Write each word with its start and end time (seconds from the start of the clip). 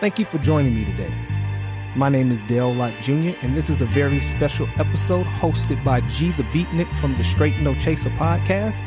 Thank 0.00 0.18
you 0.18 0.24
for 0.24 0.38
joining 0.38 0.74
me 0.74 0.84
today. 0.84 1.14
My 1.94 2.08
name 2.08 2.32
is 2.32 2.42
Dale 2.42 2.72
Lott 2.72 2.94
Jr., 3.00 3.30
and 3.42 3.56
this 3.56 3.70
is 3.70 3.80
a 3.80 3.86
very 3.86 4.20
special 4.20 4.68
episode 4.76 5.24
hosted 5.24 5.82
by 5.84 6.00
G 6.02 6.32
the 6.32 6.42
Beatnik 6.44 6.92
from 7.00 7.14
the 7.14 7.22
Straight 7.22 7.60
No 7.60 7.74
Chaser 7.76 8.10
podcast. 8.10 8.84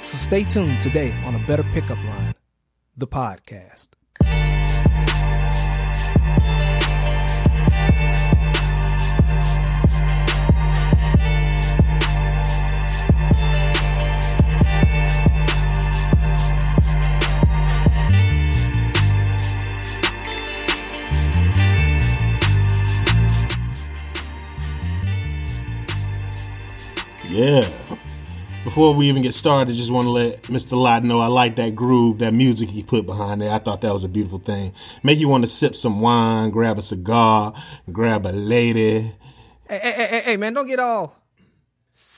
So 0.00 0.16
stay 0.16 0.44
tuned 0.44 0.80
today 0.80 1.12
on 1.24 1.34
a 1.34 1.46
better 1.46 1.62
pickup 1.62 1.98
line, 1.98 2.34
the 2.96 3.06
podcast. 3.06 3.90
Yeah. 27.36 27.68
Before 28.64 28.94
we 28.94 29.10
even 29.10 29.22
get 29.22 29.34
started, 29.34 29.76
just 29.76 29.90
want 29.90 30.06
to 30.06 30.10
let 30.10 30.42
Mr. 30.44 30.72
Lott 30.72 31.04
know 31.04 31.20
I 31.20 31.26
like 31.26 31.56
that 31.56 31.74
groove, 31.74 32.20
that 32.20 32.32
music 32.32 32.70
he 32.70 32.82
put 32.82 33.04
behind 33.04 33.42
there. 33.42 33.50
I 33.50 33.58
thought 33.58 33.82
that 33.82 33.92
was 33.92 34.04
a 34.04 34.08
beautiful 34.08 34.38
thing. 34.38 34.72
Make 35.02 35.18
you 35.18 35.28
want 35.28 35.44
to 35.44 35.48
sip 35.48 35.76
some 35.76 36.00
wine, 36.00 36.48
grab 36.48 36.78
a 36.78 36.82
cigar, 36.82 37.52
grab 37.92 38.24
a 38.24 38.32
lady. 38.32 39.12
Hey, 39.68 39.78
hey, 39.82 39.92
hey, 39.92 40.22
hey, 40.24 40.36
man, 40.38 40.54
don't 40.54 40.66
get 40.66 40.78
all 40.78 41.14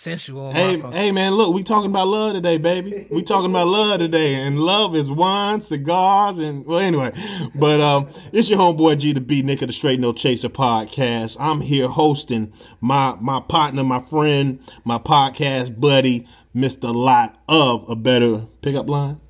sensual. 0.08 0.52
Hey, 0.52 0.78
hey, 0.78 1.12
man, 1.12 1.34
look, 1.34 1.54
we 1.54 1.62
talking 1.62 1.90
about 1.90 2.08
love 2.08 2.34
today, 2.34 2.58
baby. 2.58 3.06
We 3.10 3.22
talking 3.22 3.50
about 3.50 3.66
love 3.66 4.00
today, 4.00 4.34
and 4.34 4.58
love 4.58 4.96
is 4.96 5.10
wine, 5.10 5.60
cigars, 5.60 6.38
and 6.38 6.64
well, 6.64 6.78
anyway. 6.78 7.12
But 7.54 7.80
um, 7.80 8.08
it's 8.32 8.48
your 8.48 8.58
homeboy 8.58 8.98
G 8.98 9.12
the 9.12 9.20
Beatnik 9.20 9.62
of 9.62 9.68
the 9.68 9.72
Straight 9.72 10.00
No 10.00 10.12
Chaser 10.12 10.48
podcast. 10.48 11.36
I'm 11.38 11.60
here 11.60 11.88
hosting 11.88 12.52
my 12.80 13.16
my 13.20 13.40
partner, 13.40 13.84
my 13.84 14.00
friend, 14.00 14.60
my 14.84 14.98
podcast 14.98 15.78
buddy, 15.78 16.26
Mr. 16.54 16.94
Lot 16.94 17.38
of 17.48 17.88
a 17.88 17.96
better 17.96 18.46
pickup 18.62 18.88
line. 18.88 19.20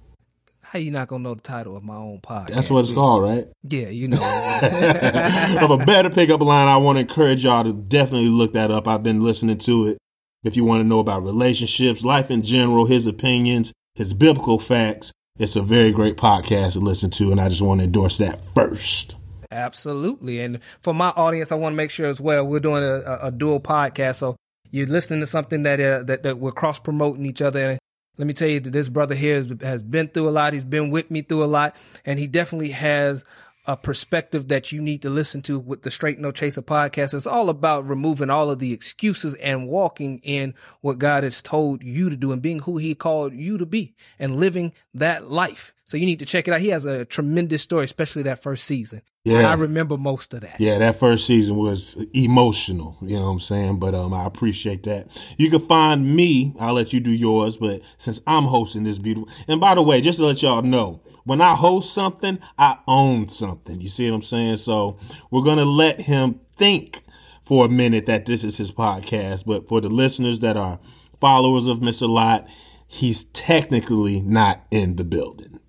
How 0.61 0.79
you 0.79 0.91
not 0.91 1.09
gonna 1.09 1.23
know 1.23 1.35
the 1.35 1.41
title 1.41 1.79
of 1.79 1.83
my 1.83 1.97
own 1.97 2.21
podcast? 2.21 2.49
That's 2.49 2.71
what 2.71 2.85
it's 2.85 2.93
called, 2.93 3.23
right? 3.23 3.49
Yeah, 3.63 3.89
you 3.89 4.07
know. 4.07 4.19
of 5.63 5.71
a 5.71 5.79
better 5.85 6.11
pickup 6.11 6.43
line, 6.43 6.69
I 6.69 6.77
want 6.77 6.97
to 6.97 7.01
encourage 7.01 7.45
y'all 7.45 7.65
to 7.65 7.73
definitely 7.73 8.29
look 8.29 8.53
that 8.53 8.71
up. 8.71 8.87
I've 8.87 9.03
been 9.03 9.21
listening 9.21 9.57
to 9.59 9.89
it. 9.89 9.99
If 10.49 10.57
you 10.57 10.65
want 10.65 10.81
to 10.81 10.85
know 10.85 10.99
about 10.99 11.25
relationships, 11.25 12.03
life 12.03 12.31
in 12.31 12.41
general, 12.41 12.87
his 12.87 13.07
opinions, 13.07 13.71
his 13.95 14.15
biblical 14.15 14.59
facts, 14.59 15.13
it's 15.39 15.57
a 15.57 15.63
very 15.63 15.93
great 15.93 16.17
podcast 16.17 16.73
to 16.73 16.81
listen 16.81 17.11
to, 17.11 17.31
and 17.31 17.39
I 17.39 17.51
just 17.51 17.61
want 17.61 17.81
to 17.81 17.85
endorse 17.85 18.17
that 18.17 18.41
first. 18.55 19.15
Absolutely. 19.51 20.41
And 20.41 20.61
for 20.81 20.95
my 20.95 21.11
audience, 21.11 21.53
I 21.53 21.57
want 21.57 21.75
to 21.75 21.77
make 21.77 21.91
sure 21.91 22.07
as 22.07 22.19
well, 22.19 22.45
we're 22.45 22.61
doing 22.61 22.83
a, 22.83 23.19
a, 23.25 23.31
dual 23.31 23.61
podcast. 23.61 24.17
So 24.17 24.37
you're 24.71 24.87
listening 24.87 25.21
to 25.21 25.27
something 25.27 25.65
that, 25.65 25.81
uh, 25.81 26.03
that, 26.05 26.23
that 26.23 26.39
we're 26.39 26.53
cross 26.53 26.79
promoting 26.79 27.27
each 27.27 27.43
other. 27.43 27.71
And 27.71 27.79
let 28.17 28.27
me 28.27 28.33
tell 28.33 28.49
you 28.49 28.61
that 28.61 28.71
this 28.71 28.89
brother 28.89 29.15
here 29.15 29.37
has, 29.37 29.53
has 29.61 29.83
been 29.83 30.09
through 30.09 30.29
a 30.29 30.31
lot. 30.31 30.55
He's 30.55 30.65
been 30.65 30.91
with 30.91 31.11
me 31.11 31.23
through 31.23 31.45
a 31.45 31.47
lot 31.47 31.77
and 32.05 32.19
he 32.19 32.27
definitely 32.27 32.71
has 32.71 33.25
a 33.69 33.77
perspective 33.77 34.49
that 34.49 34.73
you 34.73 34.81
need 34.81 35.03
to 35.03 35.11
listen 35.11 35.43
to 35.43 35.59
with 35.59 35.83
the 35.83 35.91
Straight 35.91 36.19
No 36.19 36.33
Chaser 36.33 36.63
podcast. 36.63 37.13
It's 37.13 37.27
all 37.27 37.51
about 37.51 37.87
removing 37.87 38.31
all 38.31 38.51
of 38.51 38.61
the 38.61 38.73
excuses 38.73 39.35
and 39.35 39.69
walking 39.69 40.21
in 40.23 40.55
what 40.81 40.99
God 40.99 41.23
has 41.23 41.43
told 41.43 41.85
you 41.85 42.09
to 42.09 42.17
do 42.17 42.33
and 42.33 42.41
being 42.41 42.61
who 42.61 42.79
he 42.79 42.95
called 42.95 43.35
you 43.35 43.59
to 43.59 43.67
be 43.67 43.95
and 44.19 44.37
living 44.41 44.73
that 44.95 45.31
life. 45.31 45.75
So 45.85 45.99
you 45.99 46.07
need 46.07 46.19
to 46.21 46.27
check 46.27 46.49
it 46.49 46.55
out. 46.55 46.63
He 46.63 46.69
has 46.69 46.87
a 46.87 47.05
tremendous 47.05 47.63
story, 47.63 47.85
especially 47.85 48.23
that 48.23 48.43
first 48.43 48.65
season. 48.65 49.03
Yeah. 49.25 49.51
I 49.51 49.55
remember 49.55 49.99
most 49.99 50.33
of 50.33 50.41
that. 50.41 50.59
Yeah, 50.59 50.79
that 50.79 50.99
first 50.99 51.27
season 51.27 51.57
was 51.57 51.95
emotional, 52.15 52.97
you 53.03 53.17
know 53.17 53.27
what 53.27 53.33
I'm 53.33 53.41
saying? 53.41 53.79
But 53.79 53.95
um 53.95 54.15
I 54.15 54.25
appreciate 54.25 54.85
that. 54.85 55.09
You 55.37 55.51
can 55.51 55.61
find 55.67 56.17
me, 56.17 56.55
I'll 56.59 56.73
let 56.73 56.95
you 56.95 57.01
do 57.01 57.11
yours, 57.11 57.59
but 57.59 57.83
since 57.99 58.23
I'm 58.27 58.45
hosting 58.45 58.85
this 58.85 58.97
beautiful 58.97 59.29
and 59.47 59.61
by 59.61 59.75
the 59.75 59.83
way, 59.83 60.01
just 60.01 60.19
to 60.19 60.25
let 60.25 60.43
y'all 60.43 60.63
know, 60.63 61.03
when 61.29 61.43
I 61.43 61.55
host 61.55 61.93
something, 61.93 62.39
I 62.59 62.79
own 62.89 63.29
something. 63.29 63.83
You 63.83 63.91
see 63.91 64.11
what 64.11 64.17
I'm 64.17 64.23
saying? 64.23 64.57
So 64.57 64.99
we're 65.31 65.43
gonna 65.43 65.67
let 65.67 66.01
him 66.01 66.41
think 66.57 67.03
for 67.45 67.67
a 67.67 67.69
minute 67.69 68.07
that 68.07 68.25
this 68.25 68.45
is 68.45 68.57
his 68.57 68.71
podcast, 68.71 69.45
but 69.45 69.69
for 69.69 69.83
the 69.83 69.91
listeners 69.91 70.39
that 70.39 70.57
are 70.57 70.81
followers 71.21 71.67
of 71.67 71.81
Mr. 71.81 72.09
Lot, 72.09 72.49
he's 72.87 73.25
technically 73.25 74.23
not 74.23 74.63
in 74.71 74.97
the 74.97 75.05
building 75.05 75.61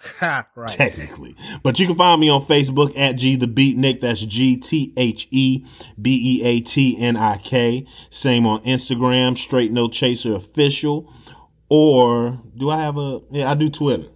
Ha, 0.00 0.46
right. 0.56 0.70
technically. 0.70 1.36
But 1.62 1.78
you 1.78 1.86
can 1.86 1.96
find 1.96 2.18
me 2.18 2.30
on 2.30 2.46
Facebook 2.46 2.96
at 2.96 3.12
G 3.12 3.36
the 3.36 3.46
Beatnik. 3.46 4.00
That's 4.00 4.20
G 4.20 4.56
T 4.56 4.94
H 4.96 5.28
E 5.30 5.66
B 6.00 6.40
E 6.40 6.42
A 6.42 6.60
T 6.60 6.96
N 6.98 7.18
I 7.18 7.36
K. 7.36 7.86
Same 8.08 8.46
on 8.46 8.62
Instagram, 8.64 9.36
Straight 9.36 9.72
No 9.72 9.88
Chaser 9.88 10.34
Official. 10.34 11.12
Or 11.68 12.40
do 12.56 12.70
I 12.70 12.78
have 12.78 12.96
a? 12.96 13.20
Yeah, 13.30 13.50
I 13.50 13.54
do 13.54 13.68
Twitter. 13.68 14.06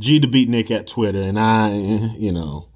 G 0.00 0.18
the 0.18 0.26
Beatnik 0.26 0.70
at 0.70 0.86
Twitter, 0.86 1.22
and 1.22 1.38
I, 1.38 1.72
you 1.74 2.32
know, 2.32 2.68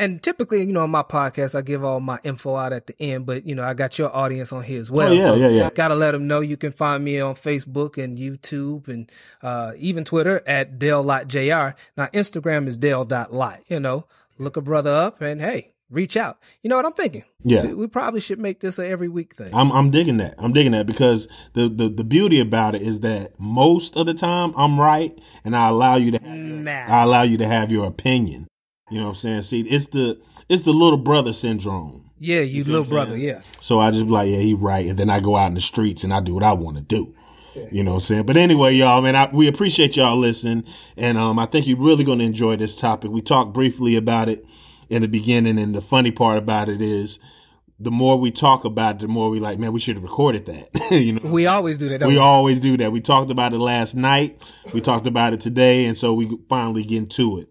And 0.00 0.22
typically, 0.22 0.60
you 0.60 0.72
know, 0.72 0.82
on 0.82 0.90
my 0.90 1.02
podcast, 1.02 1.56
I 1.56 1.60
give 1.62 1.82
all 1.82 1.98
my 1.98 2.20
info 2.22 2.54
out 2.54 2.72
at 2.72 2.86
the 2.86 2.94
end, 3.00 3.26
but 3.26 3.44
you 3.44 3.54
know, 3.56 3.64
I 3.64 3.74
got 3.74 3.98
your 3.98 4.14
audience 4.14 4.52
on 4.52 4.62
here 4.62 4.80
as 4.80 4.90
well. 4.90 5.08
Oh, 5.08 5.12
yeah, 5.12 5.26
so 5.26 5.34
yeah, 5.34 5.48
yeah. 5.48 5.70
Gotta 5.74 5.96
let 5.96 6.12
them 6.12 6.28
know 6.28 6.40
you 6.40 6.56
can 6.56 6.70
find 6.70 7.04
me 7.04 7.18
on 7.18 7.34
Facebook 7.34 8.02
and 8.02 8.16
YouTube 8.16 8.86
and 8.86 9.10
uh, 9.42 9.72
even 9.76 10.04
Twitter 10.04 10.40
at 10.46 10.78
Dale 10.78 11.02
Lot 11.02 11.26
Jr. 11.26 11.74
Now, 11.96 12.06
Instagram 12.14 12.68
is 12.68 12.76
Dale.lot. 12.76 13.60
You 13.66 13.80
know, 13.80 14.06
look 14.38 14.56
a 14.56 14.60
brother 14.60 14.92
up 14.92 15.20
and 15.20 15.40
hey, 15.40 15.74
reach 15.90 16.16
out. 16.16 16.38
You 16.62 16.70
know 16.70 16.76
what 16.76 16.84
I'm 16.86 16.92
thinking? 16.92 17.24
Yeah. 17.44 17.66
We, 17.66 17.74
we 17.74 17.86
probably 17.86 18.20
should 18.20 18.38
make 18.38 18.60
this 18.60 18.78
a 18.78 18.86
every 18.86 19.08
week 19.08 19.34
thing. 19.34 19.54
I'm 19.54 19.70
I'm 19.72 19.90
digging 19.90 20.18
that. 20.18 20.34
I'm 20.38 20.52
digging 20.52 20.72
that 20.72 20.86
because 20.86 21.28
the, 21.54 21.68
the 21.68 21.88
the 21.88 22.04
beauty 22.04 22.40
about 22.40 22.74
it 22.74 22.82
is 22.82 23.00
that 23.00 23.38
most 23.38 23.96
of 23.96 24.06
the 24.06 24.14
time 24.14 24.52
I'm 24.56 24.78
right, 24.78 25.18
and 25.44 25.56
I 25.56 25.68
allow 25.68 25.96
you 25.96 26.12
to 26.12 26.18
have 26.18 26.36
your, 26.36 26.46
Nah. 26.58 26.70
I 26.88 27.02
allow 27.02 27.22
you 27.22 27.38
to 27.38 27.46
have 27.46 27.70
your 27.72 27.86
opinion. 27.86 28.46
You 28.90 28.98
know 28.98 29.04
what 29.04 29.10
I'm 29.10 29.16
saying? 29.16 29.42
See, 29.42 29.60
it's 29.60 29.86
the 29.88 30.20
it's 30.48 30.62
the 30.62 30.72
little 30.72 30.98
brother 30.98 31.32
syndrome. 31.32 32.10
yeah, 32.18 32.40
you 32.40 32.62
see 32.62 32.70
little 32.70 32.86
brother. 32.86 33.16
Yes. 33.16 33.46
So 33.60 33.78
I 33.78 33.90
just 33.90 34.06
be 34.06 34.10
like, 34.10 34.30
yeah, 34.30 34.38
he 34.38 34.54
right, 34.54 34.86
and 34.86 34.98
then 34.98 35.10
I 35.10 35.20
go 35.20 35.36
out 35.36 35.48
in 35.48 35.54
the 35.54 35.60
streets 35.60 36.04
and 36.04 36.12
I 36.12 36.20
do 36.20 36.34
what 36.34 36.42
I 36.42 36.52
want 36.52 36.76
to 36.76 36.82
do. 36.82 37.14
You 37.72 37.82
know 37.82 37.90
what 37.90 37.96
I'm 37.96 38.00
saying? 38.02 38.22
But 38.26 38.36
anyway, 38.36 38.74
y'all, 38.74 39.02
man, 39.02 39.16
I, 39.16 39.28
we 39.32 39.48
appreciate 39.48 39.96
y'all 39.96 40.16
listening, 40.16 40.64
and 40.96 41.18
um, 41.18 41.40
I 41.40 41.46
think 41.46 41.66
you're 41.66 41.76
really 41.76 42.04
going 42.04 42.20
to 42.20 42.24
enjoy 42.24 42.54
this 42.54 42.76
topic. 42.76 43.10
We 43.10 43.20
talked 43.20 43.52
briefly 43.52 43.96
about 43.96 44.28
it 44.28 44.46
in 44.88 45.02
the 45.02 45.08
beginning, 45.08 45.58
and 45.58 45.74
the 45.74 45.80
funny 45.82 46.10
part 46.10 46.38
about 46.38 46.68
it 46.68 46.80
is, 46.82 47.18
the 47.80 47.90
more 47.90 48.16
we 48.18 48.30
talk 48.32 48.64
about 48.64 48.96
it, 48.96 49.00
the 49.02 49.08
more 49.08 49.30
we 49.30 49.38
like, 49.38 49.58
man, 49.58 49.72
we 49.72 49.78
should 49.80 49.94
have 49.96 50.02
recorded 50.02 50.46
that. 50.46 50.90
you 50.90 51.12
know, 51.12 51.30
We 51.30 51.46
always 51.46 51.78
do 51.78 51.88
that. 51.90 51.98
don't 51.98 52.08
we 52.08 52.16
we? 52.16 52.20
always 52.20 52.58
do 52.60 52.76
that. 52.78 52.90
We 52.90 53.00
talked 53.00 53.30
about 53.30 53.52
it 53.52 53.58
last 53.58 53.94
night. 53.94 54.42
We 54.74 54.80
talked 54.80 55.06
about 55.06 55.32
it 55.32 55.40
today, 55.40 55.84
and 55.86 55.96
so 55.96 56.12
we 56.14 56.36
finally 56.48 56.82
get 56.84 56.98
into 56.98 57.38
it. 57.38 57.48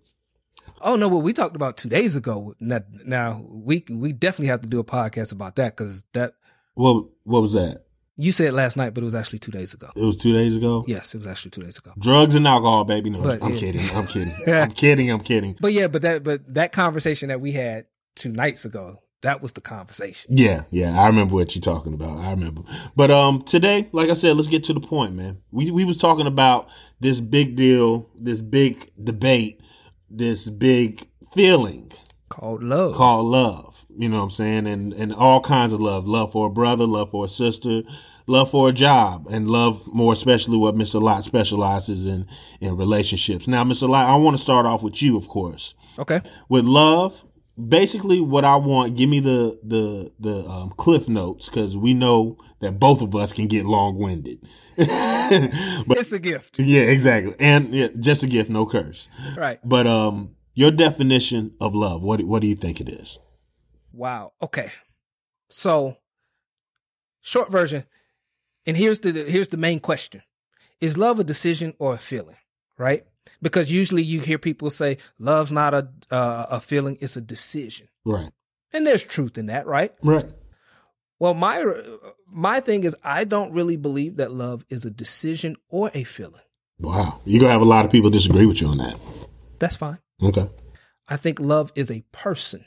Oh 0.82 0.96
no, 0.96 1.08
what 1.08 1.24
we 1.24 1.34
talked 1.34 1.56
about 1.56 1.78
two 1.78 1.90
days 1.90 2.16
ago. 2.16 2.54
Now, 2.60 2.82
now 3.06 3.44
we 3.50 3.84
we 3.90 4.14
definitely 4.14 4.48
have 4.48 4.62
to 4.62 4.68
do 4.68 4.80
a 4.80 4.84
podcast 4.84 5.32
about 5.32 5.56
that 5.56 5.76
because 5.76 6.04
that 6.14 6.34
What 6.76 7.06
what 7.24 7.42
was 7.42 7.54
that? 7.54 7.86
You 8.18 8.32
said 8.32 8.54
last 8.54 8.76
night, 8.78 8.94
but 8.94 9.02
it 9.02 9.06
was 9.06 9.16
actually 9.16 9.40
two 9.40 9.52
days 9.52 9.74
ago. 9.74 9.90
It 9.96 10.04
was 10.04 10.18
two 10.18 10.34
days 10.34 10.56
ago. 10.56 10.84
Yes, 10.88 11.14
it 11.14 11.20
was 11.20 11.28
actually 11.28 11.52
two 11.52 11.62
days 11.62 11.78
ago. 11.78 11.94
Drugs 12.00 12.34
and 12.36 12.48
alcohol, 12.48 12.84
baby. 12.84 13.12
No, 13.12 13.22
But, 13.22 13.44
I'm 13.44 13.54
yeah. 13.54 13.60
kidding. 13.60 13.90
I'm 13.96 14.08
kidding. 14.08 14.36
I'm 14.48 14.72
kidding. 14.72 15.12
I'm 15.12 15.20
kidding. 15.22 15.56
But 15.62 15.74
yeah, 15.74 15.88
but 15.88 16.02
that 16.02 16.24
but 16.24 16.42
that 16.54 16.72
conversation 16.72 17.30
that 17.30 17.40
we 17.40 17.52
had 17.52 17.86
two 18.16 18.32
nights 18.32 18.66
ago, 18.66 19.02
that 19.22 19.42
was 19.42 19.54
the 19.54 19.62
conversation. 19.62 20.36
Yeah, 20.36 20.64
yeah, 20.72 21.00
I 21.00 21.08
remember 21.08 21.36
what 21.36 21.56
you're 21.56 21.62
talking 21.62 21.94
about. 21.94 22.18
I 22.18 22.32
remember. 22.32 22.64
But 22.96 23.12
um 23.12 23.44
today, 23.44 23.88
like 23.92 24.10
I 24.10 24.14
said, 24.16 24.36
let's 24.36 24.48
get 24.50 24.64
to 24.66 24.74
the 24.74 24.80
point, 24.80 25.14
man. 25.14 25.38
We 25.52 25.70
we 25.72 25.86
was 25.86 25.98
talking 25.98 26.28
about 26.28 26.68
this 27.00 27.20
big 27.20 27.56
deal, 27.56 28.10
this 28.16 28.42
big 28.42 28.92
debate, 29.04 29.62
this 30.10 30.50
big 30.50 31.08
feeling 31.34 31.92
Called 32.30 32.64
love. 32.64 32.96
called 32.96 33.26
love. 33.28 33.86
You 33.98 34.10
know 34.10 34.18
what 34.18 34.24
I'm 34.24 34.30
saying? 34.32 34.68
And 34.68 34.94
and 34.94 35.14
all 35.14 35.42
kinds 35.42 35.74
of 35.74 35.80
love. 35.82 36.06
Love 36.08 36.32
for 36.34 36.48
a 36.48 36.50
brother, 36.50 36.86
love 36.86 37.12
for 37.12 37.26
a 37.26 37.30
sister, 37.30 37.84
love 38.28 38.52
for 38.52 38.70
a 38.70 38.74
job, 38.74 39.28
and 39.32 39.48
love 39.48 39.82
more 39.88 40.14
especially 40.14 40.58
what 40.58 40.76
Mr. 40.76 41.02
Lot 41.02 41.24
specializes 41.24 42.06
in 42.06 42.28
in 42.62 42.78
relationships. 42.78 43.48
Now, 43.48 43.64
Mr. 43.64 43.88
Lot, 43.90 44.10
I 44.10 44.16
want 44.18 44.36
to 44.38 44.44
start 44.44 44.66
off 44.66 44.84
with 44.84 45.02
you, 45.02 45.18
of 45.18 45.28
course. 45.28 45.74
Okay. 45.98 46.22
With 46.50 46.66
love, 46.66 47.24
basically 47.68 48.22
what 48.22 48.46
I 48.46 48.58
want, 48.58 48.96
give 48.98 49.10
me 49.10 49.20
the 49.20 49.58
the 49.64 50.12
the 50.20 50.48
um, 50.48 50.70
cliff 50.72 51.08
notes 51.08 51.46
because 51.48 51.76
we 51.78 51.94
know 51.94 52.38
that 52.60 52.80
both 52.80 53.02
of 53.02 53.16
us 53.16 53.34
can 53.34 53.48
get 53.48 53.66
long 53.66 53.98
winded. 53.98 54.40
but 54.78 55.98
It's 55.98 56.12
a 56.12 56.20
gift. 56.20 56.60
yeah, 56.60 56.82
exactly, 56.82 57.36
and 57.40 57.74
yeah, 57.74 57.88
just 58.00 58.22
a 58.24 58.28
gift, 58.28 58.50
no 58.50 58.66
curse. 58.68 59.08
Right. 59.36 59.60
But 59.64 59.88
um, 59.88 60.36
your 60.58 60.72
definition 60.72 61.54
of 61.60 61.76
love, 61.76 62.02
what 62.02 62.22
what 62.24 62.42
do 62.42 62.48
you 62.48 62.56
think 62.56 62.82
it 62.82 62.90
is? 62.90 63.20
Wow. 63.92 64.34
Okay. 64.42 64.72
So 65.50 65.98
short 67.22 67.52
version, 67.52 67.86
and 68.66 68.76
here's 68.78 69.00
the 69.00 69.12
here's 69.12 69.50
the 69.50 69.58
main 69.58 69.80
question. 69.80 70.24
Is 70.80 70.98
love 70.98 71.20
a 71.20 71.24
decision 71.24 71.74
or 71.80 71.94
a 71.94 71.98
feeling? 71.98 72.38
Right? 72.78 73.06
because 73.42 73.72
usually 73.72 74.04
you 74.04 74.20
hear 74.22 74.38
people 74.38 74.70
say 74.70 74.98
love's 75.20 75.52
not 75.52 75.74
a 75.74 75.90
uh, 76.12 76.46
a 76.52 76.62
feeling; 76.62 76.98
it's 77.02 77.18
a 77.18 77.22
decision. 77.22 77.88
Right. 78.06 78.32
And 78.74 78.86
there's 78.86 79.04
truth 79.04 79.38
in 79.38 79.48
that, 79.48 79.66
right? 79.66 79.94
Right. 80.04 80.30
Well, 81.20 81.34
my 81.34 81.64
my 82.28 82.60
thing 82.60 82.84
is, 82.84 82.96
I 83.04 83.24
don't 83.24 83.54
really 83.54 83.78
believe 83.78 84.18
that 84.18 84.32
love 84.32 84.66
is 84.70 84.86
a 84.86 84.92
decision 84.92 85.56
or 85.70 85.92
a 85.94 86.04
feeling. 86.04 86.42
Wow, 86.80 87.22
you're 87.26 87.42
gonna 87.42 87.54
have 87.54 87.62
a 87.62 87.66
lot 87.66 87.86
of 87.86 87.92
people 87.92 88.10
disagree 88.10 88.46
with 88.46 88.62
you 88.62 88.68
on 88.68 88.78
that. 88.78 89.00
That's 89.60 89.76
fine. 89.76 90.00
Okay. 90.22 90.50
I 91.08 91.18
think 91.18 91.40
love 91.40 91.72
is 91.76 91.92
a 91.92 92.04
person. 92.12 92.66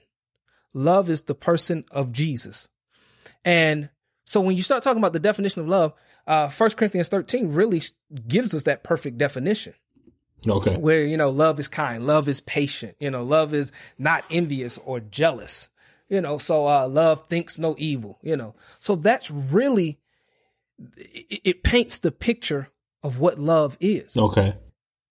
Love 0.73 1.11
is 1.11 1.23
the 1.23 1.35
person 1.35 1.85
of 1.91 2.13
Jesus. 2.13 2.69
And 3.45 3.91
so 4.25 4.41
when 4.41 4.57
you 4.57 4.63
start 4.63 4.83
talking 4.83 5.03
about 5.03 5.13
the 5.13 5.19
definition 5.19 5.61
of 5.61 5.69
love, 5.69 5.93
uh, 6.27 6.51
1 6.51 6.71
Corinthians 6.71 7.09
13 7.09 7.53
really 7.53 7.83
gives 8.29 8.55
us 8.55 8.65
that 8.65 8.85
perfect 8.85 9.19
definition. 9.19 9.75
Okay. 10.49 10.77
Where, 10.77 11.05
you 11.05 11.17
know, 11.17 11.31
love 11.31 11.59
is 11.59 11.69
kind, 11.69 12.07
love 12.07 12.29
is 12.29 12.41
patient, 12.41 12.97
you 12.99 13.11
know, 13.11 13.25
love 13.25 13.53
is 13.53 13.73
not 13.99 14.25
envious 14.31 14.79
or 14.85 15.01
jealous, 15.01 15.69
you 16.09 16.21
know, 16.21 16.39
so 16.39 16.67
uh, 16.67 16.89
love 16.89 17.29
thinks 17.29 17.59
no 17.59 17.75
evil, 17.77 18.19
you 18.23 18.37
know. 18.37 18.55
So 18.79 18.97
that's 18.97 19.31
really, 19.31 19.99
it, 20.97 21.41
it 21.45 21.63
paints 21.63 21.99
the 21.99 22.11
picture 22.11 22.69
of 23.03 23.19
what 23.19 23.39
love 23.39 23.77
is. 23.81 24.17
Okay. 24.17 24.55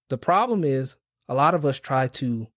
The 0.09 0.17
problem 0.17 0.63
is 0.63 0.95
a 1.29 1.35
lot 1.35 1.53
of 1.53 1.65
us 1.65 1.79
try 1.79 2.07
to 2.07 2.47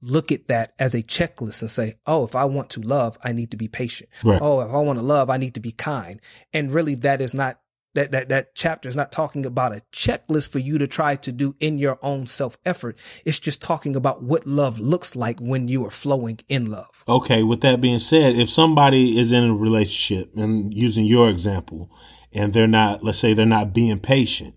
look 0.00 0.30
at 0.30 0.46
that 0.48 0.74
as 0.78 0.94
a 0.94 1.02
checklist 1.02 1.62
and 1.62 1.70
say, 1.70 1.96
oh, 2.06 2.24
if 2.24 2.36
I 2.36 2.44
want 2.44 2.70
to 2.70 2.80
love, 2.80 3.18
I 3.24 3.32
need 3.32 3.50
to 3.50 3.56
be 3.56 3.66
patient. 3.68 4.10
Right. 4.22 4.40
Oh, 4.40 4.60
if 4.60 4.68
I 4.70 4.78
want 4.78 4.98
to 4.98 5.04
love, 5.04 5.30
I 5.30 5.38
need 5.38 5.54
to 5.54 5.60
be 5.60 5.72
kind. 5.72 6.20
And 6.52 6.70
really 6.70 6.94
that 6.96 7.20
is 7.20 7.34
not 7.34 7.58
that 7.94 8.12
that 8.12 8.28
that 8.28 8.54
chapter 8.54 8.88
is 8.88 8.94
not 8.94 9.10
talking 9.10 9.46
about 9.46 9.74
a 9.74 9.82
checklist 9.92 10.50
for 10.50 10.58
you 10.58 10.78
to 10.78 10.86
try 10.86 11.16
to 11.16 11.32
do 11.32 11.56
in 11.58 11.78
your 11.78 11.98
own 12.02 12.26
self 12.26 12.58
effort. 12.64 12.96
It's 13.24 13.40
just 13.40 13.62
talking 13.62 13.96
about 13.96 14.22
what 14.22 14.46
love 14.46 14.78
looks 14.78 15.16
like 15.16 15.40
when 15.40 15.68
you 15.68 15.84
are 15.86 15.90
flowing 15.90 16.38
in 16.48 16.70
love. 16.70 16.90
Okay, 17.08 17.42
with 17.42 17.62
that 17.62 17.80
being 17.80 17.98
said, 17.98 18.38
if 18.38 18.50
somebody 18.50 19.18
is 19.18 19.32
in 19.32 19.44
a 19.44 19.54
relationship 19.54 20.36
and 20.36 20.72
using 20.72 21.06
your 21.06 21.28
example 21.30 21.90
and 22.32 22.52
they're 22.52 22.66
not 22.66 23.02
let's 23.02 23.18
say 23.18 23.32
they're 23.32 23.46
not 23.46 23.72
being 23.72 23.98
patient, 23.98 24.54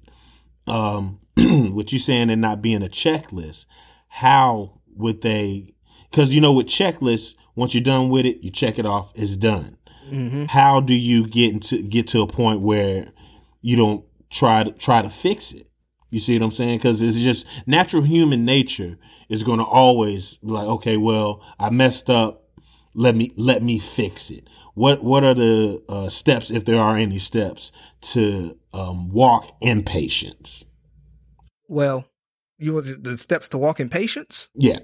um 0.68 1.21
what 1.74 1.92
you 1.92 2.00
saying 2.00 2.30
and 2.30 2.42
not 2.42 2.62
being 2.62 2.84
a 2.84 2.90
checklist, 2.90 3.66
how 4.08 4.82
would 4.96 5.22
they 5.22 5.74
because 6.10 6.34
you 6.34 6.42
know 6.42 6.52
with 6.52 6.68
checklists, 6.68 7.36
once 7.56 7.74
you're 7.74 7.84
done 7.84 8.10
with 8.10 8.26
it, 8.26 8.44
you 8.44 8.52
check 8.52 8.78
it 8.78 8.86
off, 8.86 9.14
it's 9.16 9.38
done. 9.38 9.78
Mm-hmm. 10.10 10.46
How 10.46 10.82
do 10.82 10.94
you 10.94 11.28
get 11.28 11.54
into 11.54 11.82
get 11.82 12.08
to 12.08 12.22
a 12.22 12.28
point 12.28 12.62
where 12.62 13.08
you 13.62 13.78
don't 13.78 14.04
try 14.30 14.64
to 14.64 14.72
try 14.72 15.02
to 15.02 15.10
fix 15.10 15.54
it? 15.54 15.68
You 16.10 16.20
see 16.20 16.38
what 16.38 16.46
I'm 16.46 16.52
saying? 16.52 16.80
Because 16.80 17.02
it's 17.02 17.18
just 17.18 17.46
natural 17.66 18.04
human 18.04 18.44
nature 18.44 18.98
is 19.30 19.44
going 19.44 19.60
to 19.60 19.66
always 19.66 20.36
be 20.36 20.52
like, 20.52 20.68
okay, 20.68 20.98
well, 20.98 21.42
I 21.58 21.70
messed 21.70 22.10
up. 22.10 22.44
Let 22.94 23.16
me 23.16 23.32
let 23.38 23.64
me 23.64 23.80
fix 23.80 24.30
it. 24.30 24.50
What 24.74 25.02
what 25.02 25.24
are 25.24 25.34
the 25.34 25.82
uh, 25.88 26.10
steps, 26.10 26.52
if 26.52 26.66
there 26.66 26.80
are 26.80 26.98
any 26.98 27.18
steps, 27.18 27.72
to 28.02 28.58
um, 28.74 29.10
walk 29.10 29.56
in 29.62 29.84
patience? 29.84 30.66
Well, 31.72 32.04
you 32.58 32.74
want 32.74 33.02
the 33.02 33.16
steps 33.16 33.48
to 33.50 33.58
walk 33.58 33.80
in 33.80 33.88
patience? 33.88 34.50
Yeah. 34.56 34.80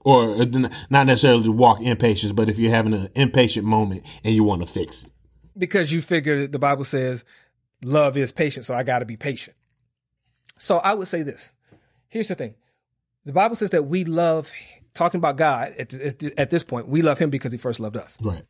Or 0.00 0.34
uh, 0.34 0.46
not 0.88 1.06
necessarily 1.06 1.44
to 1.44 1.52
walk 1.52 1.82
in 1.82 1.94
patience, 1.98 2.32
but 2.32 2.48
if 2.48 2.58
you're 2.58 2.70
having 2.70 2.94
an 2.94 3.10
impatient 3.14 3.66
moment 3.66 4.04
and 4.24 4.34
you 4.34 4.42
want 4.42 4.62
to 4.62 4.66
fix 4.66 5.02
it. 5.02 5.10
Because 5.58 5.92
you 5.92 6.00
figure 6.00 6.46
the 6.46 6.58
Bible 6.58 6.84
says 6.84 7.22
love 7.84 8.16
is 8.16 8.32
patient, 8.32 8.64
so 8.64 8.74
I 8.74 8.82
got 8.82 9.00
to 9.00 9.04
be 9.04 9.18
patient. 9.18 9.54
So 10.56 10.78
I 10.78 10.94
would 10.94 11.06
say 11.06 11.22
this. 11.22 11.52
Here's 12.08 12.28
the 12.28 12.34
thing. 12.34 12.54
The 13.26 13.34
Bible 13.34 13.56
says 13.56 13.68
that 13.70 13.82
we 13.82 14.06
love, 14.06 14.50
talking 14.94 15.18
about 15.18 15.36
God 15.36 15.74
at, 15.78 15.92
at 16.38 16.48
this 16.48 16.64
point, 16.64 16.88
we 16.88 17.02
love 17.02 17.18
him 17.18 17.28
because 17.28 17.52
he 17.52 17.58
first 17.58 17.78
loved 17.78 17.98
us. 17.98 18.16
Right. 18.22 18.44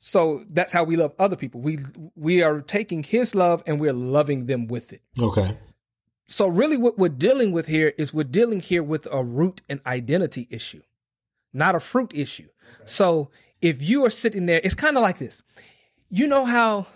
So 0.00 0.44
that's 0.50 0.72
how 0.72 0.82
we 0.82 0.96
love 0.96 1.12
other 1.20 1.36
people. 1.36 1.60
We 1.60 1.78
we 2.16 2.42
are 2.42 2.60
taking 2.60 3.04
his 3.04 3.36
love 3.36 3.62
and 3.66 3.78
we're 3.78 3.92
loving 3.92 4.46
them 4.46 4.66
with 4.66 4.92
it. 4.92 5.02
Okay. 5.20 5.56
So 6.28 6.46
really 6.46 6.76
what 6.76 6.98
we're 6.98 7.08
dealing 7.08 7.52
with 7.52 7.66
here 7.66 7.94
is 7.96 8.12
we're 8.12 8.24
dealing 8.24 8.60
here 8.60 8.82
with 8.82 9.08
a 9.10 9.24
root 9.24 9.62
and 9.68 9.80
identity 9.86 10.46
issue, 10.50 10.82
not 11.54 11.74
a 11.74 11.80
fruit 11.80 12.12
issue. 12.14 12.48
Okay. 12.74 12.82
So 12.84 13.30
if 13.62 13.82
you 13.82 14.04
are 14.04 14.10
sitting 14.10 14.44
there, 14.44 14.60
it's 14.62 14.74
kind 14.74 14.96
of 14.96 15.02
like 15.02 15.18
this. 15.18 15.42
You 16.10 16.26
know 16.26 16.44
how 16.44 16.86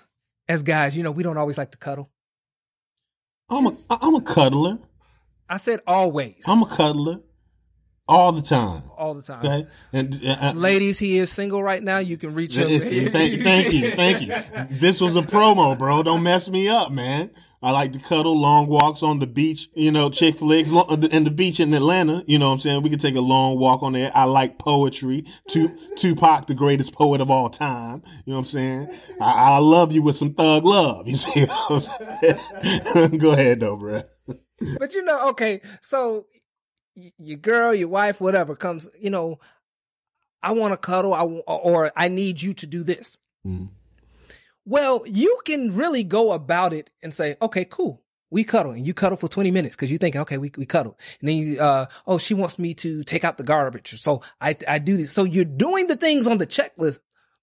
as 0.49 0.63
guys, 0.63 0.97
you 0.97 1.03
know, 1.03 1.11
we 1.11 1.23
don't 1.23 1.39
always 1.39 1.57
like 1.57 1.71
to 1.73 1.79
cuddle. 1.79 2.11
I'm 3.49 3.67
a 3.67 3.77
I'm 3.91 4.15
a 4.17 4.21
cuddler. 4.21 4.79
I 5.49 5.57
said 5.57 5.81
always. 5.87 6.43
I'm 6.47 6.63
a 6.63 6.67
cuddler. 6.67 7.21
All 8.09 8.33
the 8.33 8.43
time. 8.43 8.83
All 8.99 9.15
the 9.15 9.23
time. 9.23 9.47
Okay. 9.47 9.69
And 9.93 10.21
uh, 10.25 10.37
uh 10.41 10.53
ladies, 10.53 10.99
he 10.99 11.19
is 11.19 11.31
single 11.31 11.63
right 11.63 11.83
now. 11.83 11.99
You 11.99 12.19
can 12.19 12.35
reach 12.35 12.57
him. 12.57 12.81
Thank, 12.81 13.13
thank 13.43 13.73
you, 13.73 13.91
thank 13.93 14.21
you. 14.21 14.35
This 14.79 15.01
was 15.01 15.17
a 15.17 15.23
promo, 15.23 15.79
bro. 15.79 16.03
Don't 16.03 16.23
mess 16.23 16.49
me 16.49 16.69
up, 16.69 16.91
man. 16.91 17.31
I 17.63 17.71
like 17.71 17.93
to 17.93 18.01
cuddle, 18.01 18.39
long 18.39 18.67
walks 18.67 19.05
on 19.05 19.21
the 19.21 19.27
beach, 19.27 19.69
you 19.75 19.93
know, 19.93 20.11
chick 20.11 20.39
flicks, 20.39 20.71
and 20.71 21.27
the 21.27 21.31
beach 21.31 21.61
in 21.61 21.73
Atlanta. 21.73 22.25
You 22.27 22.39
know 22.41 22.49
what 22.49 22.55
I'm 22.55 22.61
saying? 22.61 22.83
We 22.83 22.91
could 22.91 23.01
take 23.01 23.15
a 23.15 23.21
long 23.21 23.59
walk 23.59 23.85
on 23.85 23.93
there. 23.93 24.11
I 24.15 24.25
like 24.25 24.59
poetry. 24.59 25.27
Tupac, 25.49 26.49
the 26.49 26.55
greatest 26.55 26.93
poet 26.93 27.21
of 27.21 27.31
all 27.31 27.49
time. 27.49 28.03
You 28.25 28.33
know 28.33 28.39
what 28.41 28.47
I'm 28.47 28.47
saying? 28.47 28.89
I, 29.21 29.31
I 29.31 29.59
love 29.59 29.93
you 29.93 30.03
with 30.03 30.17
some 30.17 30.35
thug 30.35 30.65
love. 30.65 31.07
You 31.13 31.17
see 31.17 31.45
what 31.45 31.71
I'm 31.71 32.81
saying? 32.81 33.17
Go 33.19 33.33
ahead, 33.33 33.61
though, 33.61 33.77
bro. 33.77 34.03
But 34.79 34.95
you 34.95 35.03
know, 35.03 35.29
okay, 35.31 35.61
so 35.83 36.27
your 37.19 37.37
girl, 37.37 37.75
your 37.75 37.89
wife, 37.89 38.21
whatever 38.21 38.57
comes, 38.57 38.89
you 38.99 39.11
know, 39.11 39.41
I 40.43 40.53
want 40.53 40.73
to 40.73 40.79
cuddle, 40.79 41.13
I, 41.15 41.23
or 41.23 41.93
I 41.95 42.09
need 42.09 42.41
you 42.41 42.55
to 42.55 42.67
do 42.67 42.83
this. 42.83 43.19
Mm-hmm. 43.47 43.67
Well, 44.65 45.03
you 45.07 45.41
can 45.45 45.75
really 45.75 46.05
go 46.05 46.33
about 46.33 46.73
it 46.73 46.91
and 47.03 47.13
say, 47.13 47.37
okay, 47.43 47.65
cool. 47.65 48.03
We 48.31 48.45
cuddle 48.45 48.73
and 48.73 48.87
you 48.87 48.95
cuddle 48.95 49.19
for 49.19 49.29
20 49.29 49.51
minutes 49.51 49.77
because 49.77 49.91
you 49.91 49.99
think, 49.99 50.17
okay, 50.17 50.39
we, 50.39 50.51
we 50.57 50.65
cuddle. 50.65 50.99
And 51.21 51.29
then 51.29 51.37
you, 51.37 51.61
uh, 51.61 51.87
oh, 52.07 52.17
she 52.17 52.33
wants 52.33 52.59
me 52.59 52.73
to 52.75 53.05
take 53.05 53.25
out 53.25 53.37
the 53.37 53.43
garbage. 53.43 54.01
So 54.01 54.23
I, 54.41 54.57
I 54.67 54.79
do 54.79 54.97
this. 54.97 55.13
So 55.13 55.25
you're 55.25 55.45
doing 55.45 55.89
the 55.89 55.97
things 55.97 56.27
on 56.27 56.39
the 56.39 56.47
checklist, 56.47 57.01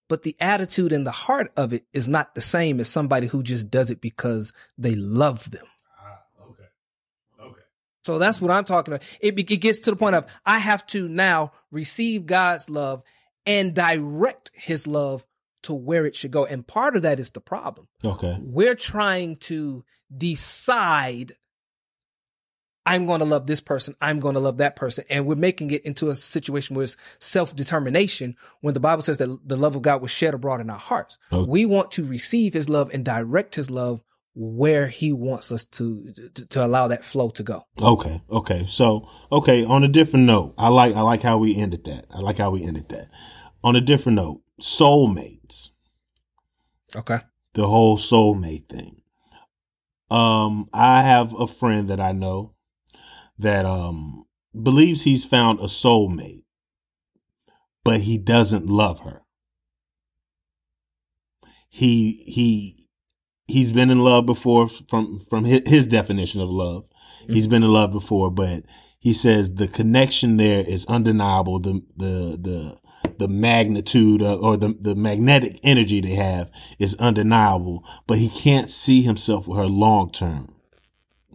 but 0.07 0.23
the 0.23 0.35
attitude 0.39 0.91
and 0.91 1.05
the 1.05 1.11
heart 1.11 1.51
of 1.55 1.73
it 1.73 1.85
is 1.93 2.07
not 2.07 2.33
the 2.33 2.41
same 2.41 2.79
as 2.79 2.89
somebody 2.89 3.27
who 3.27 3.43
just 3.43 3.69
does 3.69 3.91
it 3.91 4.01
because 4.01 4.51
they 4.79 4.95
love 4.95 5.51
them. 5.51 5.65
Ah, 5.99 6.21
okay. 6.49 6.69
Okay. 7.39 7.61
So 8.01 8.17
that's 8.17 8.41
what 8.41 8.49
I'm 8.49 8.65
talking 8.65 8.95
about. 8.95 9.05
It, 9.21 9.37
it 9.37 9.57
gets 9.57 9.81
to 9.81 9.91
the 9.91 9.97
point 9.97 10.15
of 10.15 10.25
I 10.43 10.57
have 10.57 10.87
to 10.87 11.07
now 11.07 11.51
receive 11.69 12.25
God's 12.25 12.67
love 12.67 13.03
and 13.45 13.75
direct 13.75 14.49
his 14.55 14.87
love 14.87 15.23
to 15.63 15.73
where 15.73 16.05
it 16.05 16.15
should 16.15 16.31
go. 16.31 16.45
And 16.45 16.65
part 16.65 16.95
of 16.95 17.01
that 17.03 17.19
is 17.19 17.31
the 17.31 17.41
problem. 17.41 17.87
Okay. 18.03 18.37
We're 18.39 18.75
trying 18.75 19.37
to 19.37 19.83
decide 20.15 21.33
I'm 22.85 23.05
going 23.05 23.19
to 23.19 23.25
love 23.25 23.45
this 23.45 23.61
person. 23.61 23.95
I'm 24.01 24.19
going 24.19 24.33
to 24.33 24.39
love 24.39 24.57
that 24.57 24.75
person. 24.75 25.05
And 25.11 25.27
we're 25.27 25.35
making 25.35 25.69
it 25.69 25.85
into 25.85 26.09
a 26.09 26.15
situation 26.15 26.75
where 26.75 26.85
it's 26.85 26.97
self 27.19 27.55
determination 27.55 28.35
when 28.61 28.73
the 28.73 28.79
Bible 28.79 29.03
says 29.03 29.19
that 29.19 29.39
the 29.45 29.57
love 29.57 29.75
of 29.75 29.83
God 29.83 30.01
was 30.01 30.09
shed 30.09 30.33
abroad 30.33 30.59
in 30.59 30.71
our 30.71 30.77
hearts. 30.79 31.19
Okay. 31.31 31.47
We 31.47 31.65
want 31.65 31.91
to 31.91 32.03
receive 32.03 32.53
his 32.53 32.67
love 32.67 32.89
and 32.91 33.05
direct 33.05 33.53
his 33.53 33.69
love 33.69 34.01
where 34.33 34.87
he 34.87 35.13
wants 35.13 35.51
us 35.51 35.65
to, 35.65 36.11
to, 36.13 36.45
to 36.47 36.65
allow 36.65 36.87
that 36.87 37.03
flow 37.03 37.29
to 37.31 37.43
go. 37.43 37.63
Okay. 37.79 38.21
Okay. 38.31 38.65
So, 38.67 39.07
okay. 39.31 39.65
On 39.65 39.83
a 39.83 39.87
different 39.87 40.25
note, 40.25 40.55
I 40.57 40.69
like, 40.69 40.95
I 40.95 41.01
like 41.01 41.21
how 41.21 41.37
we 41.37 41.55
ended 41.57 41.83
that. 41.85 42.05
I 42.09 42.21
like 42.21 42.39
how 42.39 42.49
we 42.49 42.63
ended 42.63 42.89
that. 42.89 43.09
On 43.63 43.75
a 43.75 43.81
different 43.81 44.15
note, 44.15 44.41
soulmates. 44.61 45.69
Okay. 46.95 47.19
The 47.53 47.67
whole 47.67 47.97
soulmate 47.97 48.69
thing. 48.69 49.01
Um, 50.11 50.69
I 50.73 51.01
have 51.01 51.39
a 51.39 51.47
friend 51.47 51.89
that 51.89 51.99
I 51.99 52.13
know 52.13 52.55
that 53.39 53.65
um 53.65 54.25
believes 54.59 55.01
he's 55.01 55.25
found 55.25 55.59
a 55.59 55.63
soulmate, 55.63 56.43
but 57.83 58.01
he 58.01 58.17
doesn't 58.17 58.67
love 58.67 59.01
her. 59.01 59.21
He 61.69 62.23
he 62.25 62.87
he's 63.47 63.71
been 63.71 63.89
in 63.89 63.99
love 63.99 64.25
before 64.25 64.67
from 64.67 65.19
from 65.29 65.45
his, 65.45 65.61
his 65.67 65.87
definition 65.87 66.41
of 66.41 66.49
love. 66.49 66.85
Mm-hmm. 67.23 67.33
He's 67.33 67.47
been 67.47 67.63
in 67.63 67.71
love 67.71 67.91
before, 67.91 68.31
but 68.31 68.63
he 68.99 69.13
says 69.13 69.53
the 69.53 69.67
connection 69.67 70.37
there 70.37 70.61
is 70.61 70.85
undeniable. 70.87 71.59
The 71.59 71.83
the 71.95 72.39
the 72.41 72.77
the 73.17 73.27
magnitude 73.27 74.21
of, 74.21 74.41
or 74.43 74.57
the, 74.57 74.75
the 74.79 74.95
magnetic 74.95 75.59
energy 75.63 76.01
they 76.01 76.15
have 76.15 76.49
is 76.77 76.95
undeniable, 76.95 77.83
but 78.07 78.17
he 78.17 78.29
can't 78.29 78.69
see 78.69 79.01
himself 79.01 79.47
with 79.47 79.57
her 79.57 79.65
long 79.65 80.11
term. 80.11 80.53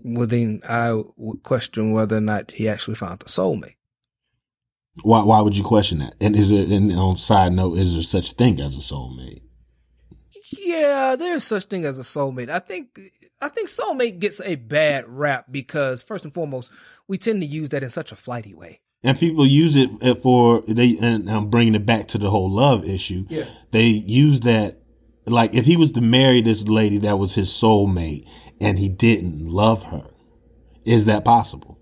Well, 0.03 0.27
then 0.27 0.63
I 0.69 1.03
would 1.17 1.43
question 1.43 1.93
whether 1.93 2.17
or 2.19 2.21
not 2.21 2.51
he 2.51 2.69
actually 2.69 2.97
found 2.97 3.23
a 3.23 3.27
soulmate. 3.27 3.77
Why? 5.03 5.25
Why 5.25 5.41
would 5.41 5.57
you 5.57 5.65
question 5.65 5.99
that? 5.99 6.15
And 6.21 6.37
is 6.37 6.51
there, 6.51 6.63
and 6.63 6.93
on 6.93 7.17
side 7.17 7.53
note, 7.53 7.79
is 7.79 7.95
there 7.95 8.03
such 8.03 8.35
thing 8.35 8.61
as 8.61 8.75
a 8.75 8.79
soulmate? 8.79 9.43
Yeah, 10.59 11.17
there's 11.17 11.45
such 11.45 11.65
thing 11.65 11.85
as 11.85 11.99
a 11.99 12.03
soulmate. 12.03 12.51
I 12.51 12.59
think 12.59 13.01
I 13.41 13.49
think 13.49 13.69
soulmate 13.69 14.21
gets 14.21 14.41
a 14.41 14.57
bad 14.57 15.05
rap 15.09 15.47
because 15.51 16.03
first 16.03 16.25
and 16.25 16.35
foremost, 16.35 16.71
we 17.09 17.19
tend 17.19 17.41
to 17.41 17.47
use 17.47 17.71
that 17.71 17.83
in 17.83 17.91
such 17.91 18.13
a 18.13 18.17
flighty 18.17 18.55
way. 18.55 18.81
And 19.05 19.19
people 19.19 19.47
use 19.47 19.77
it 19.77 19.91
uh, 20.03 20.15
for 20.15 20.63
they, 20.67 20.97
and 20.99 21.31
I'm 21.31 21.51
bringing 21.51 21.75
it 21.75 21.85
back 21.85 22.09
to 22.09 22.19
the 22.19 22.31
whole 22.31 22.51
love 22.51 22.89
issue. 22.89 23.27
Yeah. 23.29 23.45
They 23.71 23.87
use 23.87 24.41
that, 24.41 24.79
like, 25.27 25.55
if 25.55 25.67
he 25.67 25.77
was 25.77 25.93
to 25.93 26.01
marry 26.01 26.41
this 26.41 26.67
lady 26.67 26.99
that 26.99 27.19
was 27.19 27.35
his 27.35 27.51
soulmate 27.51 28.27
and 28.61 28.79
he 28.79 28.89
didn't 28.89 29.47
love 29.47 29.83
her, 29.85 30.05
is 30.87 31.05
that 31.05 31.25
possible? 31.25 31.74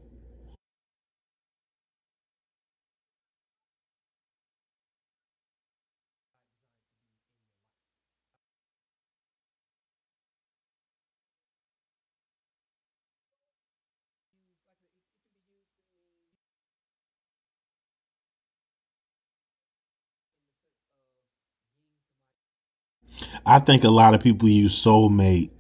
I 23.45 23.59
think 23.61 23.85
a 23.85 23.91
lot 23.91 24.15
of 24.15 24.21
people 24.21 24.49
use 24.49 24.75
soulmate 24.85 25.51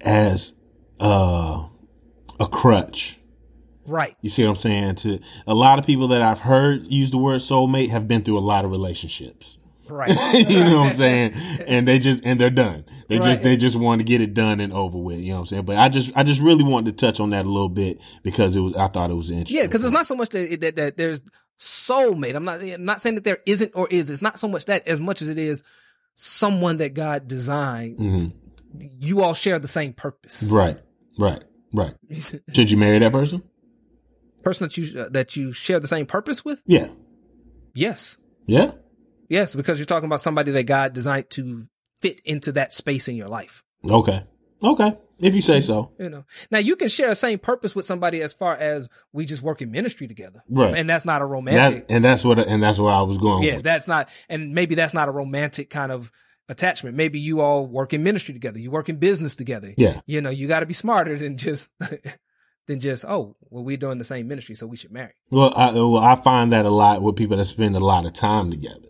as 0.00 0.52
uh, 1.00 1.64
a 2.40 2.46
crutch. 2.46 3.18
Right. 3.86 4.16
You 4.20 4.28
see 4.28 4.42
what 4.42 4.50
I'm 4.50 4.56
saying? 4.56 4.94
To 4.96 5.20
a 5.46 5.54
lot 5.54 5.78
of 5.78 5.86
people 5.86 6.08
that 6.08 6.22
I've 6.22 6.38
heard 6.38 6.86
use 6.86 7.10
the 7.10 7.18
word 7.18 7.40
soulmate 7.40 7.88
have 7.88 8.06
been 8.06 8.22
through 8.22 8.38
a 8.38 8.40
lot 8.40 8.64
of 8.64 8.70
relationships. 8.70 9.58
Right. 9.88 10.10
you 10.34 10.64
know 10.64 10.80
what 10.80 10.90
I'm 10.90 10.96
saying? 10.96 11.34
And 11.66 11.88
they 11.88 11.98
just 11.98 12.22
and 12.24 12.38
they're 12.38 12.50
done. 12.50 12.84
They 13.08 13.18
Right. 13.18 13.28
just 13.30 13.42
they 13.42 13.56
just 13.56 13.76
want 13.76 14.00
to 14.00 14.04
get 14.04 14.20
it 14.20 14.34
done 14.34 14.60
and 14.60 14.72
over 14.72 14.98
with. 14.98 15.18
You 15.20 15.28
know 15.30 15.34
what 15.36 15.40
I'm 15.40 15.46
saying? 15.46 15.64
But 15.64 15.78
I 15.78 15.88
just 15.88 16.12
I 16.14 16.22
just 16.24 16.42
really 16.42 16.64
wanted 16.64 16.96
to 16.98 17.06
touch 17.06 17.20
on 17.20 17.30
that 17.30 17.46
a 17.46 17.48
little 17.48 17.70
bit 17.70 17.98
because 18.22 18.54
it 18.54 18.60
was 18.60 18.74
I 18.74 18.88
thought 18.88 19.10
it 19.10 19.14
was 19.14 19.30
interesting. 19.30 19.56
Yeah, 19.56 19.62
because 19.62 19.82
it's 19.84 19.92
not 19.92 20.06
so 20.06 20.14
much 20.14 20.28
that, 20.30 20.60
that 20.60 20.76
that 20.76 20.96
there's 20.98 21.22
soulmate. 21.58 22.34
I'm 22.34 22.44
not 22.44 22.60
I'm 22.62 22.84
not 22.84 23.00
saying 23.00 23.14
that 23.14 23.24
there 23.24 23.38
isn't 23.46 23.72
or 23.74 23.88
is. 23.88 24.10
It's 24.10 24.20
not 24.20 24.38
so 24.38 24.48
much 24.48 24.66
that 24.66 24.86
as 24.86 25.00
much 25.00 25.22
as 25.22 25.30
it 25.30 25.38
is 25.38 25.64
someone 26.20 26.78
that 26.78 26.94
God 26.94 27.28
designed. 27.28 27.96
Mhm. 27.98 28.32
You 28.98 29.22
all 29.22 29.34
share 29.34 29.58
the 29.60 29.68
same 29.68 29.92
purpose. 29.92 30.42
right, 30.42 30.78
right, 31.16 31.42
right. 31.72 31.94
Should 32.52 32.70
you 32.72 32.76
marry 32.76 32.98
that 32.98 33.12
person? 33.12 33.42
Person 34.42 34.66
that 34.66 34.76
you 34.76 35.00
uh, 35.00 35.08
that 35.10 35.36
you 35.36 35.52
share 35.52 35.78
the 35.78 35.86
same 35.86 36.06
purpose 36.06 36.44
with. 36.44 36.60
Yeah, 36.66 36.88
Yes, 37.74 38.18
yeah. 38.46 38.72
yes, 39.28 39.54
because 39.54 39.78
you're 39.78 39.86
talking 39.86 40.06
about 40.06 40.20
somebody 40.20 40.50
that 40.52 40.64
God 40.64 40.92
designed 40.92 41.30
to 41.30 41.66
fit 42.00 42.20
into 42.24 42.50
that 42.52 42.72
space 42.72 43.06
in 43.08 43.14
your 43.14 43.28
life. 43.28 43.62
Okay, 43.88 44.24
okay. 44.62 44.96
If 45.18 45.34
you 45.34 45.40
say 45.42 45.60
so. 45.60 45.90
You 45.98 46.08
know, 46.08 46.24
now 46.50 46.58
you 46.58 46.76
can 46.76 46.88
share 46.88 47.08
the 47.08 47.14
same 47.14 47.38
purpose 47.38 47.74
with 47.74 47.84
somebody 47.84 48.20
as 48.22 48.32
far 48.34 48.56
as 48.56 48.88
we 49.12 49.24
just 49.26 49.42
work 49.42 49.60
in 49.62 49.70
ministry 49.70 50.06
together, 50.06 50.42
Right. 50.48 50.74
And 50.76 50.88
that's 50.88 51.04
not 51.04 51.22
a 51.22 51.26
romantic. 51.26 51.88
that, 51.88 51.94
and 51.94 52.04
that's 52.04 52.24
what 52.24 52.38
and 52.38 52.62
that's 52.62 52.78
where 52.78 52.92
I 52.92 53.02
was 53.02 53.18
going. 53.18 53.42
yeah, 53.42 53.56
with. 53.56 53.64
that's 53.64 53.88
not, 53.88 54.08
and 54.28 54.52
maybe 54.54 54.74
that's 54.74 54.94
not 54.94 55.08
a 55.08 55.12
romantic 55.12 55.70
kind 55.70 55.90
of 55.92 56.12
attachment. 56.48 56.96
Maybe 56.96 57.18
you 57.18 57.40
all 57.40 57.66
work 57.66 57.92
in 57.92 58.02
ministry 58.02 58.32
together. 58.32 58.58
You 58.58 58.70
work 58.70 58.88
in 58.88 58.96
business 58.96 59.36
together. 59.36 59.74
Yeah. 59.76 60.00
You 60.06 60.20
know, 60.20 60.30
you 60.30 60.48
got 60.48 60.60
to 60.60 60.66
be 60.66 60.74
smarter 60.74 61.18
than 61.18 61.36
just 61.36 61.68
than 62.68 62.80
just 62.80 63.04
oh, 63.04 63.36
well, 63.50 63.64
we're 63.64 63.76
doing 63.76 63.98
the 63.98 64.04
same 64.04 64.28
ministry, 64.28 64.54
so 64.54 64.66
we 64.66 64.76
should 64.76 64.92
marry. 64.92 65.12
Well, 65.30 65.52
I, 65.56 65.72
well, 65.72 65.96
I 65.98 66.14
find 66.16 66.52
that 66.52 66.64
a 66.64 66.70
lot 66.70 67.02
with 67.02 67.16
people 67.16 67.36
that 67.38 67.44
spend 67.46 67.76
a 67.76 67.80
lot 67.80 68.06
of 68.06 68.12
time 68.12 68.50
together, 68.50 68.87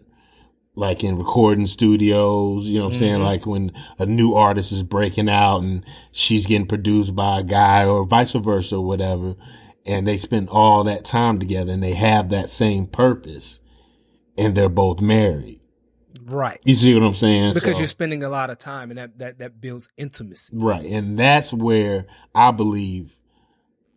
like 0.79 1.03
in 1.03 1.19
recording 1.19 1.67
studios. 1.67 2.67
You 2.67 2.79
know 2.79 2.85
what 2.85 2.95
I'm 2.95 2.99
saying? 2.99 3.19
Mhm. 3.19 3.25
Like 3.25 3.47
when 3.47 3.73
a 3.99 4.07
new 4.07 4.35
artist 4.35 4.71
is 4.71 4.83
breaking 4.85 5.29
out 5.29 5.63
and 5.63 5.85
she's 6.13 6.47
getting 6.47 6.69
produced 6.69 7.17
by 7.17 7.41
a 7.41 7.43
guy 7.43 7.85
or 7.85 8.05
vice 8.05 8.33
versa 8.33 8.77
or 8.77 8.85
whatever, 8.85 9.35
and 9.85 10.07
they 10.07 10.17
spend 10.17 10.49
all 10.51 10.85
that 10.85 11.05
time 11.05 11.41
together 11.41 11.73
and 11.73 11.83
they 11.83 11.95
have 11.95 12.31
that 12.31 12.49
same 12.49 12.87
purpose, 12.87 13.59
and 14.37 14.55
they're 14.55 14.69
both 14.69 15.01
married. 15.01 15.61
Right. 16.25 16.61
You 16.65 16.77
see 16.77 16.95
what 16.95 17.03
I'm 17.03 17.15
saying? 17.15 17.55
Because 17.55 17.75
So- 17.77 17.81
you're 17.81 17.87
spending 17.89 18.23
a 18.23 18.29
lot 18.29 18.51
of 18.51 18.59
time, 18.59 18.91
and 18.91 18.99
that 18.99 19.19
that 19.19 19.39
that 19.39 19.61
builds 19.61 19.89
intimacy. 19.97 20.53
Right. 20.57 20.85
And 20.87 21.19
that's 21.19 21.53
where 21.53 22.07
I 22.35 22.53
believe 22.53 23.17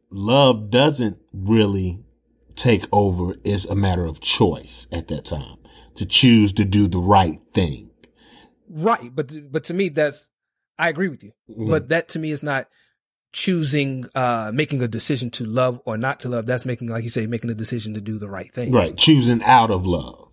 love 0.10 0.72
doesn't 0.72 1.18
really 1.34 2.00
take 2.56 2.86
over. 2.92 3.36
It's 3.44 3.66
a 3.66 3.76
matter 3.76 4.06
of 4.06 4.20
choice 4.20 4.88
at 4.92 5.08
that 5.10 5.26
time 5.26 5.58
to 5.95 6.05
choose 6.05 6.53
to 6.53 6.65
do 6.65 6.88
the 6.88 7.00
right 7.00 7.39
thing. 7.53 7.89
Right. 8.69 9.13
But 9.13 9.51
but 9.51 9.65
to 9.65 9.74
me, 9.74 9.89
that's 9.89 10.29
I 10.79 10.89
agree 10.89 11.10
with 11.10 11.24
you. 11.24 11.33
Mhm. 11.50 11.69
But 11.69 11.89
that 11.89 12.10
to 12.10 12.19
me 12.19 12.31
is 12.31 12.43
not 12.43 12.67
choosing, 13.33 14.05
uh, 14.15 14.51
making 14.53 14.81
a 14.81 14.88
decision 14.88 15.29
to 15.31 15.45
love 15.45 15.79
or 15.86 15.98
not 15.98 16.19
to 16.21 16.29
love. 16.29 16.45
That's 16.45 16.65
making, 16.65 16.88
like 16.89 17.03
you 17.03 17.10
say, 17.10 17.25
making 17.27 17.50
a 17.50 17.53
decision 17.53 17.93
to 17.93 18.01
do 18.01 18.17
the 18.17 18.29
right 18.29 18.51
thing. 18.53 18.71
right. 18.74 18.98
Choosing 18.98 19.41
out 19.43 19.71
of 19.71 19.86
love. 19.86 20.27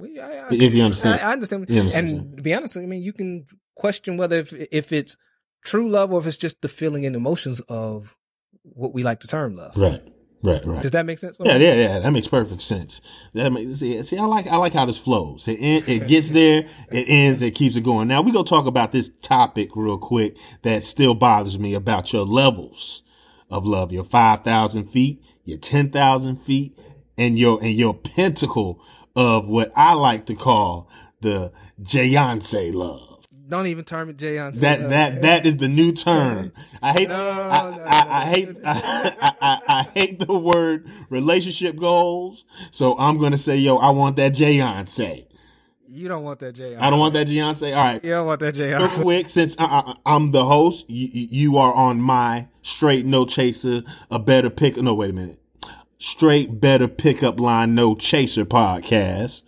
I, 0.00 0.04
I, 0.04 0.48
If 0.50 0.72
you 0.72 0.82
understand. 0.82 1.20
I, 1.20 1.28
I 1.28 1.32
understand. 1.32 1.66
You 1.68 1.80
understand. 1.80 2.08
And 2.08 2.36
to 2.38 2.42
be 2.42 2.54
honest, 2.54 2.76
I 2.76 2.80
mean, 2.80 3.02
you 3.02 3.12
can 3.12 3.46
question 3.76 4.16
whether 4.16 4.36
if 4.38 4.52
if 4.52 4.92
it's 4.92 5.16
true 5.64 5.88
love 5.88 6.12
or 6.12 6.20
if 6.20 6.26
it's 6.26 6.36
just 6.36 6.60
the 6.60 6.68
feeling 6.68 7.06
and 7.06 7.14
emotions 7.14 7.60
of 7.68 8.16
what 8.64 8.92
we 8.92 9.02
like 9.02 9.20
to 9.20 9.28
term 9.28 9.54
love. 9.54 9.76
Right. 9.76 10.02
Right. 10.42 10.64
Right. 10.66 10.82
Does 10.82 10.90
that 10.90 11.06
make 11.06 11.18
sense? 11.18 11.36
Yeah, 11.38 11.56
yeah, 11.56 11.74
yeah. 11.74 11.98
That 12.00 12.10
makes 12.10 12.26
perfect 12.26 12.62
sense. 12.62 13.00
That 13.32 13.52
makes 13.52 13.78
see, 13.78 14.02
see. 14.02 14.18
I 14.18 14.24
like, 14.24 14.48
I 14.48 14.56
like 14.56 14.72
how 14.72 14.86
this 14.86 14.98
flows. 14.98 15.46
It 15.46 15.60
it 15.60 16.08
gets 16.08 16.30
there, 16.30 16.66
it 16.90 17.04
ends, 17.08 17.42
it 17.42 17.52
keeps 17.52 17.76
it 17.76 17.82
going. 17.82 18.08
Now 18.08 18.22
we 18.22 18.32
gonna 18.32 18.44
talk 18.44 18.66
about 18.66 18.90
this 18.90 19.10
topic 19.22 19.70
real 19.76 19.98
quick 19.98 20.36
that 20.62 20.84
still 20.84 21.14
bothers 21.14 21.58
me 21.58 21.74
about 21.74 22.12
your 22.12 22.26
levels 22.26 23.02
of 23.50 23.66
love. 23.66 23.92
Your 23.92 24.04
five 24.04 24.42
thousand 24.42 24.90
feet, 24.90 25.22
your 25.44 25.58
ten 25.58 25.90
thousand 25.90 26.36
feet, 26.38 26.76
and 27.16 27.38
your 27.38 27.62
and 27.62 27.74
your 27.74 27.94
pentacle 27.94 28.82
of 29.14 29.46
what 29.46 29.70
I 29.76 29.94
like 29.94 30.26
to 30.26 30.34
call 30.34 30.88
the 31.20 31.52
Jayance 31.80 32.74
love. 32.74 33.11
Don't 33.48 33.66
even 33.66 33.84
term 33.84 34.08
it 34.08 34.16
Jayon. 34.16 34.58
That 34.60 34.88
that 34.90 35.22
that 35.22 35.46
is 35.46 35.56
the 35.56 35.68
new 35.68 35.92
term. 35.92 36.52
I 36.82 36.92
hate 36.92 37.08
No, 37.08 37.16
I, 37.16 37.70
no, 37.76 37.82
I, 37.84 38.00
I 38.08 38.24
no. 38.24 38.30
hate 38.32 38.56
I, 38.64 39.34
I, 39.40 39.60
I 39.68 39.82
hate 39.94 40.20
the 40.26 40.38
word 40.38 40.88
relationship 41.10 41.76
goals. 41.76 42.44
So 42.70 42.96
I'm 42.98 43.18
gonna 43.18 43.38
say, 43.38 43.56
yo, 43.56 43.76
I 43.76 43.90
want 43.90 44.16
that 44.16 44.32
Jayance. 44.32 45.26
You 45.88 46.08
don't 46.08 46.24
want 46.24 46.40
that 46.40 46.54
Jayon. 46.54 46.80
I 46.80 46.88
don't 46.88 46.98
want 47.00 47.12
that 47.14 47.26
Jayance. 47.26 47.62
All 47.62 47.84
right. 47.84 48.02
You 48.02 48.10
don't 48.12 48.26
want 48.26 48.40
that 48.40 48.56
Real 48.56 48.78
Jayon. 48.78 49.02
quick, 49.02 49.28
since 49.28 49.54
I, 49.58 49.64
I, 49.64 49.96
I'm 50.06 50.30
the 50.30 50.44
host, 50.44 50.88
you, 50.88 51.08
you 51.12 51.58
are 51.58 51.74
on 51.74 52.00
my 52.00 52.48
straight 52.62 53.04
no 53.04 53.26
chaser, 53.26 53.82
a 54.10 54.18
better 54.18 54.48
pick. 54.48 54.78
No, 54.78 54.94
wait 54.94 55.10
a 55.10 55.12
minute. 55.12 55.38
Straight 55.98 56.60
better 56.60 56.88
pickup 56.88 57.38
line, 57.38 57.74
no 57.74 57.94
chaser 57.94 58.46
podcast. 58.46 59.42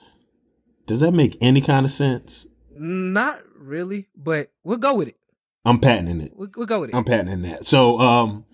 Does 0.87 1.01
that 1.01 1.13
make 1.13 1.39
any 1.41 1.63
kind 1.63 1.87
of 1.87 1.93
sense? 1.93 2.47
Not 2.77 3.41
really, 3.65 4.09
but 4.17 4.51
we'll 4.63 4.79
go 4.79 4.95
with 4.95 5.09
it. 5.09 5.17
I'm 5.65 5.81
patenting 5.81 6.21
it. 6.21 6.33
We'll, 6.35 6.51
we'll 6.57 6.67
go 6.67 6.81
with 6.81 6.91
it. 6.91 6.97
I'm 6.97 7.05
patenting 7.05 7.43
that. 7.43 7.67
So, 7.67 7.99
um, 7.99 8.45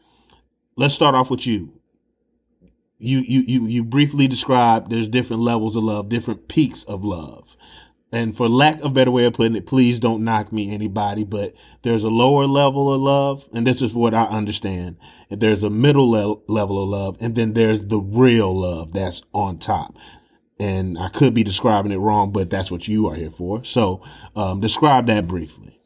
let's 0.77 0.95
start 0.95 1.15
off 1.15 1.31
with 1.31 1.47
you. 1.47 1.73
You, 2.99 3.19
you, 3.21 3.41
you, 3.41 3.67
you 3.67 3.85
briefly 3.85 4.29
described 4.29 4.91
there's 4.91 5.09
different 5.09 5.43
levels 5.43 5.75
of 5.75 5.83
love, 5.83 6.09
different 6.09 6.49
peaks 6.49 6.85
of 6.85 7.03
love. 7.03 7.57
And 8.13 8.37
for 8.37 8.49
lack 8.49 8.79
of 8.79 8.87
a 8.87 8.91
better 8.91 9.11
way 9.11 9.25
of 9.25 9.35
putting 9.35 9.57
it, 9.57 9.67
please 9.67 10.01
don't 10.01 10.25
knock 10.25 10.53
me 10.53 10.75
anybody, 10.75 11.25
but 11.25 11.55
there's 11.83 12.03
a 12.05 12.11
lower 12.11 12.47
level 12.47 12.93
of 12.93 13.01
love. 13.01 13.45
And 13.53 13.67
this 13.67 13.83
is 13.83 13.95
what 13.95 14.15
I 14.15 14.25
understand. 14.25 14.97
And 15.31 15.41
there's 15.41 15.63
a 15.63 15.71
middle 15.71 16.11
le- 16.11 16.41
level 16.49 16.83
of 16.83 16.89
love. 16.89 17.17
And 17.21 17.35
then 17.35 17.53
there's 17.53 17.81
the 17.83 18.01
real 18.01 18.59
love 18.59 18.93
that's 18.93 19.23
on 19.33 19.59
top. 19.59 19.95
And 20.61 20.99
I 20.99 21.09
could 21.09 21.33
be 21.35 21.43
describing 21.43 21.91
it 21.91 21.97
wrong, 21.97 22.31
but 22.33 22.51
that's 22.51 22.71
what 22.71 22.87
you 22.87 23.07
are 23.09 23.15
here 23.15 23.31
for. 23.31 23.65
So, 23.65 24.03
um, 24.37 24.61
describe 24.61 25.07
that 25.07 25.27
briefly. 25.27 25.81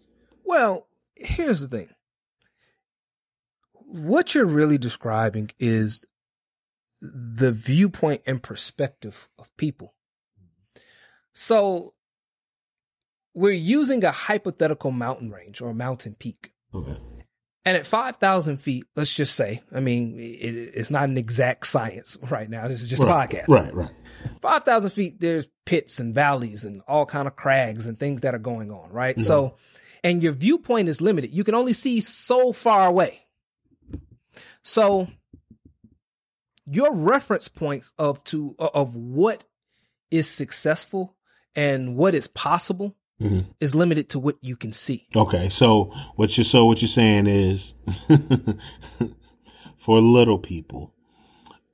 Well, 0.45 0.87
here's 1.15 1.61
the 1.61 1.69
thing. 1.69 1.89
What 3.73 4.35
you're 4.35 4.45
really 4.47 4.77
describing 4.79 5.51
is 5.61 6.05
the 7.01 7.53
viewpoint 7.53 8.23
and 8.27 8.43
perspective 8.43 9.29
of 9.39 9.55
people. 9.57 9.95
So 11.33 11.95
we're 13.35 13.53
using 13.53 14.05
a 14.05 14.11
hypothetical 14.11 14.91
mountain 14.91 15.31
range 15.31 15.61
or 15.61 15.71
a 15.71 15.75
mountain 15.75 16.15
peak. 16.19 16.53
Okay. 16.75 16.97
And 17.67 17.77
at 17.77 17.87
5,000 17.87 18.59
feet, 18.59 18.85
let's 18.95 19.15
just 19.15 19.35
say, 19.35 19.63
I 19.73 19.81
mean, 19.81 20.19
it, 20.19 20.25
it's 20.75 20.91
not 20.91 21.09
an 21.09 21.17
exact 21.17 21.67
science 21.67 22.19
right 22.31 22.49
now. 22.49 22.69
This 22.69 22.83
is 22.83 22.89
just 22.89 23.03
Right, 23.03 23.33
a 23.33 23.37
podcast. 23.37 23.49
right, 23.49 23.75
right. 23.75 23.91
5,000 24.43 24.91
feet, 24.91 25.21
there's 25.21 25.47
pits 25.65 26.01
and 26.01 26.15
valleys 26.15 26.65
and 26.65 26.83
all 26.87 27.07
kind 27.07 27.27
of 27.27 27.37
crags 27.37 27.87
and 27.87 27.99
things 27.99 28.21
that 28.23 28.35
are 28.35 28.39
going 28.39 28.71
on, 28.71 28.91
right? 28.91 29.21
So, 29.21 29.57
and 30.03 30.23
your 30.23 30.33
viewpoint 30.33 30.89
is 30.89 31.01
limited. 31.01 31.31
You 31.33 31.45
can 31.45 31.55
only 31.55 31.73
see 31.73 32.01
so 32.01 32.53
far 32.53 32.87
away. 32.87 33.21
So, 34.63 35.09
your 36.67 36.95
reference 36.95 37.49
points 37.49 37.93
of 37.99 38.23
to 38.25 38.55
of 38.59 38.95
what 38.97 39.45
is 40.11 40.29
successful 40.29 41.15
and 41.55 41.97
what 41.97 42.15
is 42.15 42.27
possible 42.27 42.97
Mhm. 43.21 43.47
is 43.61 43.75
limited 43.75 44.09
to 44.11 44.19
what 44.19 44.37
you 44.41 44.57
can 44.57 44.73
see. 44.73 45.07
Okay, 45.15 45.49
so 45.49 45.93
what 46.17 46.37
you 46.37 46.45
so 46.45 46.65
what 46.67 46.81
you're 46.83 46.89
saying 46.89 47.27
is 47.27 47.75
for 49.79 50.01
little 50.01 50.39
people, 50.39 50.93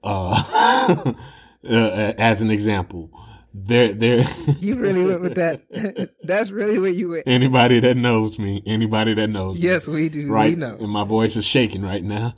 uh, 0.03 1.13
uh, 1.69 2.15
as 2.19 2.41
an 2.43 2.51
example, 2.51 3.11
there 3.53 3.93
there 3.93 4.25
You 4.61 4.77
really 4.77 5.05
went 5.05 5.21
with 5.23 5.35
that. 5.35 5.63
That's 6.23 6.51
really 6.51 6.79
where 6.79 6.91
you 6.91 7.11
went. 7.11 7.25
anybody 7.27 7.81
that 7.81 7.97
knows 7.97 8.39
me, 8.39 8.63
anybody 8.67 9.15
that 9.15 9.29
knows 9.29 9.57
me, 9.57 9.63
Yes, 9.63 9.89
we 9.89 10.09
do. 10.09 10.29
right? 10.31 10.51
We 10.51 10.57
know. 10.57 10.77
And 10.79 10.89
my 10.91 11.05
voice 11.05 11.37
is 11.37 11.45
shaking 11.45 11.83
right 11.83 12.03
now. 12.03 12.35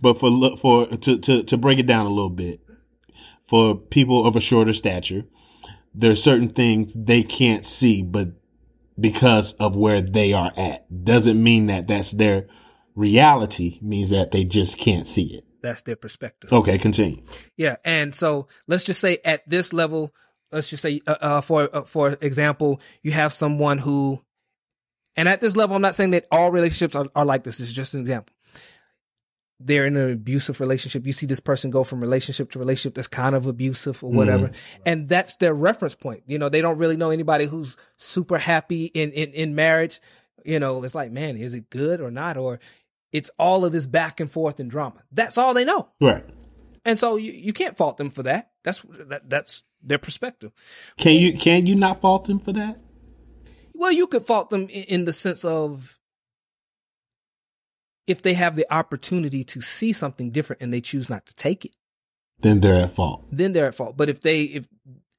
but 0.00 0.18
for 0.20 0.28
lo- 0.30 0.56
for 0.56 0.86
to, 0.86 1.18
to 1.18 1.42
to 1.44 1.56
break 1.56 1.78
it 1.78 1.86
down 1.86 2.06
a 2.06 2.10
little 2.10 2.30
bit, 2.30 2.60
for 3.46 3.74
people 3.76 4.26
of 4.26 4.36
a 4.36 4.40
shorter 4.40 4.72
stature, 4.72 5.24
there 5.94 6.10
are 6.10 6.16
certain 6.16 6.50
things 6.50 6.92
they 6.94 7.22
can't 7.22 7.64
see, 7.64 8.02
but 8.02 8.28
because 9.00 9.54
of 9.54 9.74
where 9.76 10.02
they 10.02 10.32
are 10.32 10.52
at, 10.56 11.04
doesn't 11.04 11.42
mean 11.42 11.66
that 11.66 11.86
that's 11.88 12.10
their 12.12 12.46
reality. 12.94 13.78
Means 13.80 14.10
that 14.10 14.32
they 14.32 14.44
just 14.44 14.76
can't 14.76 15.08
see 15.08 15.34
it. 15.34 15.44
That's 15.68 15.82
their 15.82 15.96
perspective. 15.96 16.50
Okay, 16.50 16.78
continue. 16.78 17.20
Yeah, 17.58 17.76
and 17.84 18.14
so 18.14 18.48
let's 18.66 18.84
just 18.84 19.00
say 19.02 19.18
at 19.22 19.46
this 19.46 19.74
level, 19.74 20.14
let's 20.50 20.70
just 20.70 20.80
say 20.80 21.02
uh, 21.06 21.16
uh, 21.20 21.40
for 21.42 21.68
uh, 21.70 21.82
for 21.82 22.16
example, 22.22 22.80
you 23.02 23.10
have 23.10 23.34
someone 23.34 23.76
who, 23.76 24.22
and 25.14 25.28
at 25.28 25.42
this 25.42 25.56
level, 25.56 25.76
I'm 25.76 25.82
not 25.82 25.94
saying 25.94 26.12
that 26.12 26.26
all 26.32 26.50
relationships 26.50 26.94
are, 26.94 27.06
are 27.14 27.26
like 27.26 27.44
this. 27.44 27.58
This 27.58 27.68
is 27.68 27.74
just 27.74 27.92
an 27.92 28.00
example. 28.00 28.34
They're 29.60 29.84
in 29.84 29.98
an 29.98 30.10
abusive 30.10 30.58
relationship. 30.58 31.04
You 31.04 31.12
see 31.12 31.26
this 31.26 31.40
person 31.40 31.70
go 31.70 31.84
from 31.84 32.00
relationship 32.00 32.50
to 32.52 32.58
relationship 32.58 32.94
that's 32.94 33.08
kind 33.08 33.34
of 33.34 33.44
abusive 33.46 34.02
or 34.02 34.10
whatever, 34.10 34.52
and 34.86 35.06
that's 35.06 35.36
their 35.36 35.52
reference 35.52 35.94
point. 35.94 36.22
You 36.26 36.38
know, 36.38 36.48
they 36.48 36.62
don't 36.62 36.78
really 36.78 36.96
know 36.96 37.10
anybody 37.10 37.44
who's 37.44 37.76
super 37.98 38.38
happy 38.38 38.86
in 38.86 39.10
in 39.10 39.34
in 39.34 39.54
marriage. 39.54 40.00
You 40.46 40.60
know, 40.60 40.82
it's 40.82 40.94
like, 40.94 41.12
man, 41.12 41.36
is 41.36 41.52
it 41.52 41.68
good 41.68 42.00
or 42.00 42.10
not? 42.10 42.38
Or 42.38 42.58
it's 43.12 43.30
all 43.38 43.64
of 43.64 43.72
this 43.72 43.86
back 43.86 44.20
and 44.20 44.30
forth 44.30 44.60
and 44.60 44.70
drama. 44.70 45.02
That's 45.12 45.38
all 45.38 45.54
they 45.54 45.64
know. 45.64 45.88
Right. 46.00 46.24
And 46.84 46.98
so 46.98 47.16
you, 47.16 47.32
you 47.32 47.52
can't 47.52 47.76
fault 47.76 47.96
them 47.98 48.10
for 48.10 48.22
that. 48.24 48.50
That's 48.64 48.82
that, 49.08 49.28
that's 49.28 49.62
their 49.82 49.98
perspective. 49.98 50.52
Can 50.96 51.16
you 51.16 51.36
can 51.38 51.66
you 51.66 51.74
not 51.74 52.00
fault 52.00 52.26
them 52.26 52.38
for 52.38 52.52
that? 52.52 52.78
Well, 53.74 53.92
you 53.92 54.06
could 54.06 54.26
fault 54.26 54.50
them 54.50 54.62
in, 54.62 54.84
in 54.84 55.04
the 55.04 55.12
sense 55.12 55.44
of 55.44 55.98
if 58.06 58.22
they 58.22 58.34
have 58.34 58.56
the 58.56 58.66
opportunity 58.72 59.44
to 59.44 59.60
see 59.60 59.92
something 59.92 60.30
different 60.30 60.62
and 60.62 60.72
they 60.72 60.80
choose 60.80 61.10
not 61.10 61.26
to 61.26 61.34
take 61.36 61.64
it, 61.64 61.76
Then 62.40 62.60
they're 62.60 62.82
at 62.82 62.94
fault. 62.94 63.26
then 63.30 63.52
they're 63.52 63.66
at 63.66 63.74
fault. 63.74 63.96
But 63.96 64.08
if 64.08 64.20
they 64.22 64.42
if 64.44 64.66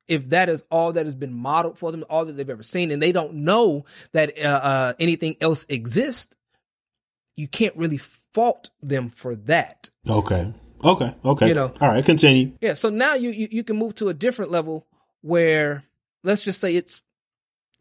if 0.07 0.29
that 0.29 0.49
is 0.49 0.65
all 0.71 0.93
that 0.93 1.05
has 1.05 1.13
been 1.13 1.33
modeled 1.33 1.77
for 1.77 1.91
them, 1.91 2.03
all 2.09 2.25
that 2.25 2.33
they've 2.33 2.49
ever 2.49 2.63
seen, 2.63 2.89
and 2.89 3.01
they 3.01 3.11
don't 3.11 3.35
know 3.35 3.85
that 4.13 4.39
uh, 4.39 4.47
uh, 4.47 4.93
anything 4.99 5.35
else 5.39 5.67
exists, 5.69 6.35
you 7.35 7.47
can't 7.47 7.75
really 7.75 7.97
fault 7.97 8.69
them 8.81 9.09
for 9.09 9.35
that. 9.35 9.89
Okay. 10.07 10.53
Okay. 10.83 11.13
Okay. 11.25 11.47
You 11.47 11.53
know. 11.53 11.73
All 11.81 11.89
right. 11.89 12.05
Continue. 12.05 12.53
Yeah. 12.61 12.73
So 12.73 12.89
now 12.89 13.13
you, 13.15 13.31
you 13.31 13.47
you 13.51 13.63
can 13.63 13.77
move 13.77 13.95
to 13.95 14.09
a 14.09 14.13
different 14.13 14.51
level 14.51 14.87
where 15.21 15.83
let's 16.23 16.43
just 16.43 16.61
say 16.61 16.75
it's 16.75 17.01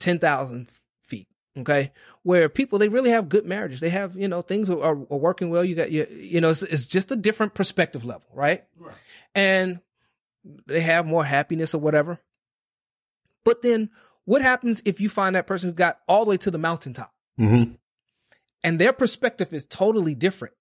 ten 0.00 0.18
thousand 0.18 0.68
feet. 1.06 1.28
Okay, 1.56 1.92
where 2.22 2.48
people 2.48 2.78
they 2.78 2.88
really 2.88 3.10
have 3.10 3.28
good 3.28 3.46
marriages. 3.46 3.80
They 3.80 3.90
have 3.90 4.16
you 4.16 4.28
know 4.28 4.42
things 4.42 4.70
are, 4.70 4.80
are 4.82 4.94
working 4.94 5.50
well. 5.50 5.64
You 5.64 5.74
got 5.74 5.90
you 5.90 6.06
you 6.10 6.40
know 6.40 6.50
it's, 6.50 6.62
it's 6.62 6.86
just 6.86 7.10
a 7.10 7.16
different 7.16 7.54
perspective 7.54 8.04
level, 8.04 8.26
right? 8.34 8.64
Right. 8.76 8.94
And 9.34 9.80
they 10.66 10.80
have 10.80 11.06
more 11.06 11.24
happiness 11.24 11.74
or 11.74 11.78
whatever. 11.78 12.18
But 13.44 13.62
then 13.62 13.90
what 14.24 14.42
happens 14.42 14.82
if 14.84 15.00
you 15.00 15.08
find 15.08 15.36
that 15.36 15.46
person 15.46 15.70
who 15.70 15.74
got 15.74 16.00
all 16.06 16.24
the 16.24 16.30
way 16.30 16.36
to 16.38 16.50
the 16.50 16.58
mountaintop? 16.58 17.12
hmm 17.36 17.64
and 18.62 18.78
their 18.78 18.92
perspective 18.92 19.52
is 19.52 19.64
totally 19.64 20.14
different. 20.14 20.54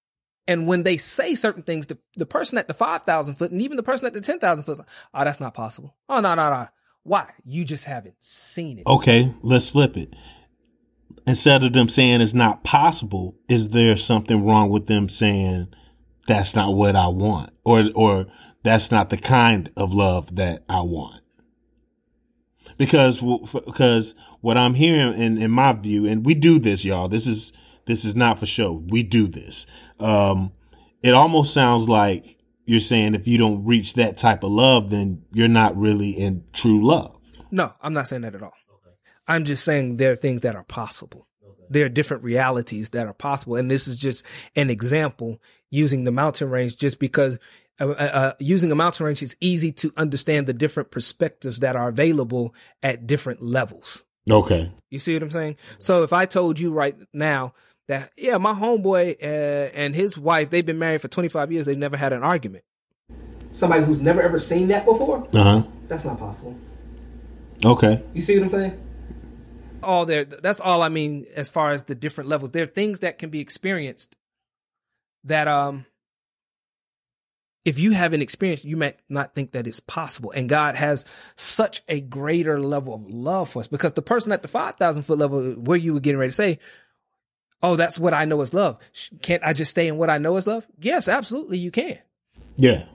And 0.47 0.65
when 0.65 0.83
they 0.83 0.97
say 0.97 1.35
certain 1.35 1.63
things, 1.63 1.87
the, 1.87 1.97
the 2.15 2.25
person 2.25 2.57
at 2.57 2.67
the 2.67 2.73
5,000 2.73 3.35
foot 3.35 3.51
and 3.51 3.61
even 3.61 3.75
the 3.75 3.83
person 3.83 4.07
at 4.07 4.13
the 4.13 4.21
10,000 4.21 4.63
foot, 4.63 4.79
oh, 5.13 5.23
that's 5.23 5.41
not 5.41 5.53
possible. 5.53 5.95
Oh, 6.07 6.21
no, 6.21 6.35
no, 6.35 6.49
no. 6.49 6.67
Why? 7.03 7.31
You 7.45 7.65
just 7.65 7.85
haven't 7.85 8.15
seen 8.19 8.79
it. 8.79 8.87
Okay, 8.87 9.33
let's 9.41 9.69
flip 9.69 9.97
it. 9.97 10.13
Instead 11.25 11.63
of 11.63 11.73
them 11.73 11.89
saying 11.89 12.21
it's 12.21 12.33
not 12.33 12.63
possible, 12.63 13.35
is 13.49 13.69
there 13.69 13.97
something 13.97 14.45
wrong 14.45 14.69
with 14.69 14.87
them 14.87 15.09
saying 15.09 15.67
that's 16.27 16.55
not 16.55 16.73
what 16.73 16.95
I 16.95 17.07
want, 17.07 17.51
or 17.65 17.85
or 17.95 18.27
that's 18.63 18.91
not 18.91 19.09
the 19.09 19.17
kind 19.17 19.71
of 19.75 19.93
love 19.93 20.35
that 20.35 20.63
I 20.69 20.81
want? 20.81 21.21
Because 22.77 23.21
because 23.21 24.15
what 24.41 24.57
I'm 24.57 24.73
hearing 24.73 25.21
in 25.21 25.37
in 25.37 25.51
my 25.51 25.73
view, 25.73 26.05
and 26.05 26.25
we 26.25 26.33
do 26.33 26.59
this, 26.59 26.85
y'all. 26.85 27.09
This 27.09 27.27
is 27.27 27.51
this 27.87 28.05
is 28.05 28.15
not 28.15 28.39
for 28.39 28.45
show. 28.45 28.73
We 28.73 29.03
do 29.03 29.27
this. 29.27 29.65
Um, 29.99 30.51
it 31.01 31.13
almost 31.13 31.53
sounds 31.53 31.87
like 31.87 32.37
you're 32.65 32.79
saying 32.79 33.15
if 33.15 33.27
you 33.27 33.37
don't 33.37 33.65
reach 33.65 33.93
that 33.93 34.17
type 34.17 34.43
of 34.43 34.51
love, 34.51 34.89
then 34.89 35.23
you're 35.31 35.47
not 35.47 35.77
really 35.77 36.11
in 36.11 36.43
true 36.53 36.85
love. 36.85 37.17
No, 37.49 37.73
I'm 37.81 37.93
not 37.93 38.07
saying 38.07 38.23
that 38.23 38.35
at 38.35 38.43
all. 38.43 38.53
I'm 39.27 39.45
just 39.45 39.63
saying 39.63 39.97
there 39.97 40.11
are 40.11 40.17
things 40.17 40.41
that 40.41 40.55
are 40.55 40.63
possible. 40.63 41.27
There 41.69 41.85
are 41.85 41.89
different 41.89 42.23
realities 42.23 42.91
that 42.91 43.07
are 43.07 43.13
possible. 43.13 43.57
And 43.57 43.69
this 43.69 43.87
is 43.87 43.97
just 43.99 44.25
an 44.55 44.69
example 44.69 45.41
using 45.69 46.05
the 46.05 46.11
mountain 46.11 46.49
range 46.49 46.77
just 46.77 46.97
because 46.99 47.39
uh, 47.79 47.89
uh, 47.89 48.33
using 48.39 48.71
a 48.71 48.75
mountain 48.75 49.05
range 49.05 49.21
is 49.21 49.35
easy 49.39 49.71
to 49.71 49.93
understand 49.97 50.47
the 50.47 50.53
different 50.53 50.91
perspectives 50.91 51.59
that 51.59 51.75
are 51.75 51.89
available 51.89 52.55
at 52.81 53.05
different 53.05 53.41
levels. 53.41 54.03
Okay. 54.29 54.71
You 54.89 54.99
see 54.99 55.13
what 55.13 55.23
I'm 55.23 55.31
saying? 55.31 55.57
So 55.77 56.03
if 56.03 56.13
I 56.13 56.25
told 56.25 56.59
you 56.59 56.71
right 56.71 56.95
now 57.13 57.53
that 57.87 58.11
yeah, 58.17 58.37
my 58.37 58.53
homeboy 58.53 59.15
uh, 59.21 59.25
and 59.73 59.95
his 59.95 60.17
wife 60.17 60.49
they've 60.49 60.65
been 60.65 60.79
married 60.79 61.01
for 61.01 61.07
25 61.07 61.51
years, 61.51 61.65
they've 61.65 61.77
never 61.77 61.97
had 61.97 62.13
an 62.13 62.23
argument. 62.23 62.63
Somebody 63.53 63.85
who's 63.85 63.99
never 63.99 64.21
ever 64.21 64.39
seen 64.39 64.67
that 64.67 64.85
before, 64.85 65.27
Uh 65.33 65.43
huh. 65.43 65.63
that's 65.87 66.05
not 66.05 66.19
possible. 66.19 66.55
Okay. 67.65 68.01
You 68.13 68.21
see 68.21 68.37
what 68.37 68.45
I'm 68.45 68.51
saying? 68.51 68.83
All 69.81 70.05
there. 70.05 70.25
That's 70.25 70.59
all 70.59 70.81
I 70.81 70.89
mean 70.89 71.25
as 71.35 71.49
far 71.49 71.71
as 71.71 71.83
the 71.83 71.95
different 71.95 72.29
levels. 72.29 72.51
There 72.51 72.63
are 72.63 72.67
things 72.67 72.99
that 72.99 73.17
can 73.17 73.29
be 73.29 73.39
experienced 73.39 74.15
that 75.23 75.47
um 75.47 75.85
if 77.65 77.79
you 77.79 77.91
haven't 77.91 78.21
experienced, 78.21 78.63
you 78.63 78.77
might 78.77 78.97
not 79.09 79.35
think 79.35 79.51
that 79.51 79.67
it's 79.67 79.81
possible. 79.81 80.31
And 80.31 80.47
God 80.47 80.75
has 80.75 81.03
such 81.35 81.83
a 81.89 81.99
greater 81.99 82.61
level 82.61 82.93
of 82.93 83.13
love 83.13 83.49
for 83.49 83.59
us 83.59 83.67
because 83.67 83.91
the 83.91 84.01
person 84.01 84.31
at 84.31 84.41
the 84.41 84.47
5,000 84.47 85.03
foot 85.03 85.19
level, 85.19 85.51
where 85.51 85.77
you 85.77 85.93
were 85.93 85.99
getting 85.99 86.17
ready 86.17 86.29
to 86.29 86.35
say, 86.35 86.59
Oh, 87.63 87.75
that's 87.75 87.97
what 87.97 88.13
I 88.13 88.25
know 88.25 88.41
is 88.41 88.53
love. 88.53 88.77
Can't 89.21 89.43
I 89.43 89.53
just 89.53 89.71
stay 89.71 89.87
in 89.87 89.97
what 89.97 90.09
I 90.09 90.17
know 90.19 90.37
is 90.37 90.45
love? 90.47 90.65
Yes, 90.79 91.07
absolutely, 91.07 91.57
you 91.57 91.71
can. 91.71 91.99
Yeah. 92.55 92.85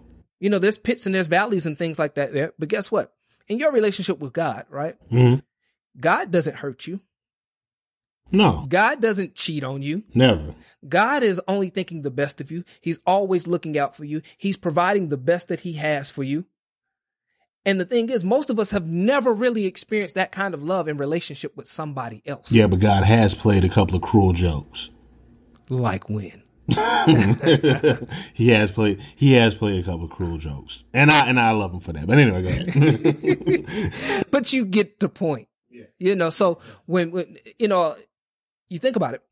You 0.41 0.51
know, 0.51 0.59
there's 0.59 0.79
pits 0.79 1.07
and 1.07 1.15
there's 1.15 1.27
valleys 1.27 1.67
and 1.67 1.77
things 1.79 1.99
like 1.99 2.15
that 2.15 2.33
there. 2.33 2.53
But 2.59 2.69
guess 2.69 2.91
what? 2.91 3.13
In 3.49 3.59
your 3.59 3.73
relationship 3.73 4.19
with 4.19 4.33
God, 4.33 4.67
right? 4.71 4.97
hmm 5.11 5.37
God 5.99 6.31
doesn't 6.31 6.57
hurt 6.57 6.87
you. 6.87 7.01
No, 8.31 8.65
God 8.67 9.01
doesn't 9.03 9.35
cheat 9.35 9.63
on 9.63 9.83
you. 9.83 10.05
never. 10.15 10.55
God 10.89 11.23
is 11.23 11.41
only 11.47 11.69
thinking 11.69 12.01
the 12.03 12.11
best 12.11 12.41
of 12.41 12.51
you. 12.51 12.65
He's 12.81 12.99
always 13.07 13.47
looking 13.47 13.79
out 13.79 13.95
for 13.95 14.05
you. 14.05 14.23
He's 14.39 14.57
providing 14.57 15.09
the 15.09 15.19
best 15.19 15.49
that 15.49 15.61
he 15.61 15.75
has 15.75 16.11
for 16.11 16.23
you. 16.23 16.47
And 17.65 17.81
the 17.81 17.85
thing 17.85 18.11
is, 18.11 18.25
most 18.25 18.51
of 18.51 18.59
us 18.59 18.73
have 18.73 18.87
never 18.87 19.33
really 19.33 19.67
experienced 19.67 20.17
that 20.17 20.33
kind 20.33 20.53
of 20.53 20.63
love 20.63 20.89
in 20.89 20.97
relationship 20.97 21.57
with 21.57 21.69
somebody 21.69 22.23
else. 22.27 22.51
Yeah, 22.51 22.67
but 22.67 22.81
God 22.81 23.05
has 23.05 23.35
played 23.35 23.65
a 23.65 23.69
couple 23.69 23.95
of 23.95 24.03
cruel 24.03 24.33
jokes. 24.33 24.91
Like 25.69 26.09
when? 26.09 26.43
he 28.35 28.49
has 28.51 28.71
played. 28.71 29.01
He 29.17 29.33
has 29.35 29.55
played 29.55 29.81
a 29.81 29.83
couple 29.85 30.05
of 30.05 30.11
cruel 30.11 30.39
jokes, 30.39 30.85
and 30.95 31.11
I 31.11 31.27
and 31.27 31.39
I 31.39 31.51
love 31.51 31.73
him 31.73 31.81
for 31.81 31.93
that. 31.93 32.07
But 32.07 32.19
anyway, 32.19 32.43
go 32.43 32.49
ahead. 32.49 34.25
but 34.31 34.53
you 34.53 34.65
get 34.65 35.01
the 35.01 35.09
point. 35.09 35.49
You 35.99 36.15
know, 36.15 36.31
so 36.31 36.61
when, 36.87 37.11
when 37.11 37.39
you 37.59 37.69
know, 37.69 37.97
you 38.69 38.79
think 38.79 38.97
about 38.97 39.15
it, 39.15 39.23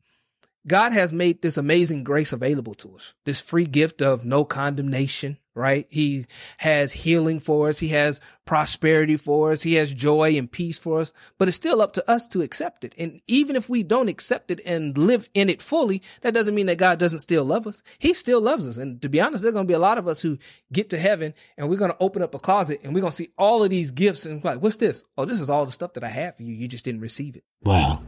God 0.67 0.91
has 0.91 1.13
made 1.13 1.41
this 1.41 1.57
amazing 1.57 2.03
grace 2.03 2.33
available 2.33 2.73
to 2.75 2.95
us. 2.95 3.13
This 3.25 3.41
free 3.41 3.65
gift 3.65 4.01
of 4.01 4.25
no 4.25 4.45
condemnation, 4.45 5.37
right? 5.53 5.85
He 5.89 6.25
has 6.57 6.91
healing 6.91 7.39
for 7.39 7.69
us. 7.69 7.79
He 7.79 7.89
has 7.89 8.21
prosperity 8.45 9.17
for 9.17 9.51
us. 9.51 9.61
He 9.61 9.75
has 9.75 9.93
joy 9.93 10.37
and 10.37 10.51
peace 10.51 10.77
for 10.77 11.01
us, 11.01 11.11
but 11.37 11.47
it's 11.47 11.57
still 11.57 11.81
up 11.81 11.93
to 11.93 12.09
us 12.09 12.27
to 12.29 12.41
accept 12.41 12.83
it. 12.83 12.95
And 12.97 13.21
even 13.27 13.55
if 13.55 13.69
we 13.69 13.83
don't 13.83 14.09
accept 14.09 14.51
it 14.51 14.61
and 14.65 14.97
live 14.97 15.29
in 15.33 15.49
it 15.49 15.61
fully, 15.61 16.01
that 16.21 16.33
doesn't 16.33 16.55
mean 16.55 16.65
that 16.67 16.77
God 16.77 16.99
doesn't 16.99 17.19
still 17.19 17.43
love 17.43 17.67
us. 17.67 17.83
He 17.99 18.13
still 18.13 18.41
loves 18.41 18.67
us. 18.67 18.77
And 18.77 19.01
to 19.01 19.09
be 19.09 19.21
honest, 19.21 19.43
there's 19.43 19.53
going 19.53 19.67
to 19.67 19.71
be 19.71 19.75
a 19.75 19.79
lot 19.79 19.97
of 19.97 20.07
us 20.07 20.21
who 20.21 20.37
get 20.71 20.89
to 20.91 20.99
heaven 20.99 21.33
and 21.57 21.69
we're 21.69 21.77
going 21.77 21.91
to 21.91 21.97
open 21.99 22.21
up 22.21 22.33
a 22.35 22.39
closet 22.39 22.79
and 22.83 22.93
we're 22.93 23.01
going 23.01 23.11
to 23.11 23.15
see 23.17 23.31
all 23.37 23.63
of 23.63 23.69
these 23.69 23.91
gifts 23.91 24.25
and 24.25 24.43
like, 24.43 24.61
what's 24.61 24.77
this? 24.77 25.03
Oh, 25.17 25.25
this 25.25 25.39
is 25.39 25.49
all 25.49 25.65
the 25.65 25.71
stuff 25.71 25.93
that 25.93 26.03
I 26.03 26.09
have 26.09 26.37
for 26.37 26.43
you. 26.43 26.53
You 26.53 26.67
just 26.67 26.85
didn't 26.85 27.01
receive 27.01 27.35
it. 27.35 27.43
wow. 27.63 28.01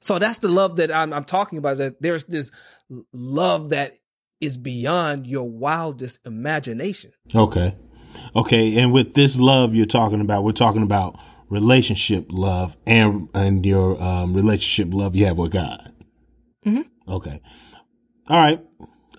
So 0.00 0.18
that's 0.18 0.40
the 0.40 0.48
love 0.48 0.76
that 0.76 0.94
I'm, 0.94 1.14
I'm 1.14 1.24
talking 1.24 1.56
about. 1.56 1.78
That 1.78 2.02
there's 2.02 2.26
this 2.26 2.50
love 3.14 3.70
that 3.70 3.98
is 4.40 4.56
beyond 4.56 5.26
your 5.26 5.48
wildest 5.48 6.20
imagination. 6.26 7.12
Okay. 7.34 7.74
Okay. 8.36 8.78
And 8.78 8.92
with 8.92 9.14
this 9.14 9.36
love 9.36 9.74
you're 9.74 9.86
talking 9.86 10.20
about, 10.20 10.44
we're 10.44 10.52
talking 10.52 10.82
about 10.82 11.18
relationship 11.48 12.26
love 12.30 12.76
and 12.86 13.28
and 13.34 13.64
your 13.64 14.00
um, 14.02 14.34
relationship 14.34 14.92
love 14.94 15.14
you 15.14 15.26
have 15.26 15.38
with 15.38 15.52
God. 15.52 15.92
Mhm. 16.66 16.84
Okay. 17.08 17.40
All 18.28 18.38
right. 18.38 18.60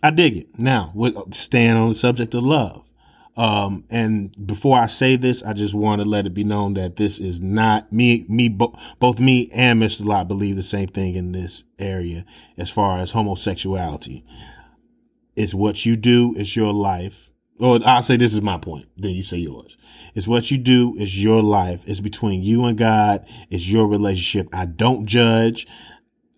I 0.03 0.11
dig 0.11 0.37
it. 0.37 0.59
Now, 0.59 0.91
what 0.93 1.33
staying 1.33 1.71
on 1.71 1.89
the 1.89 1.95
subject 1.95 2.33
of 2.33 2.43
love. 2.43 2.81
Um, 3.37 3.83
and 3.89 4.33
before 4.47 4.77
I 4.77 4.87
say 4.87 5.17
this, 5.17 5.43
I 5.43 5.51
just 5.51 5.73
want 5.73 6.01
to 6.01 6.07
let 6.07 6.25
it 6.25 6.33
be 6.33 6.45
known 6.45 6.75
that 6.75 6.95
this 6.95 7.19
is 7.19 7.41
not 7.41 7.91
me, 7.91 8.25
me, 8.29 8.47
bo- 8.47 8.77
both 8.99 9.19
me 9.19 9.49
and 9.51 9.81
Mr. 9.81 10.05
Lot 10.05 10.29
believe 10.29 10.55
the 10.55 10.63
same 10.63 10.87
thing 10.87 11.15
in 11.15 11.33
this 11.33 11.65
area 11.77 12.23
as 12.57 12.69
far 12.69 12.97
as 12.99 13.11
homosexuality. 13.11 14.23
It's 15.35 15.53
what 15.53 15.85
you 15.85 15.95
do, 15.95 16.33
it's 16.37 16.55
your 16.55 16.73
life. 16.73 17.29
Or 17.59 17.79
I'll 17.85 18.03
say 18.03 18.17
this 18.17 18.33
is 18.33 18.41
my 18.41 18.57
point, 18.57 18.87
then 18.97 19.11
you 19.11 19.23
say 19.23 19.37
yours. 19.37 19.77
It's 20.13 20.27
what 20.27 20.51
you 20.51 20.57
do, 20.57 20.95
it's 20.97 21.15
your 21.15 21.41
life. 21.41 21.81
It's 21.85 22.01
between 22.01 22.43
you 22.43 22.65
and 22.65 22.77
God, 22.77 23.25
it's 23.49 23.67
your 23.67 23.87
relationship. 23.87 24.49
I 24.53 24.65
don't 24.65 25.05
judge. 25.05 25.67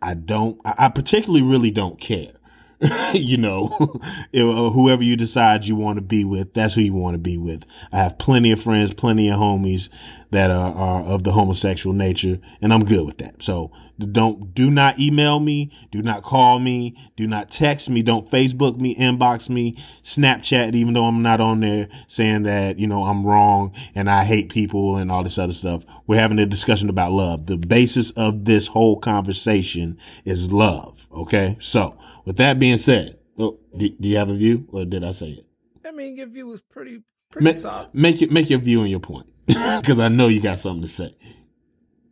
I 0.02 0.14
don't, 0.14 0.60
I, 0.64 0.76
I 0.78 0.90
particularly 0.90 1.42
really 1.42 1.72
don't 1.72 2.00
care. 2.00 2.34
you 3.14 3.38
know, 3.38 3.76
uh, 4.36 4.70
whoever 4.70 5.04
you 5.04 5.16
decide 5.16 5.64
you 5.64 5.76
want 5.76 5.98
to 5.98 6.02
be 6.02 6.24
with, 6.24 6.54
that's 6.54 6.76
who 6.76 6.82
you 6.82 6.94
want 6.94 7.16
to 7.16 7.20
be 7.20 7.38
with. 7.38 7.64
I 7.92 7.98
have 7.98 8.20
plenty 8.20 8.52
of 8.52 8.62
friends, 8.62 8.94
plenty 8.94 9.30
of 9.30 9.40
homies 9.40 9.90
that 10.30 10.52
are, 10.52 10.74
are 10.74 11.02
of 11.04 11.24
the 11.24 11.32
homosexual 11.32 11.96
nature, 11.96 12.40
and 12.62 12.72
I'm 12.72 12.86
good 12.86 13.06
with 13.06 13.18
that. 13.18 13.42
So 13.42 13.72
don't, 13.98 14.54
do 14.54 14.70
not 14.70 15.00
email 15.00 15.40
me, 15.40 15.72
do 15.92 16.04
not 16.04 16.22
call 16.22 16.60
me, 16.60 16.96
do 17.16 17.26
not 17.26 17.50
text 17.50 17.90
me, 17.90 18.04
don't 18.04 18.30
Facebook 18.30 18.78
me, 18.78 18.96
inbox 18.96 19.50
me, 19.50 19.76
Snapchat, 20.04 20.76
even 20.76 20.94
though 20.94 21.06
I'm 21.06 21.24
not 21.24 21.42
on 21.42 21.62
there 21.62 21.88
saying 22.08 22.44
that, 22.44 22.78
you 22.78 22.86
know, 22.86 23.06
I'm 23.06 23.26
wrong 23.26 23.74
and 23.96 24.08
I 24.08 24.24
hate 24.24 24.50
people 24.50 24.98
and 24.98 25.12
all 25.12 25.24
this 25.24 25.40
other 25.40 25.54
stuff. 25.54 25.84
We're 26.06 26.20
having 26.20 26.38
a 26.38 26.46
discussion 26.46 26.90
about 26.90 27.12
love. 27.12 27.48
The 27.48 27.58
basis 27.58 28.12
of 28.12 28.46
this 28.46 28.68
whole 28.68 29.00
conversation 29.00 29.98
is 30.26 30.52
love. 30.52 31.08
Okay. 31.12 31.58
So, 31.60 31.98
with 32.28 32.36
that 32.38 32.60
being 32.60 32.78
said, 32.78 33.18
oh, 33.40 33.58
do, 33.78 33.90
do 33.90 34.08
you 34.10 34.18
have 34.18 34.30
a 34.30 34.36
view, 34.36 34.68
or 34.72 34.84
did 34.84 35.04
I 35.04 35.12
say 35.12 35.28
it? 35.30 35.46
I 35.86 35.92
mean, 35.92 36.18
your 36.18 36.28
view 36.28 36.48
was 36.48 36.62
pretty 36.62 37.02
pretty 37.32 37.46
Make, 37.46 37.56
solid. 37.56 37.88
make 37.94 38.20
your 38.22 38.30
make 38.32 38.50
your 38.50 38.60
view 38.60 38.82
and 38.82 38.92
your 38.92 39.00
point, 39.00 39.28
because 39.46 40.00
I 40.00 40.10
know 40.10 40.28
you 40.28 40.42
got 40.42 40.60
something 40.60 40.82
to 40.82 40.88
say. 40.90 41.16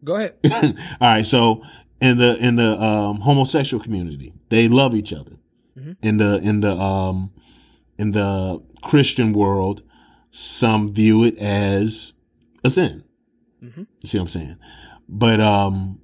Go 0.03 0.15
ahead. 0.15 0.35
All 1.01 1.07
right, 1.09 1.25
so 1.25 1.63
in 1.99 2.17
the 2.17 2.37
in 2.37 2.55
the 2.55 2.81
um, 2.81 3.19
homosexual 3.19 3.83
community, 3.83 4.33
they 4.49 4.69
love 4.69 4.95
each 4.95 5.11
other. 5.11 5.33
Mhm. 5.77 5.97
In 6.01 6.17
the 6.17 6.37
in 6.37 6.61
the 6.61 6.71
um, 6.71 7.31
in 7.97 8.11
the 8.13 8.61
Christian 8.81 9.33
world, 9.33 9.83
some 10.31 10.93
view 10.93 11.25
it 11.25 11.37
as 11.37 12.13
a 12.63 12.69
sin. 12.71 13.03
Mhm. 13.61 13.79
You 14.01 14.07
see 14.07 14.17
what 14.17 14.23
I'm 14.23 14.29
saying? 14.29 14.55
But 15.09 15.41
um, 15.41 15.99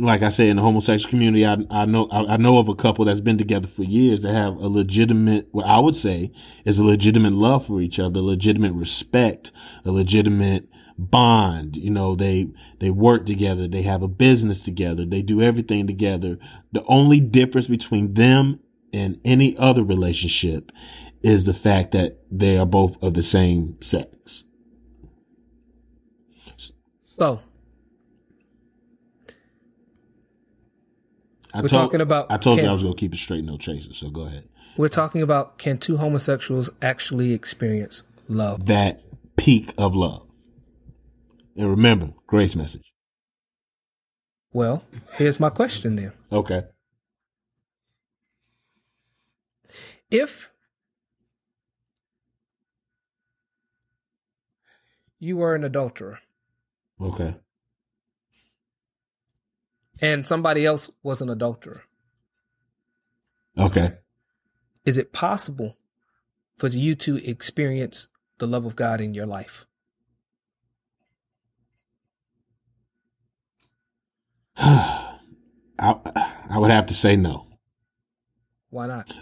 like 0.00 0.22
I 0.22 0.30
say, 0.30 0.48
in 0.48 0.56
the 0.56 0.62
homosexual 0.62 1.10
community, 1.10 1.46
I, 1.46 1.56
I 1.70 1.84
know 1.84 2.08
I, 2.10 2.34
I 2.34 2.36
know 2.36 2.58
of 2.58 2.68
a 2.68 2.74
couple 2.74 3.04
that's 3.04 3.20
been 3.20 3.38
together 3.38 3.68
for 3.68 3.82
years 3.82 4.22
that 4.22 4.32
have 4.32 4.56
a 4.56 4.68
legitimate, 4.68 5.48
what 5.52 5.66
I 5.66 5.78
would 5.78 5.96
say 5.96 6.32
is 6.64 6.78
a 6.78 6.84
legitimate 6.84 7.32
love 7.32 7.66
for 7.66 7.80
each 7.80 7.98
other, 7.98 8.20
legitimate 8.20 8.72
respect, 8.72 9.52
a 9.84 9.90
legitimate 9.90 10.68
bond. 10.98 11.76
You 11.76 11.90
know, 11.90 12.14
they 12.14 12.48
they 12.78 12.90
work 12.90 13.26
together, 13.26 13.68
they 13.68 13.82
have 13.82 14.02
a 14.02 14.08
business 14.08 14.60
together, 14.60 15.04
they 15.04 15.22
do 15.22 15.42
everything 15.42 15.86
together. 15.86 16.38
The 16.72 16.84
only 16.86 17.20
difference 17.20 17.66
between 17.66 18.14
them 18.14 18.60
and 18.92 19.20
any 19.24 19.56
other 19.56 19.84
relationship 19.84 20.72
is 21.22 21.44
the 21.44 21.54
fact 21.54 21.92
that 21.92 22.18
they 22.30 22.56
are 22.56 22.66
both 22.66 23.02
of 23.02 23.14
the 23.14 23.22
same 23.22 23.76
sex. 23.82 24.44
So 27.18 27.40
I 31.52 31.62
We're 31.62 31.68
told, 31.68 31.86
talking 31.86 32.00
about 32.00 32.26
I 32.30 32.36
told 32.36 32.60
you 32.60 32.66
I 32.66 32.72
was 32.72 32.82
gonna 32.82 32.94
keep 32.94 33.12
it 33.12 33.18
straight, 33.18 33.44
no 33.44 33.56
chaser. 33.56 33.94
So 33.94 34.08
go 34.10 34.22
ahead. 34.22 34.48
we're 34.76 34.88
talking 34.88 35.22
about 35.22 35.58
can 35.58 35.78
two 35.78 35.96
homosexuals 35.96 36.70
actually 36.80 37.32
experience 37.32 38.04
love? 38.28 38.66
That 38.66 39.02
peak 39.36 39.72
of 39.76 39.94
love. 39.94 40.26
And 41.56 41.68
remember, 41.68 42.12
grace 42.26 42.54
message. 42.54 42.92
Well, 44.52 44.84
here's 45.12 45.38
my 45.38 45.50
question 45.50 45.96
then. 45.96 46.12
Okay. 46.32 46.62
If 50.10 50.50
you 55.20 55.36
were 55.36 55.54
an 55.54 55.62
adulterer 55.62 56.18
Okay. 57.00 57.34
And 60.00 60.26
somebody 60.26 60.64
else 60.66 60.90
was 61.02 61.20
an 61.20 61.28
adulterer, 61.28 61.82
Okay. 63.58 63.92
is 64.84 64.96
it 64.98 65.12
possible 65.12 65.76
for 66.56 66.68
you 66.68 66.94
to 66.94 67.16
experience 67.28 68.08
the 68.38 68.46
love 68.46 68.64
of 68.64 68.76
God 68.76 69.00
in 69.00 69.12
your 69.14 69.26
life? 69.26 69.66
I 74.56 75.16
I 75.78 76.58
would 76.58 76.70
have 76.70 76.86
to 76.86 76.94
say 76.94 77.16
no. 77.16 77.46
Why 78.70 78.86
not? 78.86 79.12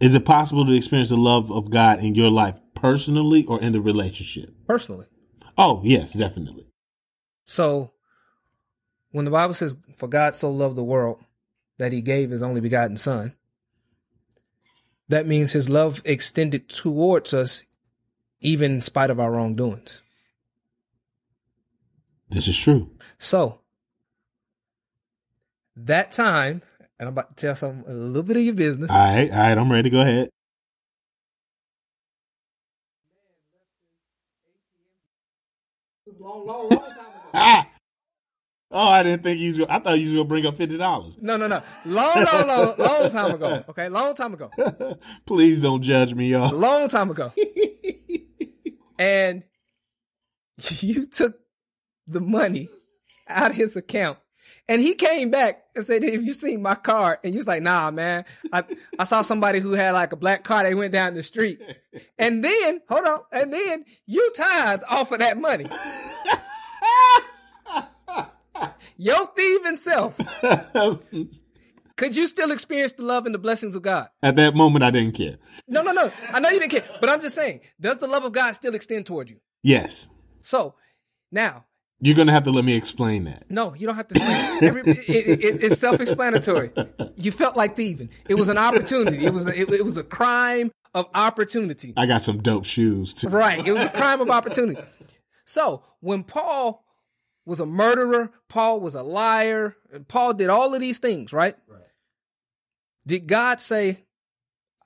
Is 0.00 0.14
it 0.14 0.24
possible 0.26 0.66
to 0.66 0.72
experience 0.72 1.08
the 1.08 1.16
love 1.16 1.50
of 1.50 1.70
God 1.70 2.00
in 2.00 2.14
your 2.14 2.30
life 2.30 2.56
personally 2.74 3.44
or 3.46 3.60
in 3.60 3.72
the 3.72 3.80
relationship? 3.80 4.50
Personally. 4.66 5.06
Oh, 5.56 5.80
yes, 5.84 6.12
definitely. 6.12 6.66
So 7.46 7.92
when 9.14 9.24
the 9.24 9.30
Bible 9.30 9.54
says, 9.54 9.76
For 9.96 10.08
God 10.08 10.34
so 10.34 10.50
loved 10.50 10.74
the 10.74 10.82
world 10.82 11.22
that 11.78 11.92
he 11.92 12.02
gave 12.02 12.30
his 12.30 12.42
only 12.42 12.60
begotten 12.60 12.96
son, 12.96 13.32
that 15.08 15.24
means 15.24 15.52
his 15.52 15.68
love 15.68 16.02
extended 16.04 16.68
towards 16.68 17.32
us 17.32 17.62
even 18.40 18.72
in 18.72 18.82
spite 18.82 19.10
of 19.10 19.20
our 19.20 19.30
wrongdoings. 19.30 20.02
This 22.28 22.48
is 22.48 22.58
true. 22.58 22.90
So 23.16 23.60
that 25.76 26.10
time, 26.10 26.62
and 26.98 27.08
I'm 27.08 27.14
about 27.14 27.36
to 27.36 27.40
tell 27.40 27.54
some 27.54 27.84
a 27.86 27.92
little 27.92 28.24
bit 28.24 28.36
of 28.36 28.42
your 28.42 28.54
business. 28.54 28.90
All 28.90 28.96
right, 28.96 29.30
all 29.30 29.38
right, 29.38 29.56
I'm 29.56 29.70
ready. 29.70 29.90
Go 29.90 30.00
ahead. 30.00 30.30
Ah! 37.36 37.63
Oh, 38.76 38.88
I 38.88 39.04
didn't 39.04 39.22
think 39.22 39.38
you 39.38 39.50
was. 39.50 39.68
I 39.70 39.78
thought 39.78 40.00
you 40.00 40.06
was 40.06 40.14
gonna 40.14 40.24
bring 40.24 40.44
up 40.46 40.56
fifty 40.56 40.76
dollars. 40.76 41.16
No, 41.20 41.36
no, 41.36 41.46
no. 41.46 41.62
Long, 41.86 42.24
long, 42.24 42.48
long, 42.48 42.74
long 42.76 43.10
time 43.10 43.34
ago. 43.36 43.64
Okay, 43.68 43.88
long 43.88 44.14
time 44.14 44.34
ago. 44.34 44.50
Please 45.26 45.60
don't 45.60 45.80
judge 45.80 46.12
me, 46.12 46.26
y'all. 46.32 46.52
long 46.52 46.88
time 46.88 47.08
ago. 47.08 47.32
and 48.98 49.44
you 50.80 51.06
took 51.06 51.38
the 52.08 52.20
money 52.20 52.68
out 53.28 53.52
of 53.52 53.56
his 53.56 53.76
account. 53.76 54.18
And 54.66 54.82
he 54.82 54.94
came 54.94 55.30
back 55.30 55.62
and 55.76 55.84
said, 55.84 56.02
Have 56.02 56.24
you 56.24 56.32
seen 56.32 56.60
my 56.60 56.74
car?" 56.74 57.20
And 57.22 57.32
you 57.32 57.38
was 57.38 57.46
like, 57.46 57.62
Nah, 57.62 57.90
man. 57.92 58.24
I, 58.52 58.64
I 58.98 59.04
saw 59.04 59.22
somebody 59.22 59.60
who 59.60 59.72
had 59.72 59.92
like 59.92 60.12
a 60.12 60.16
black 60.16 60.42
car. 60.42 60.64
They 60.64 60.74
went 60.74 60.92
down 60.92 61.14
the 61.14 61.22
street. 61.22 61.60
And 62.18 62.42
then, 62.42 62.80
hold 62.88 63.04
on. 63.06 63.20
And 63.30 63.52
then 63.52 63.84
you 64.06 64.32
tithed 64.34 64.82
off 64.88 65.12
of 65.12 65.20
that 65.20 65.38
money. 65.38 65.66
Your 68.96 69.26
thieving 69.26 69.76
self. 69.78 70.14
Could 71.96 72.16
you 72.16 72.26
still 72.26 72.50
experience 72.50 72.92
the 72.92 73.04
love 73.04 73.24
and 73.26 73.34
the 73.34 73.38
blessings 73.38 73.74
of 73.76 73.82
God? 73.82 74.08
At 74.22 74.34
that 74.36 74.54
moment, 74.56 74.82
I 74.82 74.90
didn't 74.90 75.14
care. 75.14 75.36
No, 75.68 75.82
no, 75.82 75.92
no. 75.92 76.10
I 76.32 76.40
know 76.40 76.48
you 76.48 76.58
didn't 76.58 76.72
care, 76.72 76.84
but 77.00 77.08
I'm 77.08 77.20
just 77.20 77.36
saying, 77.36 77.60
does 77.80 77.98
the 77.98 78.08
love 78.08 78.24
of 78.24 78.32
God 78.32 78.52
still 78.52 78.74
extend 78.74 79.06
toward 79.06 79.30
you? 79.30 79.36
Yes, 79.62 80.08
So 80.40 80.74
now, 81.30 81.64
you're 82.00 82.14
gonna 82.16 82.32
have 82.32 82.44
to 82.44 82.50
let 82.50 82.64
me 82.64 82.74
explain 82.74 83.24
that. 83.24 83.50
no, 83.50 83.74
you 83.74 83.86
don't 83.86 83.96
have 83.96 84.08
to. 84.08 84.16
Explain. 84.16 84.64
Every, 84.64 84.82
it, 84.82 85.44
it, 85.44 85.64
it's 85.64 85.80
self-explanatory. 85.80 86.70
You 87.16 87.32
felt 87.32 87.56
like 87.56 87.76
thieving. 87.76 88.10
It 88.28 88.34
was 88.34 88.48
an 88.50 88.58
opportunity. 88.58 89.24
It 89.24 89.32
was 89.32 89.46
a, 89.46 89.58
it, 89.58 89.70
it 89.70 89.84
was 89.84 89.96
a 89.96 90.02
crime 90.04 90.70
of 90.92 91.06
opportunity. 91.14 91.94
I 91.96 92.04
got 92.06 92.20
some 92.22 92.42
dope 92.42 92.66
shoes 92.66 93.14
too. 93.14 93.28
Right. 93.28 93.66
It 93.66 93.72
was 93.72 93.82
a 93.84 93.88
crime 93.88 94.20
of 94.20 94.28
opportunity. 94.30 94.82
So 95.46 95.82
when 96.00 96.24
Paul 96.24 96.83
was 97.46 97.60
a 97.60 97.66
murderer, 97.66 98.30
Paul 98.48 98.80
was 98.80 98.94
a 98.94 99.02
liar, 99.02 99.76
and 99.92 100.06
Paul 100.06 100.34
did 100.34 100.48
all 100.48 100.74
of 100.74 100.80
these 100.80 100.98
things, 100.98 101.32
right? 101.32 101.56
right? 101.68 101.82
Did 103.06 103.26
God 103.26 103.60
say, 103.60 104.04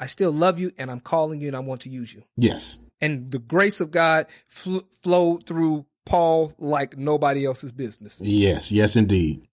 I 0.01 0.07
still 0.07 0.33
love 0.33 0.59
you 0.59 0.73
and 0.79 0.91
I'm 0.91 1.01
calling 1.01 1.41
you 1.41 1.49
and 1.49 1.57
I 1.57 1.61
want 1.61 1.83
to 1.83 1.91
use 1.91 2.13
you? 2.13 2.25
Yes. 2.37 2.79
And 3.01 3.31
the 3.31 3.39
grace 3.39 3.81
of 3.81 3.91
God 3.91 4.27
fl- 4.49 4.79
flowed 5.03 5.47
through 5.47 5.87
Paul 6.05 6.53
like 6.59 6.97
nobody 6.97 7.47
else's 7.47 7.73
business. 7.73 8.21
Yes. 8.21 8.73
Yes, 8.73 8.97
indeed. 8.97 9.47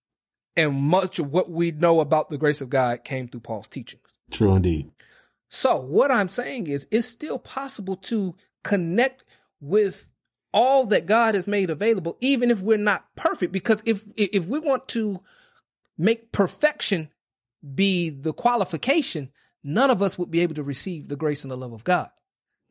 And 0.58 0.76
much 0.76 1.20
of 1.20 1.32
what 1.32 1.52
we 1.52 1.72
know 1.72 2.00
about 2.00 2.30
the 2.30 2.38
grace 2.38 2.62
of 2.62 2.70
God 2.70 3.04
came 3.04 3.28
through 3.28 3.42
Paul's 3.42 3.68
teachings. 3.68 4.02
True 4.32 4.56
indeed. 4.56 4.90
So, 5.50 5.80
what 5.80 6.12
I'm 6.12 6.30
saying 6.30 6.68
is, 6.68 6.88
it's 6.92 7.08
still 7.08 7.38
possible 7.38 7.96
to 7.98 8.36
connect 8.64 9.24
with 9.62 10.08
all 10.56 10.86
that 10.88 11.06
God 11.06 11.36
has 11.36 11.46
made 11.46 11.70
available, 11.70 12.18
even 12.22 12.50
if 12.50 12.62
we're 12.62 12.78
not 12.78 13.14
perfect. 13.16 13.52
Because 13.52 13.84
if 13.86 14.04
if 14.16 14.46
we 14.46 14.58
want 14.58 14.88
to 14.90 15.20
make 15.98 16.32
perfection 16.32 17.10
be 17.76 18.10
the 18.10 18.34
qualification, 18.34 19.32
none 19.64 19.92
of 19.92 20.02
us 20.02 20.18
would 20.18 20.32
be 20.32 20.40
able 20.40 20.56
to 20.56 20.64
receive 20.64 21.10
the 21.10 21.18
grace 21.18 21.44
and 21.44 21.52
the 21.52 21.58
love 21.58 21.74
of 21.74 21.84
God. 21.84 22.10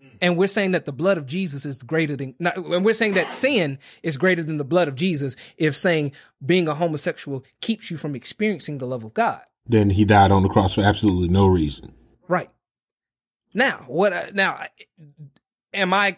Mm. 0.02 0.10
And 0.22 0.36
we're 0.38 0.48
saying 0.48 0.72
that 0.72 0.86
the 0.86 0.92
blood 0.92 1.18
of 1.18 1.26
Jesus 1.26 1.66
is 1.66 1.82
greater 1.82 2.16
than, 2.16 2.34
and 2.40 2.84
we're 2.84 2.94
saying 2.94 3.14
that 3.14 3.30
sin 3.30 3.78
is 4.02 4.16
greater 4.16 4.42
than 4.42 4.56
the 4.56 4.64
blood 4.64 4.88
of 4.88 4.94
Jesus. 4.94 5.36
If 5.58 5.76
saying 5.76 6.12
being 6.44 6.68
a 6.68 6.74
homosexual 6.74 7.44
keeps 7.60 7.90
you 7.90 7.98
from 7.98 8.14
experiencing 8.14 8.78
the 8.78 8.86
love 8.86 9.04
of 9.04 9.12
God, 9.12 9.42
then 9.66 9.90
he 9.90 10.06
died 10.06 10.32
on 10.32 10.42
the 10.42 10.48
cross 10.48 10.74
for 10.74 10.82
absolutely 10.82 11.28
no 11.28 11.46
reason. 11.46 11.92
Right. 12.28 12.50
Now, 13.52 13.84
what? 13.88 14.34
Now, 14.34 14.64
am 15.74 15.92
I 15.92 16.16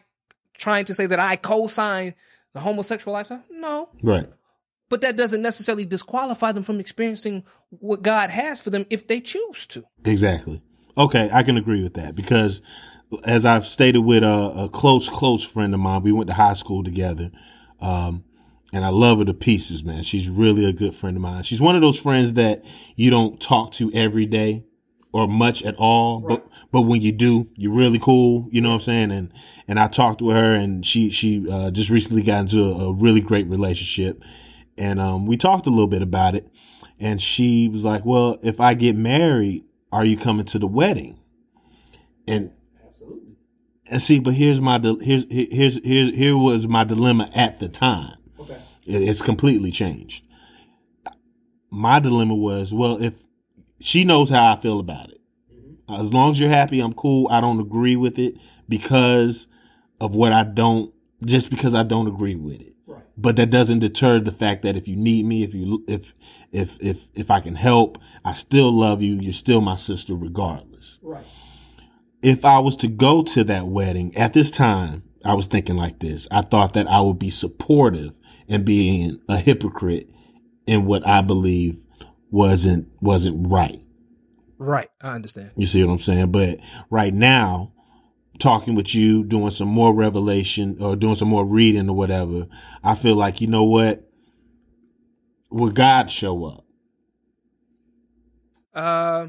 trying 0.58 0.84
to 0.86 0.94
say 0.94 1.06
that 1.06 1.20
I 1.20 1.36
co-sign 1.36 2.14
the 2.52 2.60
homosexual 2.60 3.12
lifestyle? 3.12 3.42
No. 3.50 3.88
Right. 4.02 4.28
But 4.88 5.00
that 5.00 5.16
doesn't 5.16 5.42
necessarily 5.42 5.84
disqualify 5.84 6.52
them 6.52 6.62
from 6.62 6.78
experiencing 6.78 7.44
what 7.70 8.02
God 8.02 8.30
has 8.30 8.60
for 8.60 8.70
them 8.70 8.86
if 8.88 9.08
they 9.08 9.20
choose 9.20 9.66
to. 9.68 9.84
Exactly. 10.04 10.62
Okay, 10.96 11.28
I 11.32 11.42
can 11.42 11.56
agree 11.56 11.82
with 11.82 11.94
that 11.94 12.14
because, 12.14 12.62
as 13.24 13.44
I've 13.44 13.66
stated 13.66 13.98
with 13.98 14.22
a, 14.22 14.64
a 14.64 14.68
close, 14.68 15.08
close 15.08 15.42
friend 15.42 15.74
of 15.74 15.80
mine, 15.80 16.02
we 16.02 16.12
went 16.12 16.28
to 16.28 16.34
high 16.34 16.54
school 16.54 16.84
together. 16.84 17.30
Um, 17.80 18.24
and 18.72 18.84
I 18.84 18.88
love 18.88 19.18
her 19.18 19.24
to 19.24 19.34
pieces, 19.34 19.84
man. 19.84 20.02
She's 20.02 20.28
really 20.28 20.64
a 20.64 20.72
good 20.72 20.94
friend 20.94 21.16
of 21.16 21.22
mine. 21.22 21.42
She's 21.42 21.60
one 21.60 21.76
of 21.76 21.82
those 21.82 21.98
friends 21.98 22.34
that 22.34 22.64
you 22.94 23.10
don't 23.10 23.40
talk 23.40 23.72
to 23.72 23.92
every 23.92 24.26
day 24.26 24.64
or 25.16 25.26
much 25.26 25.62
at 25.62 25.74
all, 25.76 26.20
right. 26.20 26.28
but 26.28 26.48
but 26.70 26.82
when 26.82 27.00
you 27.00 27.10
do, 27.10 27.48
you're 27.54 27.72
really 27.72 27.98
cool. 27.98 28.48
You 28.50 28.60
know 28.60 28.68
what 28.68 28.74
I'm 28.74 28.80
saying? 28.82 29.10
And 29.12 29.32
and 29.66 29.80
I 29.80 29.88
talked 29.88 30.20
with 30.20 30.36
her, 30.36 30.54
and 30.54 30.84
she 30.84 31.10
she 31.10 31.50
uh, 31.50 31.70
just 31.70 31.88
recently 31.88 32.22
got 32.22 32.40
into 32.40 32.62
a, 32.62 32.88
a, 32.88 32.92
really 32.92 33.22
great 33.22 33.46
relationship, 33.48 34.22
and 34.76 35.00
um, 35.00 35.26
we 35.26 35.38
talked 35.38 35.66
a 35.66 35.70
little 35.70 35.86
bit 35.86 36.02
about 36.02 36.34
it. 36.34 36.46
And 37.00 37.20
she 37.20 37.68
was 37.68 37.82
like, 37.82 38.04
"Well, 38.04 38.38
if 38.42 38.60
I 38.60 38.74
get 38.74 38.94
married, 38.94 39.64
are 39.90 40.04
you 40.04 40.18
coming 40.18 40.44
to 40.46 40.58
the 40.58 40.66
wedding?" 40.66 41.18
And 42.26 42.50
absolutely. 42.86 43.36
And 43.86 44.02
see, 44.02 44.18
but 44.18 44.34
here's 44.34 44.60
my 44.60 44.78
here's 44.78 45.24
here's 45.30 45.76
here 45.78 46.10
here 46.10 46.36
was 46.36 46.66
my 46.66 46.84
dilemma 46.84 47.30
at 47.34 47.58
the 47.58 47.68
time. 47.68 48.18
Okay. 48.38 48.60
It's 48.84 49.22
completely 49.22 49.70
changed. 49.70 50.24
My 51.70 52.00
dilemma 52.00 52.34
was, 52.34 52.72
well, 52.72 53.02
if 53.02 53.14
she 53.80 54.04
knows 54.04 54.30
how 54.30 54.52
I 54.52 54.60
feel 54.60 54.80
about 54.80 55.10
it. 55.10 55.20
Mm-hmm. 55.52 55.94
As 55.94 56.12
long 56.12 56.32
as 56.32 56.40
you're 56.40 56.48
happy, 56.48 56.80
I'm 56.80 56.94
cool. 56.94 57.28
I 57.30 57.40
don't 57.40 57.60
agree 57.60 57.96
with 57.96 58.18
it 58.18 58.36
because 58.68 59.46
of 60.00 60.14
what 60.14 60.32
I 60.32 60.44
don't, 60.44 60.92
just 61.24 61.50
because 61.50 61.74
I 61.74 61.82
don't 61.82 62.08
agree 62.08 62.34
with 62.34 62.60
it. 62.60 62.74
Right. 62.86 63.02
But 63.16 63.36
that 63.36 63.50
doesn't 63.50 63.80
deter 63.80 64.20
the 64.20 64.32
fact 64.32 64.62
that 64.62 64.76
if 64.76 64.86
you 64.88 64.96
need 64.96 65.24
me, 65.26 65.42
if 65.42 65.54
you, 65.54 65.84
if, 65.88 66.12
if, 66.52 66.76
if, 66.80 67.06
if 67.14 67.30
I 67.30 67.40
can 67.40 67.54
help, 67.54 67.98
I 68.24 68.32
still 68.32 68.72
love 68.72 69.02
you. 69.02 69.18
You're 69.20 69.32
still 69.32 69.60
my 69.60 69.76
sister 69.76 70.14
regardless. 70.14 70.98
Right. 71.02 71.24
If 72.22 72.44
I 72.44 72.58
was 72.58 72.76
to 72.78 72.88
go 72.88 73.22
to 73.22 73.44
that 73.44 73.66
wedding 73.66 74.16
at 74.16 74.32
this 74.32 74.50
time, 74.50 75.02
I 75.24 75.34
was 75.34 75.48
thinking 75.48 75.76
like 75.76 75.98
this. 75.98 76.28
I 76.30 76.42
thought 76.42 76.74
that 76.74 76.88
I 76.88 77.00
would 77.00 77.18
be 77.18 77.30
supportive 77.30 78.12
and 78.48 78.64
being 78.64 79.20
a 79.28 79.36
hypocrite 79.36 80.08
in 80.66 80.84
what 80.86 81.06
I 81.06 81.20
believe 81.20 81.78
wasn't 82.30 82.88
wasn't 83.00 83.46
right. 83.48 83.80
Right, 84.58 84.88
I 85.02 85.10
understand. 85.14 85.50
You 85.56 85.66
see 85.66 85.84
what 85.84 85.92
I'm 85.92 85.98
saying? 85.98 86.32
But 86.32 86.60
right 86.90 87.12
now, 87.12 87.72
talking 88.38 88.74
with 88.74 88.94
you, 88.94 89.24
doing 89.24 89.50
some 89.50 89.68
more 89.68 89.94
revelation 89.94 90.78
or 90.80 90.96
doing 90.96 91.14
some 91.14 91.28
more 91.28 91.44
reading 91.44 91.88
or 91.88 91.96
whatever, 91.96 92.46
I 92.82 92.94
feel 92.94 93.16
like 93.16 93.40
you 93.40 93.46
know 93.48 93.64
what? 93.64 94.02
Will 95.50 95.70
God 95.70 96.10
show 96.10 96.44
up? 96.46 96.64
Uh, 98.74 99.28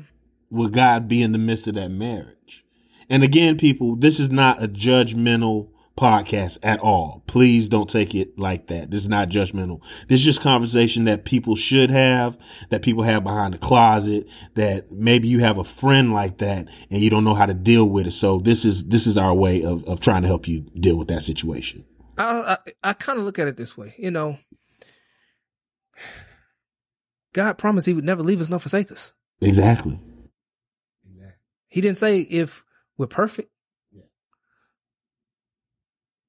will 0.49 0.69
God 0.69 1.07
be 1.07 1.21
in 1.21 1.31
the 1.31 1.37
midst 1.37 1.67
of 1.67 1.75
that 1.75 1.89
marriage? 1.89 2.65
And 3.09 3.23
again, 3.23 3.57
people, 3.57 3.95
this 3.95 4.19
is 4.19 4.29
not 4.29 4.61
a 4.61 4.67
judgmental 4.67 5.69
podcast 5.97 6.59
at 6.63 6.79
all. 6.79 7.23
Please 7.27 7.67
don't 7.67 7.89
take 7.89 8.15
it 8.15 8.37
like 8.39 8.67
that. 8.67 8.91
This 8.91 9.01
is 9.01 9.09
not 9.09 9.29
judgmental. 9.29 9.81
This 10.07 10.19
is 10.19 10.25
just 10.25 10.41
conversation 10.41 11.05
that 11.05 11.25
people 11.25 11.55
should 11.55 11.89
have, 11.89 12.37
that 12.69 12.83
people 12.83 13.03
have 13.03 13.23
behind 13.23 13.55
the 13.55 13.57
closet, 13.57 14.27
that 14.53 14.91
maybe 14.91 15.27
you 15.27 15.39
have 15.39 15.57
a 15.57 15.63
friend 15.63 16.13
like 16.13 16.37
that 16.37 16.67
and 16.89 17.01
you 17.01 17.09
don't 17.09 17.23
know 17.23 17.33
how 17.33 17.47
to 17.47 17.53
deal 17.53 17.89
with 17.89 18.07
it. 18.07 18.11
So 18.11 18.39
this 18.39 18.63
is, 18.63 18.85
this 18.85 19.07
is 19.07 19.17
our 19.17 19.33
way 19.33 19.63
of, 19.63 19.83
of 19.85 19.99
trying 19.99 20.21
to 20.21 20.27
help 20.27 20.47
you 20.47 20.61
deal 20.79 20.97
with 20.97 21.09
that 21.09 21.23
situation. 21.23 21.83
I, 22.17 22.57
I, 22.65 22.71
I 22.83 22.93
kind 22.93 23.19
of 23.19 23.25
look 23.25 23.39
at 23.39 23.47
it 23.47 23.57
this 23.57 23.75
way, 23.75 23.93
you 23.97 24.11
know, 24.11 24.37
God 27.33 27.57
promised 27.57 27.85
he 27.85 27.93
would 27.93 28.05
never 28.05 28.23
leave 28.23 28.41
us 28.41 28.49
nor 28.49 28.59
forsake 28.59 28.91
us. 28.91 29.13
Exactly. 29.41 29.99
Exactly. 31.07 31.35
He 31.67 31.81
didn't 31.81 31.97
say 31.97 32.21
if 32.21 32.63
we're 32.97 33.07
perfect. 33.07 33.51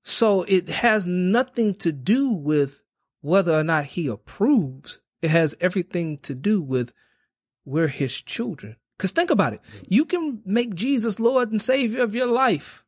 So 0.08 0.42
it 0.44 0.70
has 0.70 1.06
nothing 1.06 1.74
to 1.74 1.92
do 1.92 2.30
with 2.30 2.80
whether 3.20 3.52
or 3.52 3.62
not 3.62 3.84
he 3.84 4.06
approves. 4.06 5.00
It 5.20 5.30
has 5.30 5.54
everything 5.60 6.16
to 6.18 6.34
do 6.34 6.62
with 6.62 6.94
we're 7.66 7.88
his 7.88 8.22
children. 8.22 8.76
Cause 8.98 9.12
think 9.12 9.30
about 9.30 9.52
it. 9.52 9.60
Mm-hmm. 9.60 9.84
You 9.88 10.04
can 10.06 10.40
make 10.46 10.74
Jesus 10.74 11.20
Lord 11.20 11.52
and 11.52 11.60
Savior 11.60 12.02
of 12.02 12.14
your 12.14 12.26
life 12.26 12.86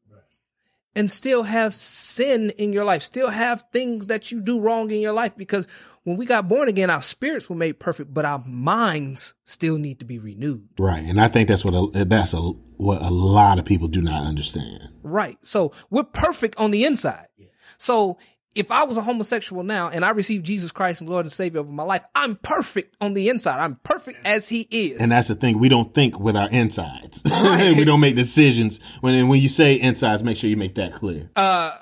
and 0.95 1.11
still 1.11 1.45
have 1.45 1.75
sin 1.75 2.51
in 2.51 2.73
your 2.73 2.85
life, 2.85 3.03
still 3.03 3.31
have 3.31 3.65
things 3.73 4.09
that 4.09 4.31
you 4.33 4.41
do 4.41 4.61
wrong 4.61 4.91
in 4.91 5.01
your 5.01 5.13
life 5.13 5.37
because 5.37 5.67
when 6.05 6.17
we 6.17 6.25
got 6.25 6.49
born 6.49 6.69
again, 6.69 6.91
our 6.91 7.03
spirits 7.03 7.49
were 7.49 7.57
made 7.57 7.79
perfect, 7.79 8.13
but 8.13 8.25
our 8.25 8.43
minds 8.47 9.35
still 9.45 9.79
need 9.79 9.99
to 9.99 10.05
be 10.05 10.19
renewed. 10.19 10.67
Right. 10.79 11.05
And 11.05 11.21
I 11.21 11.29
think 11.29 11.49
that's 11.49 11.65
what, 11.65 11.75
a, 11.75 12.05
that's 12.05 12.33
a, 12.33 12.41
what 12.41 13.03
a 13.03 13.11
lot 13.11 13.59
of 13.59 13.65
people 13.65 13.89
do 13.89 14.01
not 14.01 14.25
understand. 14.25 14.89
Right. 15.03 15.39
So 15.43 15.73
we're 15.91 16.05
perfect 16.05 16.57
on 16.57 16.71
the 16.71 16.85
inside. 16.85 17.27
Yeah. 17.37 17.49
So 17.77 18.19
if 18.55 18.73
I 18.73 18.85
was 18.85 18.97
a 18.97 19.03
homosexual 19.03 19.63
now 19.63 19.89
and 19.91 20.05
I 20.05 20.11
received 20.11 20.45
Jesus 20.45 20.73
Christ 20.73 21.01
and 21.01 21.09
Lord 21.09 21.25
and 21.25 21.33
Savior 21.33 21.61
over 21.61 21.71
my 21.71 21.85
life, 21.85 22.03
I'm 22.15 22.35
perfect 22.35 22.97
on 23.01 23.15
the 23.15 23.29
inside. 23.29 23.61
I'm 23.61 23.77
perfect 23.77 24.19
as 24.25 24.49
He 24.49 24.67
is. 24.71 25.01
And 25.01 25.13
that's 25.13 25.29
the 25.29 25.37
thing. 25.37 25.59
We 25.59 25.69
don't 25.69 25.95
think 25.95 26.19
with 26.19 26.37
our 26.37 26.51
insides. 26.51 27.23
Right. 27.41 27.75
we 27.75 27.85
don't 27.85 28.01
make 28.01 28.17
decisions. 28.17 28.81
When 29.01 29.15
and 29.15 29.29
when 29.29 29.41
you 29.41 29.49
say 29.49 29.81
insides, 29.81 30.23
make 30.23 30.37
sure 30.37 30.51
you 30.51 30.59
make 30.59 30.75
that 30.75 30.95
clear. 30.95 31.31
Uh, 31.35 31.79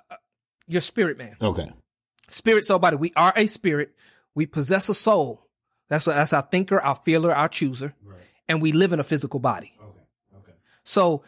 your 0.68 0.80
spirit, 0.80 1.18
man. 1.18 1.36
Okay. 1.42 1.72
Spirit, 2.28 2.64
soul, 2.64 2.78
body. 2.78 2.96
We 2.96 3.12
are 3.16 3.32
a 3.34 3.46
spirit. 3.48 3.94
We 4.34 4.46
possess 4.46 4.88
a 4.88 4.94
soul. 4.94 5.48
That's 5.88 6.06
what. 6.06 6.14
That's 6.14 6.32
our 6.32 6.42
thinker, 6.42 6.80
our 6.80 6.94
feeler, 6.94 7.34
our 7.34 7.48
chooser, 7.48 7.92
right. 8.04 8.20
and 8.48 8.62
we 8.62 8.72
live 8.72 8.92
in 8.92 9.00
a 9.00 9.04
physical 9.04 9.40
body. 9.40 9.74
Okay. 9.80 10.38
Okay. 10.38 10.56
So 10.84 11.24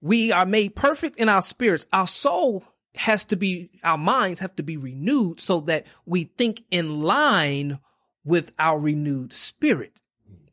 we 0.00 0.32
are 0.32 0.46
made 0.46 0.74
perfect 0.74 1.18
in 1.18 1.28
our 1.28 1.42
spirits. 1.42 1.86
Our 1.92 2.06
soul 2.06 2.64
has 2.94 3.24
to 3.26 3.36
be, 3.36 3.70
our 3.82 3.98
minds 3.98 4.40
have 4.40 4.54
to 4.56 4.62
be 4.62 4.76
renewed 4.76 5.40
so 5.40 5.60
that 5.60 5.86
we 6.06 6.24
think 6.24 6.64
in 6.70 7.02
line 7.02 7.78
with 8.24 8.52
our 8.58 8.78
renewed 8.78 9.32
spirit, 9.32 9.92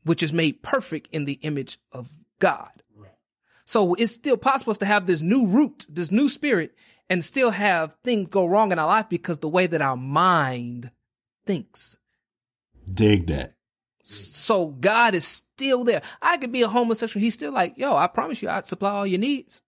which 0.04 0.23
is 0.23 0.34
made 0.34 0.62
perfect 0.62 1.10
in 1.12 1.25
the 1.25 1.39
image 1.41 1.80
of 1.91 2.10
God. 2.39 2.71
Right. 2.95 3.12
So 3.65 3.93
it's 3.93 4.13
still 4.13 4.38
possible 4.38 4.73
to 4.75 4.86
have 4.86 5.06
this 5.06 5.21
new 5.21 5.45
root, 5.45 5.86
this 5.89 6.12
new 6.12 6.30
spirit, 6.30 6.75
and 7.10 7.25
still 7.25 7.52
have 7.52 7.95
things 8.04 8.30
go 8.30 8.45
wrong 8.45 8.71
in 8.71 8.80
our 8.80 8.88
life 8.88 9.10
because 9.10 9.39
the 9.39 9.49
way 9.49 9.67
that 9.67 9.82
our 9.82 9.97
mind 9.97 10.91
thinks. 11.45 11.97
Dig 12.91 13.28
that. 13.28 13.54
So 14.04 14.67
God 14.67 15.13
is 15.13 15.25
still 15.25 15.84
there. 15.84 16.02
I 16.21 16.38
could 16.38 16.52
be 16.52 16.63
a 16.63 16.67
homosexual. 16.67 17.21
He's 17.21 17.36
still 17.36 17.52
like, 17.52 17.78
yo, 17.78 17.95
I 17.95 18.08
promise 18.08 18.41
you 18.41 18.49
I'd 18.49 18.65
supply 18.65 18.91
all 18.91 19.06
your 19.06 19.19
needs. 19.19 19.62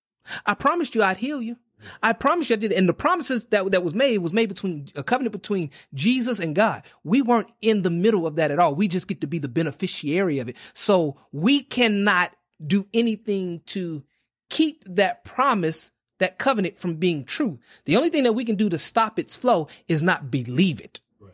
I 0.46 0.54
promised 0.56 0.96
you 0.96 1.04
I'd 1.04 1.18
heal 1.18 1.42
you. 1.42 1.58
I 2.04 2.14
promise 2.14 2.50
you 2.50 2.56
I 2.56 2.60
did. 2.60 2.72
And 2.72 2.88
the 2.88 2.94
promises 2.94 3.48
that, 3.48 3.70
that 3.72 3.84
was 3.84 3.94
made 3.94 4.20
was 4.20 4.34
made 4.34 4.50
between 4.50 4.88
a 4.96 5.04
covenant 5.04 5.34
between 5.34 5.72
Jesus 5.94 6.40
and 6.40 6.56
God. 6.56 6.84
We 7.04 7.22
weren't 7.22 7.52
in 7.62 7.82
the 7.82 7.90
middle 7.90 8.28
of 8.28 8.36
that 8.36 8.52
at 8.52 8.60
all. 8.60 8.76
We 8.76 8.88
just 8.88 9.08
get 9.08 9.22
to 9.22 9.28
be 9.28 9.40
the 9.40 9.50
beneficiary 9.50 10.40
of 10.40 10.50
it. 10.50 10.58
So 10.74 11.18
we 11.32 11.62
cannot 11.62 12.36
do 12.66 12.88
anything 12.94 13.62
to 13.68 14.04
keep 14.50 14.84
that 14.86 15.24
promise, 15.24 15.92
that 16.20 16.38
covenant 16.38 16.80
from 16.80 16.96
being 16.96 17.26
true. 17.26 17.60
The 17.86 17.98
only 17.98 18.10
thing 18.10 18.24
that 18.24 18.34
we 18.34 18.46
can 18.46 18.56
do 18.56 18.70
to 18.70 18.78
stop 18.78 19.18
its 19.18 19.36
flow 19.36 19.68
is 19.88 20.02
not 20.02 20.30
believe 20.30 20.80
it 20.80 21.00
right. 21.20 21.34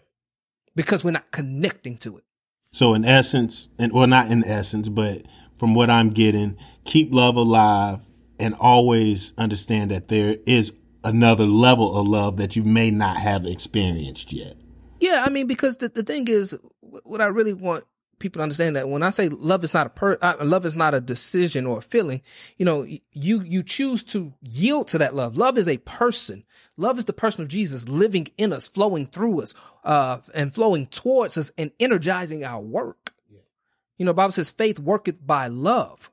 because 0.75 1.03
we're 1.03 1.11
not 1.11 1.31
connecting 1.31 1.97
to 1.97 2.17
it. 2.17 2.23
So 2.71 2.93
in 2.93 3.05
essence, 3.05 3.69
and 3.79 3.91
well, 3.91 4.07
not 4.07 4.31
in 4.31 4.43
essence, 4.43 4.87
but 4.87 5.23
from 5.57 5.73
what 5.73 5.89
I'm 5.89 6.11
getting, 6.11 6.57
keep 6.85 7.11
love 7.11 7.35
alive 7.35 8.06
and 8.39 8.55
always 8.59 9.33
understand 9.37 9.91
that 9.91 10.07
there 10.07 10.37
is 10.45 10.71
another 11.03 11.45
level 11.45 11.97
of 11.97 12.07
love 12.07 12.37
that 12.37 12.55
you 12.55 12.63
may 12.63 12.91
not 12.91 13.17
have 13.17 13.45
experienced 13.45 14.31
yet. 14.33 14.57
Yeah, 14.99 15.23
I 15.25 15.29
mean, 15.29 15.47
because 15.47 15.77
the, 15.77 15.89
the 15.89 16.03
thing 16.03 16.27
is, 16.27 16.57
what 16.81 17.21
I 17.21 17.27
really 17.27 17.53
want 17.53 17.85
people 18.19 18.39
to 18.39 18.43
understand 18.43 18.75
that 18.75 18.89
when 18.89 19.03
I 19.03 19.11
say 19.11 19.29
love 19.29 19.63
is 19.63 19.73
not 19.73 19.87
a 19.87 19.89
per, 19.91 20.17
uh, 20.21 20.37
love 20.41 20.65
is 20.65 20.75
not 20.75 20.95
a 20.95 21.01
decision 21.01 21.65
or 21.65 21.79
a 21.79 21.83
feeling, 21.83 22.21
you 22.57 22.65
know, 22.65 22.83
you, 22.83 23.41
you 23.41 23.63
choose 23.63 24.03
to 24.05 24.33
yield 24.41 24.87
to 24.89 24.97
that 24.97 25.15
love. 25.15 25.37
Love 25.37 25.57
is 25.57 25.67
a 25.67 25.77
person. 25.77 26.43
Love 26.77 26.97
is 26.97 27.05
the 27.05 27.13
person 27.13 27.43
of 27.43 27.47
Jesus 27.47 27.87
living 27.87 28.27
in 28.37 28.53
us, 28.53 28.67
flowing 28.67 29.05
through 29.05 29.41
us, 29.41 29.53
uh, 29.83 30.19
and 30.33 30.53
flowing 30.53 30.87
towards 30.87 31.37
us 31.37 31.51
and 31.57 31.71
energizing 31.79 32.43
our 32.43 32.61
work. 32.61 33.13
Yeah. 33.29 33.39
You 33.97 34.05
know, 34.05 34.13
Bible 34.13 34.31
says 34.31 34.49
faith 34.49 34.79
worketh 34.79 35.25
by 35.25 35.47
love. 35.47 36.11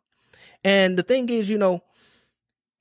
And 0.62 0.98
the 0.98 1.02
thing 1.02 1.28
is, 1.28 1.48
you 1.48 1.58
know, 1.58 1.82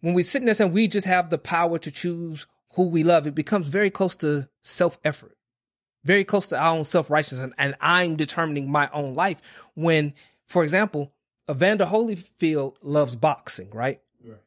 when 0.04 0.14
we 0.14 0.24
sit 0.24 0.42
in 0.42 0.46
this 0.46 0.60
and 0.60 0.74
we 0.74 0.88
just 0.88 1.08
have 1.08 1.30
the 1.30 1.38
power 1.38 1.80
to 1.80 1.90
choose 1.90 2.46
who 2.74 2.88
we 2.88 3.04
love, 3.04 3.26
it 3.26 3.36
becomes 3.36 3.68
very 3.68 3.90
close 3.90 4.16
to 4.18 4.48
self 4.62 5.00
effort 5.04 5.38
very 6.04 6.24
close 6.24 6.50
to 6.50 6.60
our 6.60 6.76
own 6.76 6.84
self 6.84 7.10
righteousness, 7.10 7.42
and, 7.42 7.54
and, 7.58 7.76
I'm 7.82 8.16
determining 8.16 8.70
my 8.72 8.90
own 8.92 9.16
life. 9.16 9.42
When, 9.76 10.14
for 10.48 10.64
example, 10.64 11.14
Evander 11.50 11.86
Holyfield 11.86 12.76
loves 12.82 13.16
boxing, 13.16 13.70
right? 13.72 14.02
right? 14.26 14.38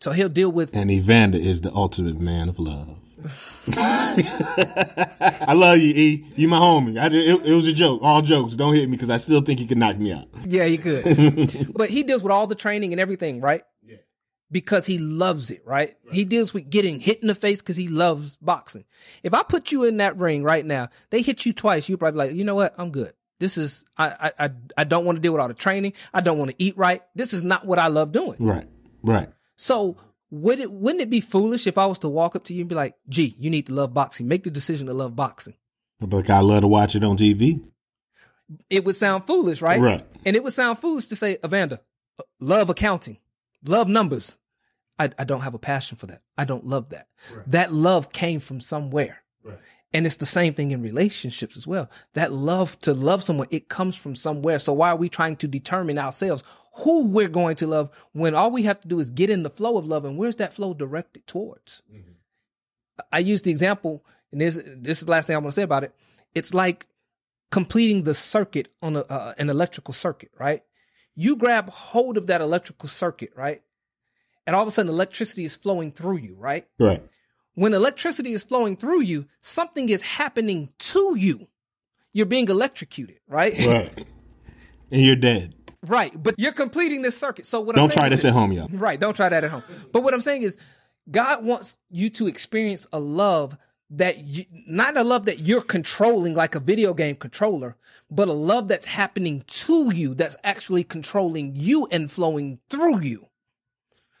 So 0.00 0.12
he'll 0.12 0.28
deal 0.28 0.50
with. 0.50 0.74
And 0.74 0.90
Evander 0.90 1.38
is 1.38 1.60
the 1.60 1.72
ultimate 1.72 2.18
man 2.18 2.48
of 2.48 2.58
love. 2.58 2.96
I 3.76 5.52
love 5.52 5.78
you, 5.78 5.92
E. 5.92 6.24
You 6.36 6.46
my 6.46 6.58
homie. 6.58 7.00
I 7.00 7.06
it, 7.06 7.46
it 7.46 7.54
was 7.54 7.66
a 7.66 7.72
joke. 7.72 8.00
All 8.00 8.22
jokes. 8.22 8.54
Don't 8.54 8.74
hit 8.74 8.88
me 8.88 8.96
because 8.96 9.10
I 9.10 9.16
still 9.16 9.40
think 9.40 9.58
he 9.58 9.66
could 9.66 9.76
knock 9.78 9.98
me 9.98 10.12
out. 10.12 10.28
Yeah, 10.46 10.66
he 10.66 10.78
could. 10.78 11.72
but 11.74 11.90
he 11.90 12.04
deals 12.04 12.22
with 12.22 12.30
all 12.30 12.46
the 12.46 12.54
training 12.54 12.92
and 12.92 13.00
everything, 13.00 13.40
right? 13.40 13.64
Because 14.50 14.86
he 14.86 14.98
loves 14.98 15.50
it, 15.50 15.62
right? 15.66 15.96
right? 16.04 16.14
He 16.14 16.24
deals 16.24 16.54
with 16.54 16.70
getting 16.70 17.00
hit 17.00 17.20
in 17.20 17.28
the 17.28 17.34
face 17.34 17.60
because 17.60 17.76
he 17.76 17.88
loves 17.88 18.36
boxing. 18.36 18.84
If 19.22 19.34
I 19.34 19.42
put 19.42 19.72
you 19.72 19.84
in 19.84 19.98
that 19.98 20.16
ring 20.16 20.42
right 20.42 20.64
now, 20.64 20.88
they 21.10 21.20
hit 21.20 21.44
you 21.44 21.52
twice, 21.52 21.86
you're 21.88 21.98
probably 21.98 22.18
like, 22.18 22.34
you 22.34 22.44
know 22.44 22.54
what? 22.54 22.74
I'm 22.78 22.90
good. 22.90 23.12
This 23.40 23.56
is 23.56 23.84
I 23.96 24.32
I 24.38 24.50
I 24.76 24.84
don't 24.84 25.04
want 25.04 25.16
to 25.16 25.22
deal 25.22 25.32
with 25.32 25.40
all 25.40 25.48
the 25.48 25.54
training. 25.54 25.92
I 26.12 26.20
don't 26.20 26.38
want 26.38 26.50
to 26.50 26.56
eat 26.58 26.76
right. 26.76 27.02
This 27.14 27.32
is 27.32 27.44
not 27.44 27.66
what 27.66 27.78
I 27.78 27.86
love 27.86 28.10
doing. 28.10 28.36
Right. 28.40 28.66
Right. 29.02 29.28
So 29.54 29.96
would 30.30 30.58
it 30.60 30.72
wouldn't 30.72 31.02
it 31.02 31.10
be 31.10 31.20
foolish 31.20 31.66
if 31.66 31.78
I 31.78 31.86
was 31.86 32.00
to 32.00 32.08
walk 32.08 32.34
up 32.34 32.44
to 32.44 32.54
you 32.54 32.62
and 32.62 32.68
be 32.68 32.74
like, 32.74 32.94
G, 33.08 33.36
you 33.38 33.50
need 33.50 33.66
to 33.66 33.74
love 33.74 33.94
boxing. 33.94 34.26
Make 34.26 34.44
the 34.44 34.50
decision 34.50 34.88
to 34.88 34.94
love 34.94 35.14
boxing. 35.14 35.54
But 36.00 36.30
I 36.30 36.40
love 36.40 36.62
to 36.62 36.68
watch 36.68 36.94
it 36.96 37.04
on 37.04 37.16
TV. 37.16 37.60
It 38.70 38.84
would 38.84 38.96
sound 38.96 39.26
foolish, 39.26 39.60
right? 39.60 39.80
Right. 39.80 40.06
And 40.24 40.34
it 40.36 40.42
would 40.42 40.52
sound 40.52 40.78
foolish 40.78 41.08
to 41.08 41.16
say, 41.16 41.38
Evander, 41.44 41.80
uh, 42.18 42.22
love 42.40 42.70
accounting 42.70 43.18
love 43.64 43.88
numbers. 43.88 44.38
I, 44.98 45.10
I 45.18 45.24
don't 45.24 45.42
have 45.42 45.54
a 45.54 45.58
passion 45.58 45.96
for 45.96 46.06
that. 46.06 46.22
I 46.36 46.44
don't 46.44 46.66
love 46.66 46.88
that. 46.90 47.08
Right. 47.34 47.50
That 47.50 47.72
love 47.72 48.12
came 48.12 48.40
from 48.40 48.60
somewhere. 48.60 49.22
Right. 49.44 49.58
And 49.92 50.06
it's 50.06 50.16
the 50.16 50.26
same 50.26 50.52
thing 50.52 50.70
in 50.70 50.82
relationships 50.82 51.56
as 51.56 51.66
well. 51.66 51.88
That 52.14 52.32
love 52.32 52.78
to 52.80 52.92
love 52.92 53.22
someone, 53.22 53.46
it 53.50 53.68
comes 53.68 53.96
from 53.96 54.14
somewhere. 54.14 54.58
So 54.58 54.72
why 54.72 54.90
are 54.90 54.96
we 54.96 55.08
trying 55.08 55.36
to 55.36 55.48
determine 55.48 55.98
ourselves 55.98 56.42
who 56.74 57.06
we're 57.06 57.28
going 57.28 57.56
to 57.56 57.66
love 57.66 57.90
when 58.12 58.34
all 58.34 58.50
we 58.50 58.64
have 58.64 58.80
to 58.80 58.88
do 58.88 58.98
is 58.98 59.10
get 59.10 59.30
in 59.30 59.42
the 59.42 59.50
flow 59.50 59.78
of 59.78 59.86
love 59.86 60.04
and 60.04 60.18
where's 60.18 60.36
that 60.36 60.52
flow 60.52 60.74
directed 60.74 61.26
towards? 61.26 61.82
Mm-hmm. 61.92 62.12
I 63.12 63.20
use 63.20 63.42
the 63.42 63.50
example, 63.50 64.04
and 64.32 64.40
this 64.40 64.60
this 64.64 65.00
is 65.00 65.06
the 65.06 65.12
last 65.12 65.26
thing 65.26 65.36
I 65.36 65.38
want 65.38 65.52
to 65.52 65.54
say 65.54 65.62
about 65.62 65.84
it. 65.84 65.94
It's 66.34 66.52
like 66.52 66.86
completing 67.50 68.02
the 68.02 68.14
circuit 68.14 68.68
on 68.82 68.96
a, 68.96 69.00
uh, 69.00 69.34
an 69.38 69.50
electrical 69.50 69.94
circuit, 69.94 70.30
right? 70.38 70.62
You 71.18 71.34
grab 71.34 71.68
hold 71.68 72.16
of 72.16 72.28
that 72.28 72.40
electrical 72.40 72.88
circuit, 72.88 73.32
right? 73.34 73.60
And 74.46 74.54
all 74.54 74.62
of 74.62 74.68
a 74.68 74.70
sudden 74.70 74.88
electricity 74.88 75.44
is 75.44 75.56
flowing 75.56 75.90
through 75.90 76.18
you, 76.18 76.36
right? 76.38 76.64
Right. 76.78 77.02
When 77.54 77.74
electricity 77.74 78.32
is 78.32 78.44
flowing 78.44 78.76
through 78.76 79.00
you, 79.00 79.26
something 79.40 79.88
is 79.88 80.00
happening 80.00 80.68
to 80.78 81.16
you. 81.18 81.48
You're 82.12 82.26
being 82.26 82.48
electrocuted, 82.48 83.18
right? 83.28 83.66
Right. 83.66 84.06
And 84.90 85.02
you're 85.02 85.16
dead. 85.16 85.54
Right. 85.86 86.10
But 86.22 86.36
you're 86.38 86.52
completing 86.52 87.02
this 87.02 87.14
circuit. 87.14 87.44
So 87.44 87.60
what 87.60 87.76
don't 87.76 87.92
try 87.92 88.08
this 88.08 88.22
that, 88.22 88.28
at 88.28 88.32
home, 88.32 88.52
y'all. 88.52 88.68
Right. 88.72 88.98
Don't 88.98 89.12
try 89.12 89.28
that 89.28 89.44
at 89.44 89.50
home. 89.50 89.62
But 89.92 90.02
what 90.02 90.14
I'm 90.14 90.22
saying 90.22 90.44
is 90.44 90.56
God 91.10 91.44
wants 91.44 91.76
you 91.90 92.08
to 92.08 92.26
experience 92.26 92.86
a 92.90 92.98
love 92.98 93.54
that 93.90 94.18
you, 94.18 94.44
not 94.66 94.96
a 94.96 95.04
love 95.04 95.24
that 95.24 95.40
you're 95.40 95.62
controlling 95.62 96.34
like 96.34 96.54
a 96.54 96.60
video 96.60 96.92
game 96.92 97.14
controller, 97.14 97.76
but 98.10 98.28
a 98.28 98.32
love 98.32 98.68
that's 98.68 98.86
happening 98.86 99.44
to 99.46 99.92
you 99.94 100.14
that's 100.14 100.36
actually 100.44 100.84
controlling 100.84 101.56
you 101.56 101.86
and 101.90 102.10
flowing 102.10 102.58
through 102.68 103.00
you. 103.00 103.28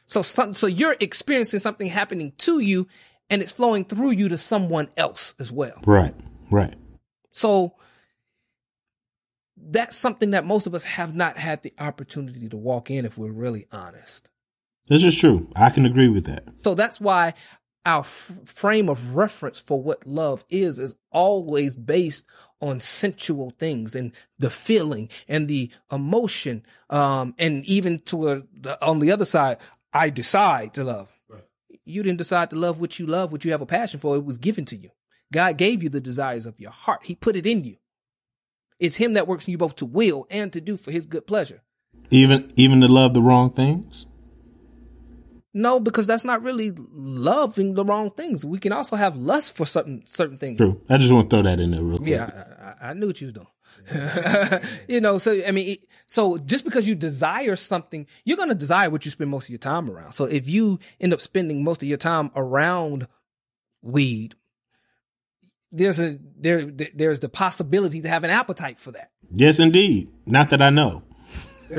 So, 0.06 0.22
some, 0.22 0.54
so 0.54 0.66
you're 0.66 0.96
experiencing 1.00 1.60
something 1.60 1.88
happening 1.88 2.32
to 2.38 2.60
you 2.60 2.88
and 3.28 3.42
it's 3.42 3.52
flowing 3.52 3.84
through 3.84 4.12
you 4.12 4.28
to 4.30 4.38
someone 4.38 4.88
else 4.96 5.34
as 5.38 5.52
well. 5.52 5.82
Right. 5.84 6.14
Right. 6.50 6.74
So 7.30 7.74
that's 9.56 9.96
something 9.96 10.30
that 10.30 10.46
most 10.46 10.66
of 10.66 10.74
us 10.74 10.84
have 10.84 11.14
not 11.14 11.36
had 11.36 11.62
the 11.62 11.74
opportunity 11.78 12.48
to 12.48 12.56
walk 12.56 12.90
in 12.90 13.04
if 13.04 13.18
we're 13.18 13.30
really 13.30 13.66
honest. 13.70 14.30
This 14.88 15.04
is 15.04 15.14
true. 15.14 15.50
I 15.54 15.68
can 15.68 15.84
agree 15.84 16.08
with 16.08 16.24
that. 16.24 16.44
So 16.56 16.74
that's 16.74 17.00
why 17.00 17.34
our 17.86 18.00
f- 18.00 18.32
frame 18.44 18.88
of 18.88 19.14
reference 19.14 19.60
for 19.60 19.80
what 19.80 20.06
love 20.06 20.44
is 20.50 20.78
is 20.78 20.94
always 21.10 21.74
based 21.74 22.26
on 22.60 22.80
sensual 22.80 23.50
things 23.58 23.94
and 23.94 24.12
the 24.38 24.50
feeling 24.50 25.08
and 25.28 25.48
the 25.48 25.70
emotion 25.90 26.64
um 26.90 27.34
and 27.38 27.64
even 27.64 27.98
to 28.00 28.28
a, 28.28 28.42
on 28.82 28.98
the 28.98 29.10
other 29.10 29.24
side 29.24 29.56
i 29.92 30.10
decide 30.10 30.74
to 30.74 30.84
love. 30.84 31.10
Right. 31.28 31.44
you 31.84 32.02
didn't 32.02 32.18
decide 32.18 32.50
to 32.50 32.56
love 32.56 32.80
what 32.80 32.98
you 32.98 33.06
love 33.06 33.32
what 33.32 33.44
you 33.44 33.52
have 33.52 33.62
a 33.62 33.66
passion 33.66 34.00
for 34.00 34.16
it 34.16 34.24
was 34.24 34.38
given 34.38 34.64
to 34.66 34.76
you. 34.76 34.90
God 35.32 35.56
gave 35.58 35.82
you 35.82 35.88
the 35.88 36.00
desires 36.00 36.46
of 36.46 36.58
your 36.58 36.70
heart. 36.70 37.00
He 37.04 37.14
put 37.14 37.36
it 37.36 37.46
in 37.46 37.64
you. 37.64 37.76
It's 38.80 38.96
him 38.96 39.14
that 39.14 39.26
works 39.26 39.46
in 39.46 39.52
you 39.52 39.58
both 39.58 39.76
to 39.76 39.84
will 39.86 40.26
and 40.30 40.52
to 40.52 40.60
do 40.60 40.76
for 40.76 40.90
his 40.90 41.06
good 41.06 41.26
pleasure. 41.26 41.62
Even 42.10 42.50
even 42.56 42.80
to 42.80 42.88
love 42.88 43.12
the 43.12 43.22
wrong 43.22 43.50
things 43.50 44.06
no, 45.58 45.80
because 45.80 46.06
that's 46.06 46.24
not 46.24 46.42
really 46.42 46.72
loving 46.76 47.74
the 47.74 47.84
wrong 47.84 48.10
things. 48.10 48.44
We 48.44 48.58
can 48.58 48.72
also 48.72 48.94
have 48.94 49.16
lust 49.16 49.56
for 49.56 49.66
certain 49.66 50.04
certain 50.06 50.38
things. 50.38 50.58
True. 50.58 50.80
I 50.88 50.98
just 50.98 51.12
want 51.12 51.28
to 51.28 51.36
throw 51.36 51.42
that 51.42 51.58
in 51.58 51.72
there 51.72 51.82
real 51.82 51.98
quick. 51.98 52.10
Yeah, 52.10 52.30
I, 52.80 52.90
I 52.90 52.92
knew 52.94 53.08
what 53.08 53.20
you 53.20 53.26
was 53.26 53.34
doing. 53.34 54.62
you 54.88 55.00
know, 55.00 55.18
so 55.18 55.44
I 55.44 55.50
mean, 55.50 55.78
so 56.06 56.38
just 56.38 56.64
because 56.64 56.86
you 56.86 56.94
desire 56.94 57.56
something, 57.56 58.06
you're 58.24 58.36
going 58.36 58.50
to 58.50 58.54
desire 58.54 58.88
what 58.88 59.04
you 59.04 59.10
spend 59.10 59.30
most 59.30 59.46
of 59.46 59.50
your 59.50 59.58
time 59.58 59.90
around. 59.90 60.12
So 60.12 60.24
if 60.26 60.48
you 60.48 60.78
end 61.00 61.12
up 61.12 61.20
spending 61.20 61.64
most 61.64 61.82
of 61.82 61.88
your 61.88 61.98
time 61.98 62.30
around 62.36 63.08
weed, 63.82 64.36
there's 65.72 65.98
a 65.98 66.18
there 66.36 66.70
there's 66.94 67.18
the 67.18 67.28
possibility 67.28 68.00
to 68.02 68.08
have 68.08 68.22
an 68.22 68.30
appetite 68.30 68.78
for 68.78 68.92
that. 68.92 69.10
Yes, 69.32 69.58
indeed. 69.58 70.08
Not 70.24 70.50
that 70.50 70.62
I 70.62 70.70
know. 70.70 71.02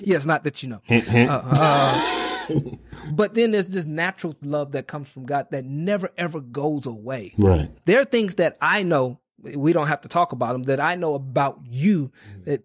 yes, 0.00 0.24
not 0.24 0.44
that 0.44 0.62
you 0.62 0.70
know. 0.70 0.80
Hint, 0.84 1.04
hint. 1.04 1.30
Uh, 1.30 1.42
uh, 1.44 2.21
but 3.12 3.34
then 3.34 3.50
there's 3.50 3.68
this 3.70 3.86
natural 3.86 4.36
love 4.42 4.72
that 4.72 4.86
comes 4.86 5.10
from 5.10 5.26
God 5.26 5.48
that 5.50 5.64
never 5.64 6.10
ever 6.16 6.40
goes 6.40 6.86
away. 6.86 7.34
Right. 7.38 7.70
There 7.84 8.00
are 8.00 8.04
things 8.04 8.36
that 8.36 8.56
I 8.60 8.82
know 8.82 9.20
we 9.42 9.72
don't 9.72 9.88
have 9.88 10.02
to 10.02 10.08
talk 10.08 10.32
about 10.32 10.52
them 10.52 10.64
that 10.64 10.80
I 10.80 10.94
know 10.94 11.14
about 11.14 11.60
you 11.68 12.12
that 12.44 12.62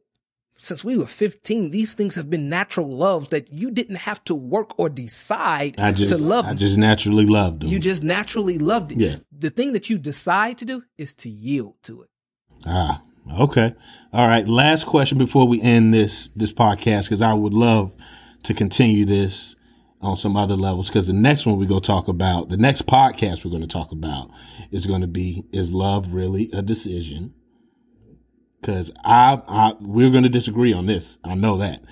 since 0.59 0.83
we 0.83 0.97
were 0.97 1.05
15 1.05 1.71
these 1.71 1.93
things 1.93 2.15
have 2.15 2.29
been 2.29 2.49
natural 2.49 2.89
loves 2.89 3.29
that 3.29 3.51
you 3.51 3.71
didn't 3.71 3.97
have 3.97 4.23
to 4.25 4.35
work 4.35 4.77
or 4.79 4.89
decide 4.89 5.77
just, 5.95 6.11
to 6.11 6.17
love 6.17 6.45
I 6.45 6.53
just 6.53 6.77
naturally 6.77 7.25
loved 7.25 7.61
them. 7.61 7.69
You 7.69 7.79
just 7.79 8.03
naturally 8.03 8.57
loved 8.57 8.91
it. 8.91 8.99
Yeah. 8.99 9.15
The 9.31 9.49
thing 9.49 9.73
that 9.73 9.89
you 9.89 9.97
decide 9.97 10.57
to 10.59 10.65
do 10.65 10.83
is 10.97 11.15
to 11.15 11.29
yield 11.29 11.75
to 11.83 12.03
it. 12.03 12.09
Ah, 12.65 13.03
okay. 13.39 13.75
All 14.13 14.27
right, 14.27 14.47
last 14.47 14.85
question 14.85 15.17
before 15.17 15.47
we 15.47 15.61
end 15.61 15.93
this 15.93 16.29
this 16.35 16.53
podcast 16.53 17.09
cuz 17.09 17.21
I 17.21 17.33
would 17.33 17.53
love 17.53 17.91
to 18.43 18.53
continue 18.53 19.05
this 19.05 19.55
on 20.01 20.15
some 20.15 20.37
other 20.37 20.55
levels 20.55 20.87
because 20.87 21.07
the 21.07 21.13
next 21.13 21.45
one 21.45 21.57
we're 21.57 21.65
going 21.65 21.81
to 21.81 21.87
talk 21.87 22.07
about, 22.07 22.49
the 22.49 22.57
next 22.57 22.85
podcast 22.85 23.43
we're 23.43 23.51
going 23.51 23.61
to 23.61 23.67
talk 23.67 23.91
about 23.91 24.29
is 24.71 24.85
going 24.85 25.01
to 25.01 25.07
be 25.07 25.43
is 25.51 25.71
love 25.71 26.07
really 26.11 26.49
a 26.53 26.61
decision? 26.61 27.33
Because 28.61 28.91
I, 29.03 29.41
I, 29.47 29.73
we're 29.79 30.11
going 30.11 30.23
to 30.23 30.29
disagree 30.29 30.73
on 30.73 30.85
this. 30.85 31.17
I 31.23 31.35
know 31.35 31.57
that. 31.57 31.83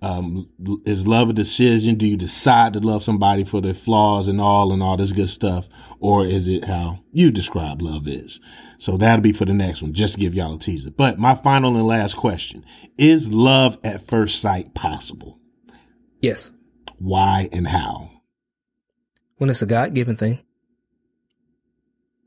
Um, 0.00 0.48
is 0.84 1.06
love 1.06 1.30
a 1.30 1.32
decision? 1.32 1.96
Do 1.96 2.08
you 2.08 2.16
decide 2.16 2.72
to 2.72 2.80
love 2.80 3.04
somebody 3.04 3.44
for 3.44 3.60
their 3.60 3.74
flaws 3.74 4.26
and 4.26 4.40
all 4.40 4.72
and 4.72 4.82
all 4.82 4.96
this 4.96 5.12
good 5.12 5.28
stuff? 5.28 5.68
Or 6.00 6.26
is 6.26 6.48
it 6.48 6.64
how 6.64 6.98
you 7.12 7.30
describe 7.30 7.80
love 7.80 8.08
is? 8.08 8.40
So 8.78 8.96
that'll 8.96 9.22
be 9.22 9.32
for 9.32 9.44
the 9.44 9.52
next 9.52 9.80
one, 9.80 9.92
just 9.92 10.14
to 10.14 10.20
give 10.20 10.34
y'all 10.34 10.56
a 10.56 10.58
teaser. 10.58 10.90
But 10.90 11.20
my 11.20 11.36
final 11.36 11.76
and 11.76 11.86
last 11.86 12.16
question 12.16 12.64
is 12.98 13.28
love 13.28 13.78
at 13.84 14.08
first 14.08 14.40
sight 14.40 14.74
possible? 14.74 15.38
Yes 16.20 16.50
why 17.02 17.48
and 17.52 17.66
how? 17.66 18.10
When 19.36 19.50
it's 19.50 19.62
a 19.62 19.66
God 19.66 19.92
given 19.94 20.16
thing. 20.16 20.40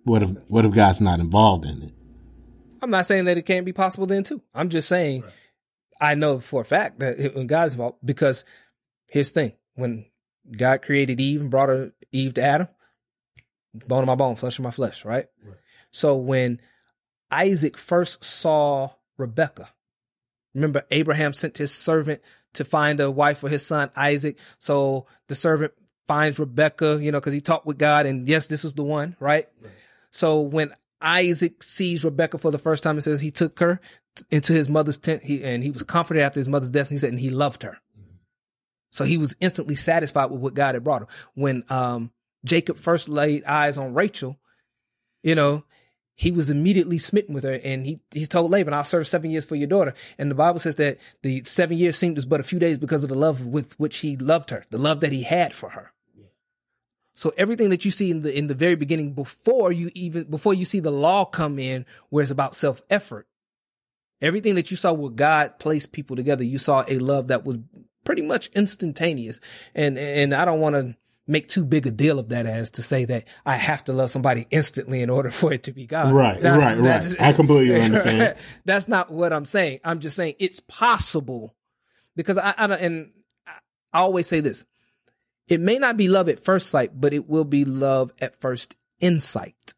What 0.04 0.22
if 0.22 0.30
what 0.48 0.66
if 0.66 0.74
God's 0.74 1.02
not 1.02 1.20
involved 1.20 1.66
in 1.66 1.82
it? 1.82 1.94
I'm 2.82 2.90
not 2.90 3.06
saying 3.06 3.26
that 3.26 3.38
it 3.38 3.46
can't 3.46 3.66
be 3.66 3.74
possible 3.74 4.06
then 4.06 4.24
too. 4.24 4.42
I'm 4.54 4.70
just 4.70 4.88
saying 4.88 5.22
right. 5.22 5.32
I 6.00 6.16
know 6.16 6.40
for 6.40 6.62
a 6.62 6.66
fact 6.66 7.00
that 7.00 7.34
when 7.36 7.48
God's 7.48 7.74
involved, 7.74 7.98
because 8.04 8.44
here's 9.08 9.32
the 9.32 9.42
thing: 9.42 9.54
when 9.76 10.06
God 10.56 10.82
created 10.82 11.20
Eve 11.20 11.42
and 11.42 11.50
brought 11.50 11.70
her 11.70 11.92
Eve 12.12 12.36
to 12.36 12.44
Adam, 12.44 12.68
bone 13.88 14.04
of 14.04 14.08
my 14.08 14.16
bone, 14.16 14.36
flesh 14.36 14.60
of 14.60 14.66
my 14.66 14.72
flesh, 14.72 15.06
right? 15.06 15.28
right? 15.44 15.58
So 15.90 16.18
when 16.18 16.60
Isaac 17.32 17.78
first 17.78 18.24
saw 18.24 18.92
Rebecca, 19.18 19.70
Remember, 20.56 20.84
Abraham 20.90 21.34
sent 21.34 21.58
his 21.58 21.74
servant 21.74 22.22
to 22.56 22.66
find 22.66 23.00
a 23.00 23.12
wife 23.12 23.40
for 23.40 23.50
his 23.50 23.66
son 23.66 23.92
Isaac. 23.96 24.38
So 24.60 25.08
the 25.28 25.36
servant 25.36 25.74
finds 26.08 26.40
Rebecca, 26.40 27.00
you 27.02 27.12
know, 27.12 27.20
because 27.20 27.34
he 27.34 27.42
talked 27.42 27.66
with 27.66 27.78
God, 27.78 28.06
and 28.06 28.28
yes, 28.28 28.48
this 28.48 28.64
was 28.64 28.74
the 28.74 28.84
one, 28.84 29.16
right? 29.20 29.48
right? 29.62 29.72
So 30.12 30.42
when 30.42 30.74
Isaac 31.02 31.62
sees 31.62 32.04
Rebecca 32.04 32.38
for 32.38 32.52
the 32.52 32.58
first 32.58 32.84
time, 32.84 32.98
it 32.98 33.02
says 33.02 33.22
he 33.22 33.32
took 33.32 33.60
her 33.60 33.80
into 34.32 34.54
his 34.54 34.70
mother's 34.70 34.98
tent, 34.98 35.24
he 35.24 35.44
and 35.44 35.64
he 35.64 35.72
was 35.72 35.84
comforted 35.84 36.24
after 36.24 36.40
his 36.40 36.48
mother's 36.48 36.72
death. 36.72 36.88
And 36.88 36.96
he 36.96 37.00
said, 37.00 37.10
and 37.10 37.20
he 37.20 37.30
loved 37.30 37.64
her. 37.64 37.78
So 38.92 39.04
he 39.04 39.18
was 39.18 39.36
instantly 39.42 39.76
satisfied 39.76 40.32
with 40.32 40.40
what 40.40 40.54
God 40.54 40.76
had 40.76 40.84
brought 40.84 41.02
him. 41.02 41.08
When 41.34 41.64
um, 41.70 42.12
Jacob 42.46 42.78
first 42.78 43.10
laid 43.10 43.44
eyes 43.44 43.78
on 43.78 43.94
Rachel, 43.94 44.40
you 45.22 45.36
know, 45.36 45.66
he 46.16 46.32
was 46.32 46.50
immediately 46.50 46.98
smitten 46.98 47.36
with 47.36 47.44
her 47.44 47.60
and 47.64 47.86
he, 47.86 48.00
he 48.12 48.26
told 48.26 48.50
Laban, 48.50 48.74
I'll 48.74 48.86
serve 48.86 49.08
seven 49.08 49.32
years 49.32 49.44
for 49.44 49.56
your 49.56 49.68
daughter. 49.68 49.94
And 50.18 50.32
the 50.32 50.36
Bible 50.36 50.60
says 50.60 50.78
that 50.78 50.98
the 51.22 51.44
seven 51.44 51.78
years 51.78 51.98
seemed 51.98 52.18
as 52.18 52.26
but 52.26 52.40
a 52.40 52.44
few 52.44 52.58
days 52.58 52.78
because 52.78 53.04
of 53.04 53.10
the 53.10 53.16
love 53.16 53.46
with 53.46 53.78
which 53.80 53.98
he 53.98 54.16
loved 54.16 54.50
her, 54.50 54.64
the 54.70 54.78
love 54.78 55.02
that 55.02 55.12
he 55.12 55.24
had 55.24 55.54
for 55.54 55.70
her. 55.72 55.92
So 57.14 57.34
everything 57.38 57.70
that 57.70 57.86
you 57.86 57.92
see 57.92 58.12
in 58.12 58.22
the 58.22 58.38
in 58.38 58.48
the 58.48 58.54
very 58.54 58.76
beginning, 58.76 59.14
before 59.14 59.72
you 59.72 59.90
even 59.94 60.26
before 60.26 60.54
you 60.54 60.66
see 60.66 60.82
the 60.82 60.92
law 60.92 61.24
come 61.24 61.60
in, 61.60 61.86
where 62.10 62.22
it's 62.22 62.32
about 62.32 62.56
self 62.56 62.82
effort, 62.90 63.26
everything 64.22 64.56
that 64.56 64.70
you 64.70 64.76
saw 64.76 64.92
where 64.92 65.10
God 65.10 65.58
placed 65.58 65.94
people 65.94 66.18
together, 66.18 66.44
you 66.44 66.58
saw 66.58 66.84
a 66.88 67.00
love 67.00 67.30
that 67.30 67.46
was 67.46 67.60
pretty 68.04 68.22
much 68.22 68.48
instantaneous. 68.54 69.40
And 69.74 69.98
and 69.98 70.34
I 70.34 70.44
don't 70.44 70.60
want 70.60 70.76
to 70.76 70.98
make 71.28 71.48
too 71.48 71.66
big 71.66 71.88
a 71.88 71.92
deal 71.92 72.20
of 72.20 72.30
that 72.30 72.46
as 72.46 72.72
to 72.72 72.84
say 72.84 73.06
that 73.06 73.28
I 73.46 73.56
have 73.56 73.84
to 73.86 73.94
love 73.94 74.12
somebody 74.12 74.48
instantly 74.52 75.02
in 75.02 75.10
order 75.10 75.32
for 75.32 75.54
it 75.54 75.64
to 75.64 75.72
be 75.72 75.86
God. 75.86 76.14
Right, 76.14 76.42
that's, 76.42 76.64
right, 76.64 76.84
that's, 76.84 77.10
right. 77.10 77.22
I 77.22 77.34
completely 77.34 77.82
understand. 77.82 78.36
that's 78.66 78.88
not 78.88 79.12
what 79.12 79.34
I'm 79.34 79.46
saying. 79.46 79.80
I'm 79.84 80.00
just 80.00 80.16
saying 80.16 80.36
it's 80.40 80.60
possible 80.60 81.56
because 82.16 82.38
I, 82.38 82.54
I 82.58 82.66
and 82.76 83.12
I 83.94 84.00
always 84.00 84.28
say 84.28 84.42
this: 84.42 84.66
it 85.48 85.60
may 85.60 85.78
not 85.78 85.98
be 85.98 86.08
love 86.08 86.30
at 86.30 86.44
first 86.44 86.70
sight, 86.70 87.00
but 87.00 87.14
it 87.14 87.28
will 87.28 87.46
be 87.46 87.66
love 87.66 88.14
at 88.20 88.40
first 88.42 88.76
insight. 89.00 89.74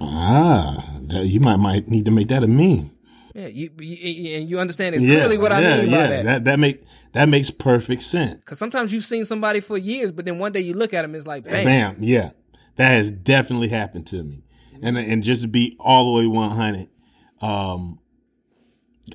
Ah, 0.00 0.98
you 1.08 1.40
might 1.40 1.56
might 1.56 1.88
need 1.88 2.06
to 2.06 2.10
make 2.10 2.28
that 2.28 2.42
a 2.42 2.48
meme. 2.48 2.90
Yeah, 3.34 3.46
you, 3.46 3.70
you 3.78 4.36
and 4.36 4.50
you 4.50 4.58
understand 4.58 4.94
yeah, 4.94 5.08
clearly 5.08 5.38
what 5.38 5.52
yeah, 5.52 5.58
I 5.58 5.80
mean 5.80 5.90
by 5.90 5.96
yeah. 5.96 6.06
that. 6.08 6.24
That 6.24 6.44
that 6.44 6.58
make 6.58 6.84
that 7.12 7.28
makes 7.28 7.50
perfect 7.50 8.02
sense. 8.02 8.40
Because 8.40 8.58
sometimes 8.58 8.92
you've 8.92 9.04
seen 9.04 9.24
somebody 9.24 9.60
for 9.60 9.76
years, 9.76 10.12
but 10.12 10.24
then 10.24 10.38
one 10.38 10.52
day 10.52 10.60
you 10.60 10.74
look 10.74 10.94
at 10.94 11.02
them, 11.02 11.14
it's 11.14 11.26
like 11.26 11.44
bam. 11.44 11.64
Bam, 11.64 11.96
yeah, 12.00 12.30
that 12.76 12.88
has 12.88 13.10
definitely 13.10 13.68
happened 13.68 14.06
to 14.08 14.22
me. 14.22 14.42
And 14.82 14.98
and 14.98 15.22
just 15.22 15.42
to 15.42 15.48
be 15.48 15.76
all 15.78 16.12
the 16.12 16.20
way 16.20 16.26
one 16.26 16.50
hundred, 16.50 16.88
um, 17.40 17.98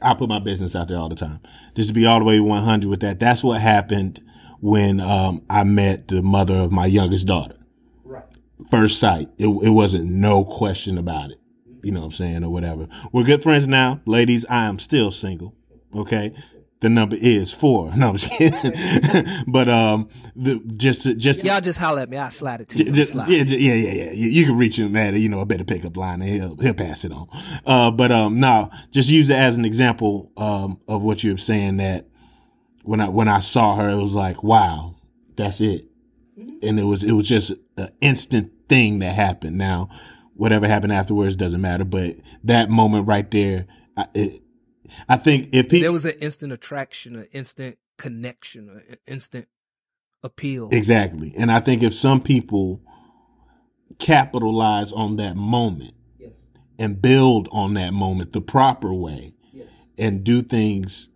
I 0.02 0.14
put 0.14 0.30
my 0.30 0.40
business 0.40 0.76
out 0.76 0.88
there 0.88 0.98
all 0.98 1.10
the 1.10 1.16
time. 1.16 1.40
Just 1.76 1.90
to 1.90 1.94
be 1.94 2.06
all 2.06 2.20
the 2.20 2.26
way 2.26 2.40
one 2.40 2.64
hundred 2.64 2.90
with 2.90 3.02
that. 3.02 3.20
That's 3.20 3.44
what 3.44 3.60
happened 3.62 4.22
when 4.60 5.00
um, 5.00 5.44
I 5.50 5.64
met 5.64 6.08
the 6.08 6.22
mother 6.22 6.56
of 6.56 6.72
my 6.72 6.86
youngest 6.86 7.28
daughter. 7.28 7.58
Right. 8.04 8.24
First 8.72 9.00
sight, 9.00 9.30
it, 9.38 9.48
it 9.48 9.70
wasn't 9.70 10.10
no 10.10 10.44
question 10.44 10.98
about 10.98 11.32
it. 11.32 11.40
You 11.84 11.92
know 11.92 12.00
what 12.00 12.08
I'm 12.08 12.12
saying, 12.14 12.44
or 12.44 12.50
whatever. 12.50 12.88
We're 13.12 13.24
good 13.24 13.44
friends 13.44 13.68
now, 13.68 14.02
ladies. 14.06 14.46
I 14.50 14.66
am 14.66 14.80
still 14.80 15.12
single. 15.12 15.54
Okay, 15.96 16.34
the 16.80 16.90
number 16.90 17.16
is 17.20 17.52
four. 17.52 17.92
No, 17.98 18.16
I'm 18.16 19.44
but 19.48 19.68
um, 19.70 20.10
the, 20.36 20.62
just 20.78 21.18
just 21.18 21.44
y'all 21.44 21.62
just 21.62 21.80
holler 21.80 22.02
at 22.02 22.10
me. 22.10 22.18
I 22.18 22.30
slide 22.30 22.62
it 22.62 22.70
to 22.70 22.84
you. 22.84 22.92
Just, 22.92 23.16
yeah, 23.16 23.26
yeah, 23.28 23.44
yeah, 23.44 23.92
yeah. 23.92 24.12
You, 24.12 24.30
you, 24.30 24.46
can 24.46 24.58
reach 24.58 24.78
him 24.78 24.96
at 24.96 25.16
you 25.16 25.30
know 25.30 25.40
a 25.40 25.46
better 25.46 25.64
pickup 25.64 25.98
line, 25.98 26.22
and 26.22 26.30
he'll 26.30 26.56
he'll 26.58 26.74
pass 26.74 27.04
it 27.04 27.12
on. 27.12 27.28
Uh, 27.66 27.92
but 27.92 28.12
um, 28.12 28.40
now 28.40 28.70
just 28.92 29.10
use 29.10 29.30
it 29.30 29.36
as 29.36 29.58
an 29.58 29.66
example 29.66 30.32
um 30.38 30.80
of 30.88 31.02
what 31.02 31.24
you're 31.24 31.38
saying 31.38 31.78
that 31.78 32.06
when 32.84 33.02
I 33.02 33.10
when 33.10 33.28
I 33.28 33.40
saw 33.42 33.76
her, 33.76 33.90
it 33.90 34.02
was 34.02 34.14
like, 34.14 34.44
wow, 34.44 34.96
that's 35.36 35.62
it. 35.62 35.86
And 36.62 36.80
it 36.80 36.84
was 36.84 37.04
it 37.04 37.12
was 37.12 37.28
just 37.28 37.52
an 37.78 37.92
instant 38.02 38.52
thing 38.70 39.00
that 39.00 39.14
happened. 39.14 39.58
Now, 39.58 39.90
whatever 40.36 40.68
happened 40.68 40.94
afterwards 40.94 41.36
doesn't 41.36 41.62
matter, 41.62 41.84
but 41.84 42.16
that 42.44 42.70
moment 42.70 43.08
right 43.08 43.30
there, 43.30 43.66
I, 43.98 44.08
it, 44.14 44.42
I 45.10 45.18
think 45.18 45.50
if 45.54 45.70
people, 45.70 45.82
there 45.82 45.92
was 45.92 46.06
an 46.06 46.18
instant 46.20 46.54
attraction, 46.54 47.16
an 47.16 47.28
instant 47.32 47.78
connection, 47.98 48.70
an 48.70 48.98
instant 49.06 49.48
appeal. 50.24 50.70
Exactly, 50.72 51.34
and 51.38 51.52
I 51.52 51.60
think 51.60 51.84
if 51.84 51.94
some 51.94 52.22
people 52.22 52.82
capitalize 54.00 54.92
on 54.92 55.16
that 55.18 55.36
moment 55.36 55.94
yes. 56.20 56.34
and 56.78 57.02
build 57.02 57.50
on 57.52 57.74
that 57.76 57.94
moment 57.94 58.34
the 58.34 58.42
proper 58.42 58.94
way 58.94 59.34
yes. 59.54 59.68
and 59.98 60.24
do 60.24 60.42
things 60.42 61.10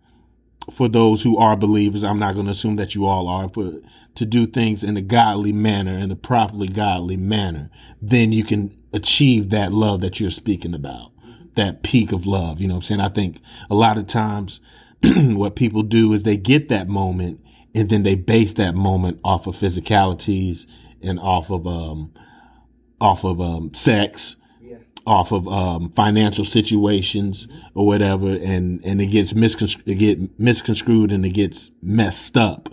for 0.70 0.88
those 0.88 1.22
who 1.22 1.36
are 1.38 1.56
believers, 1.56 2.04
I'm 2.04 2.18
not 2.18 2.34
going 2.34 2.46
to 2.46 2.52
assume 2.52 2.76
that 2.76 2.94
you 2.94 3.06
all 3.06 3.28
are, 3.28 3.48
but 3.48 3.82
to 4.16 4.26
do 4.26 4.46
things 4.46 4.84
in 4.84 4.96
a 4.96 5.02
godly 5.02 5.52
manner, 5.52 5.98
in 5.98 6.08
the 6.08 6.16
properly 6.16 6.68
godly 6.68 7.16
manner, 7.16 7.70
then 8.00 8.32
you 8.32 8.44
can 8.44 8.76
achieve 8.92 9.50
that 9.50 9.72
love 9.72 10.02
that 10.02 10.20
you're 10.20 10.30
speaking 10.30 10.74
about, 10.74 11.11
that 11.56 11.82
peak 11.82 12.12
of 12.12 12.26
love. 12.26 12.60
You 12.60 12.68
know 12.68 12.74
what 12.74 12.78
I'm 12.78 12.84
saying? 12.84 13.00
I 13.00 13.08
think 13.08 13.40
a 13.70 13.74
lot 13.74 13.98
of 13.98 14.06
times 14.06 14.60
what 15.02 15.56
people 15.56 15.82
do 15.82 16.12
is 16.12 16.22
they 16.22 16.36
get 16.36 16.68
that 16.68 16.88
moment 16.88 17.40
and 17.74 17.88
then 17.88 18.02
they 18.02 18.14
base 18.14 18.54
that 18.54 18.74
moment 18.74 19.20
off 19.24 19.46
of 19.46 19.56
physicalities 19.56 20.66
and 21.02 21.18
off 21.18 21.50
of, 21.50 21.66
um, 21.66 22.12
off 23.00 23.24
of, 23.24 23.40
um, 23.40 23.72
sex 23.74 24.36
off 25.06 25.32
of 25.32 25.48
um, 25.48 25.90
financial 25.90 26.44
situations 26.44 27.48
or 27.74 27.86
whatever, 27.86 28.30
and 28.30 28.80
and 28.84 29.00
it 29.00 29.06
gets 29.06 29.34
misconstrued, 29.34 29.88
it 29.88 29.94
get 29.96 30.40
misconstrued, 30.40 31.12
and 31.12 31.24
it 31.26 31.30
gets 31.30 31.70
messed 31.82 32.36
up, 32.36 32.68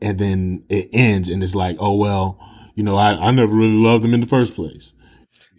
and 0.00 0.18
then 0.18 0.64
it 0.68 0.88
ends, 0.92 1.28
and 1.28 1.42
it's 1.42 1.54
like, 1.54 1.76
oh 1.78 1.96
well, 1.96 2.38
you 2.74 2.82
know, 2.82 2.96
I, 2.96 3.12
I 3.12 3.30
never 3.30 3.54
really 3.54 3.72
loved 3.72 4.04
them 4.04 4.14
in 4.14 4.20
the 4.20 4.26
first 4.26 4.54
place. 4.54 4.92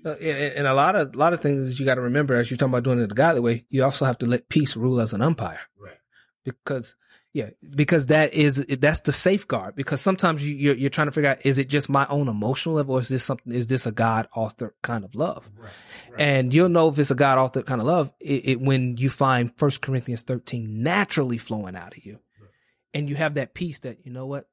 Uh, 0.06 0.16
and 0.16 0.68
a 0.68 0.74
lot 0.74 0.96
of 0.96 1.14
a 1.14 1.18
lot 1.18 1.34
of 1.34 1.42
things 1.42 1.80
you 1.80 1.86
got 1.86 1.96
to 1.96 2.02
remember 2.02 2.36
as 2.36 2.50
you're 2.50 2.58
talking 2.58 2.74
about 2.74 2.84
doing 2.84 3.00
it 3.00 3.08
the 3.08 3.16
godly 3.16 3.40
way. 3.40 3.66
You 3.70 3.84
also 3.84 4.06
have 4.06 4.18
to 4.20 4.26
let 4.26 4.50
peace 4.50 4.76
rule 4.76 5.00
as 5.00 5.14
an 5.14 5.22
umpire, 5.22 5.62
right? 5.80 5.98
Because 6.44 6.96
yeah, 7.34 7.50
because 7.76 8.08
that 8.08 8.34
is 8.34 8.64
that's 8.80 9.00
the 9.02 9.12
safeguard. 9.12 9.76
Because 9.76 10.02
sometimes 10.02 10.48
you, 10.48 10.56
you're, 10.56 10.76
you're 10.76 10.90
trying 10.92 11.08
to 11.08 11.12
figure 11.12 11.32
out 11.32 11.44
is 11.46 11.58
it 11.58 11.68
just 11.68 11.90
my 11.90 12.06
own 12.08 12.28
emotional 12.28 12.76
level, 12.76 12.96
or 12.96 13.00
is 13.00 13.08
this 13.08 13.24
something? 13.24 13.52
Is 13.52 13.68
this 13.68 13.88
a 13.88 13.92
God 13.92 14.28
author 14.36 14.76
kind 14.84 15.04
of 15.04 15.16
love? 15.16 15.50
Right, 15.58 15.72
right. 16.12 16.22
And 16.22 16.54
you'll 16.54 16.70
know 16.70 16.90
if 16.90 17.00
it's 17.00 17.10
a 17.10 17.16
God 17.16 17.40
author 17.40 17.64
kind 17.64 17.82
of 17.82 17.88
love 17.88 18.14
it, 18.20 18.48
it, 18.48 18.62
when 18.62 18.98
you 18.98 19.10
find 19.10 19.52
First 19.58 19.82
Corinthians 19.82 20.22
13 20.22 20.84
naturally 20.84 21.40
flowing 21.40 21.76
out 21.76 21.98
of 21.98 22.06
you, 22.06 22.20
right. 22.40 22.52
and 22.94 23.10
you 23.10 23.16
have 23.16 23.34
that 23.34 23.56
peace 23.56 23.80
that 23.80 24.06
you 24.06 24.12
know 24.12 24.28
what. 24.28 24.48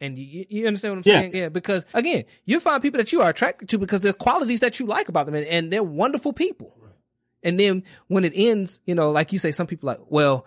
And 0.00 0.18
you, 0.18 0.46
you 0.48 0.66
understand 0.66 0.96
what 0.96 1.06
I'm 1.06 1.12
yeah. 1.12 1.20
saying? 1.20 1.34
Yeah. 1.34 1.48
Because 1.48 1.84
again, 1.94 2.24
you 2.44 2.60
find 2.60 2.82
people 2.82 2.98
that 2.98 3.12
you 3.12 3.20
are 3.20 3.30
attracted 3.30 3.68
to 3.70 3.78
because 3.78 4.00
the 4.00 4.12
qualities 4.12 4.60
that 4.60 4.78
you 4.78 4.86
like 4.86 5.08
about 5.08 5.26
them, 5.26 5.34
and, 5.34 5.46
and 5.46 5.72
they're 5.72 5.82
wonderful 5.82 6.32
people. 6.32 6.74
And 7.42 7.58
then 7.58 7.84
when 8.08 8.24
it 8.24 8.32
ends, 8.34 8.80
you 8.84 8.94
know, 8.94 9.10
like 9.10 9.32
you 9.32 9.38
say, 9.38 9.52
some 9.52 9.66
people 9.66 9.86
like, 9.86 10.00
well, 10.08 10.44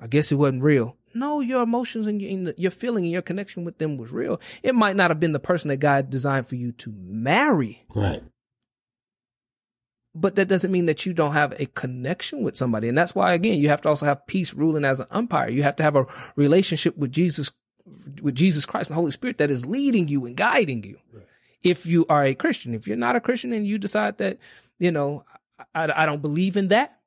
I 0.00 0.06
guess 0.06 0.32
it 0.32 0.36
wasn't 0.36 0.62
real 0.62 0.96
no, 1.14 1.40
your 1.40 1.62
emotions 1.62 2.06
and 2.06 2.20
your, 2.20 2.54
your 2.56 2.70
feeling 2.70 3.04
and 3.04 3.12
your 3.12 3.22
connection 3.22 3.64
with 3.64 3.78
them 3.78 3.96
was 3.96 4.10
real. 4.10 4.40
It 4.62 4.74
might 4.74 4.96
not 4.96 5.10
have 5.10 5.20
been 5.20 5.32
the 5.32 5.38
person 5.40 5.68
that 5.68 5.78
God 5.78 6.10
designed 6.10 6.48
for 6.48 6.56
you 6.56 6.72
to 6.72 6.92
marry. 6.96 7.84
Right. 7.94 8.22
But 10.14 10.36
that 10.36 10.48
doesn't 10.48 10.72
mean 10.72 10.86
that 10.86 11.06
you 11.06 11.14
don't 11.14 11.32
have 11.32 11.58
a 11.58 11.66
connection 11.66 12.42
with 12.42 12.56
somebody. 12.56 12.88
And 12.88 12.98
that's 12.98 13.14
why, 13.14 13.32
again, 13.32 13.58
you 13.58 13.70
have 13.70 13.80
to 13.82 13.88
also 13.88 14.04
have 14.04 14.26
peace 14.26 14.52
ruling 14.52 14.84
as 14.84 15.00
an 15.00 15.06
umpire. 15.10 15.48
You 15.48 15.62
have 15.62 15.76
to 15.76 15.82
have 15.82 15.96
a 15.96 16.06
relationship 16.36 16.96
with 16.98 17.12
Jesus, 17.12 17.50
with 18.22 18.34
Jesus 18.34 18.66
Christ 18.66 18.90
and 18.90 18.94
the 18.94 19.00
Holy 19.00 19.12
Spirit 19.12 19.38
that 19.38 19.50
is 19.50 19.66
leading 19.66 20.08
you 20.08 20.26
and 20.26 20.36
guiding 20.36 20.84
you. 20.84 20.98
Right. 21.12 21.26
If 21.62 21.86
you 21.86 22.06
are 22.08 22.24
a 22.24 22.34
Christian, 22.34 22.74
if 22.74 22.86
you're 22.86 22.96
not 22.96 23.16
a 23.16 23.20
Christian 23.20 23.52
and 23.52 23.66
you 23.66 23.78
decide 23.78 24.18
that, 24.18 24.38
you 24.78 24.90
know, 24.90 25.24
I, 25.74 25.90
I 25.94 26.06
don't 26.06 26.22
believe 26.22 26.56
in 26.56 26.68
that, 26.68 26.98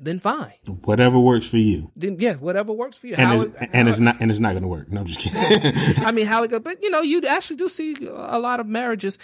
then 0.00 0.18
fine. 0.18 0.54
Whatever 0.84 1.18
works 1.18 1.46
for 1.46 1.58
you. 1.58 1.90
Then 1.94 2.16
yeah, 2.18 2.34
whatever 2.34 2.72
works 2.72 2.96
for 2.96 3.06
you. 3.06 3.14
And, 3.16 3.42
it's, 3.42 3.62
it, 3.62 3.70
and 3.72 3.88
it's 3.88 3.98
it, 3.98 4.02
not 4.02 4.16
and 4.20 4.30
it's 4.30 4.40
not 4.40 4.52
going 4.52 4.62
to 4.62 4.68
work. 4.68 4.90
No, 4.90 5.00
I'm 5.00 5.06
just 5.06 5.20
kidding. 5.20 5.72
I 6.04 6.10
mean, 6.10 6.26
how 6.26 6.42
it 6.42 6.50
goes, 6.50 6.60
but 6.60 6.82
you 6.82 6.90
know, 6.90 7.02
you 7.02 7.20
actually 7.26 7.56
do 7.56 7.68
see 7.68 7.96
a 8.06 8.38
lot 8.38 8.60
of 8.60 8.66
marriages. 8.66 9.18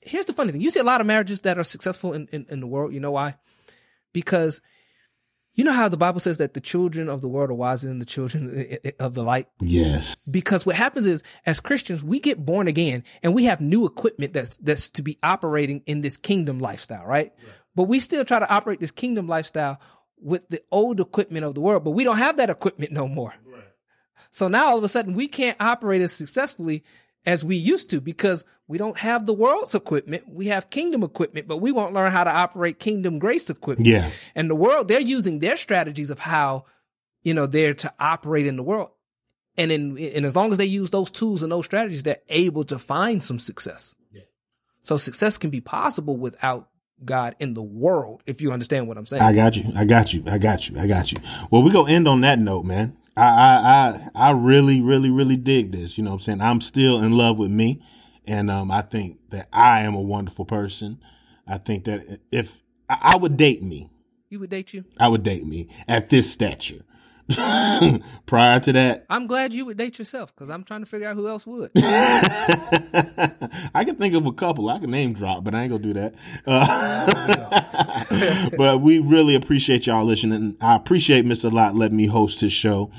Here's 0.00 0.26
the 0.26 0.32
funny 0.32 0.50
thing: 0.52 0.62
you 0.62 0.70
see 0.70 0.80
a 0.80 0.84
lot 0.84 1.02
of 1.02 1.06
marriages 1.06 1.42
that 1.42 1.58
are 1.58 1.64
successful 1.64 2.14
in, 2.14 2.28
in, 2.32 2.46
in 2.48 2.60
the 2.60 2.66
world. 2.66 2.94
You 2.94 3.00
know 3.00 3.10
why? 3.10 3.36
Because 4.14 4.62
you 5.54 5.64
know 5.64 5.72
how 5.72 5.88
the 5.88 5.96
Bible 5.96 6.20
says 6.20 6.38
that 6.38 6.54
the 6.54 6.60
children 6.60 7.08
of 7.08 7.20
the 7.20 7.28
world 7.28 7.50
are 7.50 7.54
wiser 7.54 7.88
than 7.88 7.98
the 7.98 8.06
children 8.06 8.76
of 8.98 9.14
the 9.14 9.22
light? 9.22 9.48
Yes. 9.60 10.16
Because 10.30 10.64
what 10.64 10.76
happens 10.76 11.06
is, 11.06 11.22
as 11.44 11.60
Christians, 11.60 12.02
we 12.02 12.20
get 12.20 12.44
born 12.44 12.68
again 12.68 13.04
and 13.22 13.34
we 13.34 13.44
have 13.44 13.60
new 13.60 13.84
equipment 13.84 14.32
that's, 14.32 14.56
that's 14.58 14.88
to 14.90 15.02
be 15.02 15.18
operating 15.22 15.82
in 15.86 16.00
this 16.00 16.16
kingdom 16.16 16.58
lifestyle, 16.58 17.04
right? 17.04 17.06
right? 17.06 17.32
But 17.74 17.84
we 17.84 18.00
still 18.00 18.24
try 18.24 18.38
to 18.38 18.50
operate 18.50 18.80
this 18.80 18.90
kingdom 18.90 19.28
lifestyle 19.28 19.78
with 20.18 20.48
the 20.48 20.62
old 20.70 21.00
equipment 21.00 21.44
of 21.44 21.54
the 21.54 21.60
world, 21.60 21.84
but 21.84 21.90
we 21.90 22.04
don't 22.04 22.18
have 22.18 22.36
that 22.38 22.50
equipment 22.50 22.92
no 22.92 23.06
more. 23.08 23.34
Right. 23.44 23.64
So 24.30 24.48
now 24.48 24.68
all 24.68 24.78
of 24.78 24.84
a 24.84 24.88
sudden 24.88 25.14
we 25.14 25.28
can't 25.28 25.56
operate 25.60 26.00
as 26.00 26.12
successfully 26.12 26.84
as 27.24 27.44
we 27.44 27.56
used 27.56 27.90
to 27.90 28.00
because 28.00 28.44
we 28.68 28.78
don't 28.78 28.98
have 28.98 29.26
the 29.26 29.32
world's 29.32 29.74
equipment. 29.74 30.24
We 30.28 30.46
have 30.46 30.70
kingdom 30.70 31.02
equipment, 31.02 31.46
but 31.46 31.58
we 31.58 31.72
won't 31.72 31.94
learn 31.94 32.10
how 32.10 32.24
to 32.24 32.30
operate 32.30 32.78
kingdom 32.78 33.18
grace 33.18 33.50
equipment. 33.50 33.88
Yeah. 33.88 34.10
And 34.34 34.48
the 34.48 34.54
world, 34.54 34.88
they're 34.88 35.00
using 35.00 35.38
their 35.38 35.56
strategies 35.56 36.10
of 36.10 36.18
how, 36.18 36.64
you 37.22 37.34
know, 37.34 37.46
they're 37.46 37.74
to 37.74 37.92
operate 38.00 38.46
in 38.46 38.56
the 38.56 38.62
world. 38.62 38.90
And 39.56 39.70
in, 39.70 39.98
and 39.98 40.24
as 40.24 40.34
long 40.34 40.52
as 40.52 40.58
they 40.58 40.64
use 40.64 40.90
those 40.90 41.10
tools 41.10 41.42
and 41.42 41.52
those 41.52 41.66
strategies, 41.66 42.02
they're 42.02 42.22
able 42.28 42.64
to 42.64 42.78
find 42.78 43.22
some 43.22 43.38
success. 43.38 43.94
Yeah. 44.10 44.22
So 44.80 44.96
success 44.96 45.36
can 45.36 45.50
be 45.50 45.60
possible 45.60 46.16
without 46.16 46.68
God 47.04 47.36
in 47.38 47.54
the 47.54 47.62
world, 47.62 48.22
if 48.26 48.40
you 48.40 48.52
understand 48.52 48.88
what 48.88 48.96
I'm 48.96 49.06
saying. 49.06 49.22
I 49.22 49.34
got 49.34 49.56
you. 49.56 49.64
I 49.74 49.84
got 49.84 50.12
you. 50.12 50.22
I 50.26 50.38
got 50.38 50.68
you. 50.68 50.78
I 50.78 50.86
got 50.86 51.12
you. 51.12 51.18
Well, 51.50 51.62
we 51.62 51.70
go 51.70 51.84
end 51.86 52.08
on 52.08 52.22
that 52.22 52.38
note, 52.38 52.64
man. 52.64 52.96
I, 53.16 53.22
I, 53.22 54.10
I, 54.24 54.28
I 54.28 54.30
really, 54.30 54.80
really, 54.80 55.10
really 55.10 55.36
dig 55.36 55.72
this. 55.72 55.98
You 55.98 56.04
know 56.04 56.10
what 56.10 56.16
I'm 56.16 56.22
saying? 56.22 56.40
I'm 56.40 56.60
still 56.60 57.02
in 57.02 57.12
love 57.12 57.38
with 57.38 57.50
me. 57.50 57.82
And, 58.26 58.50
um, 58.50 58.70
I 58.70 58.82
think 58.82 59.18
that 59.30 59.48
I 59.52 59.82
am 59.82 59.94
a 59.94 60.00
wonderful 60.00 60.44
person. 60.44 60.98
I 61.46 61.58
think 61.58 61.84
that 61.84 62.20
if 62.30 62.56
I, 62.88 63.14
I 63.14 63.16
would 63.16 63.36
date 63.36 63.62
me, 63.62 63.90
you 64.30 64.38
would 64.38 64.50
date 64.50 64.72
you? 64.72 64.84
I 64.98 65.08
would 65.08 65.22
date 65.22 65.44
me 65.46 65.68
at 65.88 66.08
this 66.08 66.30
stature. 66.30 66.82
Prior 68.26 68.60
to 68.60 68.72
that, 68.72 69.06
I'm 69.08 69.26
glad 69.26 69.52
you 69.52 69.64
would 69.66 69.76
date 69.76 69.98
yourself 69.98 70.34
because 70.34 70.50
I'm 70.50 70.64
trying 70.64 70.80
to 70.80 70.86
figure 70.86 71.08
out 71.08 71.16
who 71.16 71.28
else 71.28 71.46
would. 71.46 71.70
I 71.76 73.84
can 73.84 73.96
think 73.96 74.14
of 74.14 74.26
a 74.26 74.32
couple. 74.32 74.68
I 74.68 74.78
can 74.78 74.90
name 74.90 75.14
drop, 75.14 75.44
but 75.44 75.54
I 75.54 75.62
ain't 75.62 75.70
gonna 75.70 75.82
do 75.82 75.94
that. 75.94 76.14
Uh, 76.46 78.50
but 78.56 78.80
we 78.80 78.98
really 78.98 79.34
appreciate 79.34 79.86
y'all 79.86 80.04
listening. 80.04 80.56
I 80.60 80.74
appreciate 80.74 81.24
Mr. 81.24 81.52
Lot 81.52 81.74
letting 81.74 81.96
me 81.96 82.06
host 82.06 82.40
his 82.40 82.52
show, 82.52 82.90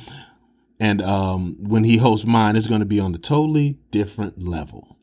and 0.79 1.01
um, 1.01 1.57
when 1.59 1.83
he 1.83 1.97
hosts 1.97 2.25
mine, 2.25 2.55
it's 2.55 2.67
going 2.67 2.81
to 2.81 2.85
be 2.85 2.99
on 2.99 3.13
a 3.15 3.19
totally 3.19 3.77
different 3.91 4.43
level. 4.43 4.97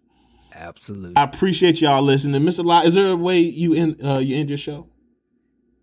Absolutely. 0.52 1.16
I 1.16 1.22
appreciate 1.22 1.80
y'all 1.80 2.02
listening, 2.02 2.42
Mr. 2.42 2.64
Lot. 2.64 2.84
Is 2.84 2.94
there 2.94 3.08
a 3.08 3.16
way 3.16 3.38
you 3.38 3.74
end 3.74 4.00
uh, 4.04 4.18
you 4.18 4.36
end 4.36 4.50
your 4.50 4.58
show? 4.58 4.89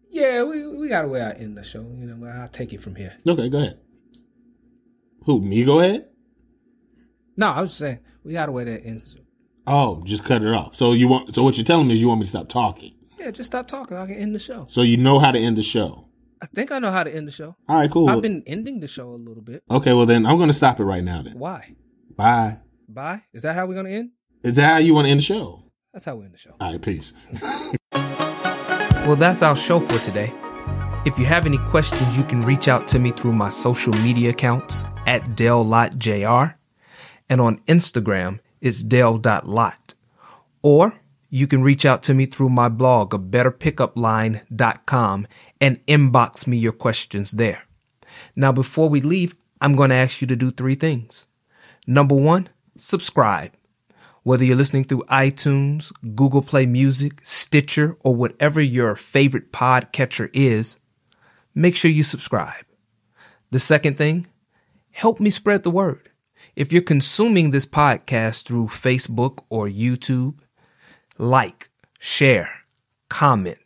Yeah, 0.09 0.43
we 0.43 0.67
we 0.67 0.87
got 0.87 1.05
a 1.05 1.07
way 1.07 1.21
I 1.21 1.31
end 1.31 1.57
the 1.57 1.63
show. 1.63 1.81
You 1.81 2.05
know, 2.07 2.27
I'll 2.27 2.47
take 2.47 2.73
it 2.73 2.81
from 2.81 2.95
here. 2.95 3.13
Okay, 3.27 3.49
go 3.49 3.57
ahead. 3.59 3.79
Who 5.25 5.41
me? 5.41 5.63
Go 5.65 5.79
ahead. 5.79 6.07
No, 7.35 7.49
I 7.49 7.61
was 7.61 7.71
just 7.71 7.79
saying 7.79 7.99
we 8.23 8.33
got 8.33 8.49
a 8.49 8.51
way 8.51 8.63
that 8.63 8.83
ends 8.85 9.03
the 9.03 9.17
show. 9.17 9.23
Oh, 9.67 10.01
just 10.05 10.23
cut 10.23 10.41
it 10.41 10.53
off. 10.53 10.75
So 10.75 10.93
you 10.93 11.07
want? 11.07 11.35
So 11.35 11.43
what 11.43 11.57
you're 11.57 11.65
telling 11.65 11.87
me 11.87 11.93
is 11.93 12.01
you 12.01 12.07
want 12.07 12.19
me 12.19 12.25
to 12.25 12.29
stop 12.29 12.47
talking? 12.49 12.93
Yeah, 13.19 13.31
just 13.31 13.47
stop 13.47 13.67
talking. 13.67 13.97
I 13.97 14.05
can 14.05 14.15
end 14.15 14.33
the 14.33 14.39
show. 14.39 14.65
So 14.69 14.81
you 14.81 14.97
know 14.97 15.19
how 15.19 15.31
to 15.31 15.39
end 15.39 15.57
the 15.57 15.63
show. 15.63 16.07
I 16.41 16.45
think 16.45 16.71
I 16.71 16.79
know 16.79 16.91
how 16.91 17.03
to 17.03 17.13
end 17.13 17.27
the 17.27 17.31
show. 17.31 17.55
All 17.67 17.77
right, 17.77 17.89
cool. 17.89 18.09
I've 18.09 18.21
been 18.21 18.43
ending 18.45 18.79
the 18.79 18.87
show 18.87 19.09
a 19.09 19.17
little 19.17 19.41
bit. 19.41 19.63
Okay, 19.69 19.93
well 19.93 20.05
then 20.05 20.25
I'm 20.25 20.37
going 20.37 20.49
to 20.49 20.53
stop 20.53 20.79
it 20.79 20.83
right 20.83 21.03
now. 21.03 21.23
Then 21.23 21.37
Why? 21.37 21.75
bye. 22.15 22.59
Bye. 22.87 23.23
Is 23.33 23.41
that 23.41 23.55
how 23.55 23.65
we're 23.65 23.75
gonna 23.75 23.89
end? 23.89 24.11
Is 24.43 24.55
that 24.55 24.65
how 24.71 24.77
you 24.77 24.93
want 24.93 25.07
to 25.07 25.11
end 25.11 25.19
the 25.19 25.25
show? 25.25 25.63
That's 25.93 26.05
how 26.05 26.15
we 26.15 26.25
end 26.25 26.33
the 26.33 26.37
show. 26.37 26.55
All 26.61 26.71
right, 26.71 26.81
peace. 26.81 27.13
Well, 29.07 29.15
that's 29.15 29.41
our 29.41 29.55
show 29.55 29.79
for 29.79 29.97
today. 29.99 30.33
If 31.05 31.17
you 31.17 31.23
have 31.23 31.45
any 31.45 31.59
questions, 31.59 32.17
you 32.17 32.25
can 32.25 32.43
reach 32.43 32.67
out 32.67 32.89
to 32.89 32.99
me 32.99 33.11
through 33.11 33.31
my 33.31 33.49
social 33.49 33.93
media 34.03 34.31
accounts 34.31 34.83
at 35.05 35.23
DaleLotJR. 35.29 36.55
And 37.29 37.39
on 37.39 37.59
Instagram, 37.59 38.41
it's 38.59 38.83
Dale.lot. 38.83 39.93
Or 40.61 40.93
you 41.29 41.47
can 41.47 41.63
reach 41.63 41.85
out 41.85 42.03
to 42.03 42.13
me 42.13 42.25
through 42.25 42.49
my 42.49 42.67
blog, 42.67 43.13
a 43.13 43.17
betterpickupline.com, 43.17 45.27
and 45.61 45.85
inbox 45.85 46.45
me 46.45 46.57
your 46.57 46.73
questions 46.73 47.31
there. 47.31 47.63
Now, 48.35 48.51
before 48.51 48.89
we 48.89 48.99
leave, 48.99 49.35
I'm 49.61 49.77
going 49.77 49.91
to 49.91 49.95
ask 49.95 50.19
you 50.19 50.27
to 50.27 50.35
do 50.35 50.51
three 50.51 50.75
things. 50.75 51.27
Number 51.87 52.15
one, 52.15 52.49
subscribe. 52.75 53.53
Whether 54.27 54.43
you're 54.43 54.57
listening 54.57 54.83
through 54.83 55.05
iTunes, 55.09 55.93
Google 56.13 56.41
Play 56.41 56.65
Music, 56.65 57.21
Stitcher, 57.23 57.95
or 58.01 58.13
whatever 58.13 58.59
your 58.59 58.93
favorite 58.97 59.53
podcatcher 59.53 60.29
is, 60.33 60.79
make 61.55 61.77
sure 61.77 61.89
you 61.89 62.03
subscribe. 62.03 62.65
The 63.51 63.59
second 63.59 63.97
thing, 63.97 64.27
help 64.91 65.21
me 65.21 65.29
spread 65.29 65.63
the 65.63 65.71
word. 65.71 66.09
If 66.57 66.73
you're 66.73 66.81
consuming 66.81 67.51
this 67.51 67.65
podcast 67.65 68.45
through 68.45 68.67
Facebook 68.67 69.45
or 69.49 69.69
YouTube, 69.69 70.39
like, 71.17 71.69
share, 71.97 72.49
comment. 73.07 73.59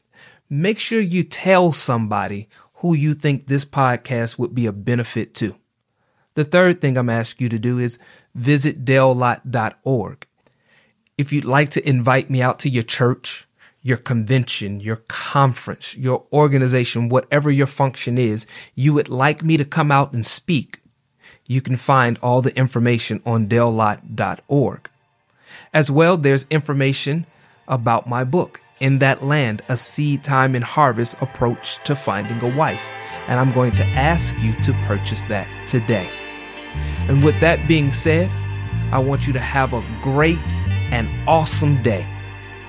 Make 0.47 0.78
sure 0.78 1.01
you 1.01 1.24
tell 1.24 1.72
somebody 1.72 2.49
who 2.76 2.93
you 2.93 3.16
think 3.16 3.47
this 3.47 3.66
podcast 3.66 4.38
would 4.38 4.53
be 4.53 4.68
a 4.68 4.72
benefit 4.72 5.34
to. 5.38 5.55
The 6.36 6.45
third 6.45 6.82
thing 6.82 6.99
I'm 6.99 7.09
asking 7.09 7.45
you 7.45 7.49
to 7.49 7.57
do 7.57 7.80
is 7.80 7.97
visit 8.36 8.86
DaleLot.org. 8.86 10.28
If 11.18 11.32
you'd 11.34 11.45
like 11.45 11.70
to 11.70 11.88
invite 11.88 12.30
me 12.30 12.41
out 12.41 12.59
to 12.59 12.70
your 12.70 12.84
church, 12.84 13.47
your 13.84 13.97
convention, 13.97 14.80
your 14.80 14.97
conference, 15.07 15.95
your 15.97 16.26
organization, 16.32 17.09
whatever 17.09 17.49
your 17.51 17.68
function 17.68 18.18
is, 18.18 18.47
you 18.76 18.93
would 18.93 19.09
like 19.09 19.43
me 19.43 19.57
to 19.57 19.66
come 19.66 19.91
out 19.91 20.14
and 20.14 20.26
speak, 20.26 20.80
you 21.47 21.62
can 21.62 21.78
find 21.78 22.18
all 22.22 22.41
the 22.41 22.55
information 22.55 23.22
on 23.26 23.47
DaleLot.org. 23.47 24.89
As 25.74 25.91
well, 25.91 26.18
there's 26.18 26.47
information 26.49 27.26
about 27.68 28.07
my 28.07 28.24
book, 28.24 28.62
In 28.80 28.99
That 28.99 29.24
Land, 29.24 29.62
A 29.68 29.76
Seed 29.76 30.24
Time 30.24 30.55
and 30.55 30.64
Harvest 30.64 31.16
Approach 31.22 31.84
to 31.84 31.95
Finding 31.95 32.41
a 32.41 32.55
Wife. 32.55 32.84
And 33.28 33.39
I'm 33.39 33.51
going 33.51 33.72
to 33.74 33.86
ask 33.86 34.38
you 34.39 34.53
to 34.62 34.74
purchase 34.84 35.24
that 35.24 35.68
today. 35.68 36.09
And 37.07 37.24
with 37.24 37.39
that 37.41 37.68
being 37.68 37.93
said, 37.93 38.30
I 38.91 38.99
want 38.99 39.28
you 39.28 39.34
to 39.34 39.39
have 39.39 39.74
a 39.74 39.84
great 40.01 40.39
and 40.92 41.10
awesome 41.28 41.82
day. 41.82 42.06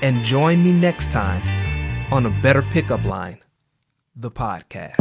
And 0.00 0.24
join 0.24 0.64
me 0.64 0.72
next 0.72 1.10
time 1.10 1.42
on 2.12 2.26
a 2.26 2.30
Better 2.42 2.62
Pickup 2.62 3.04
Line, 3.04 3.40
the 4.16 4.30
podcast. 4.30 5.00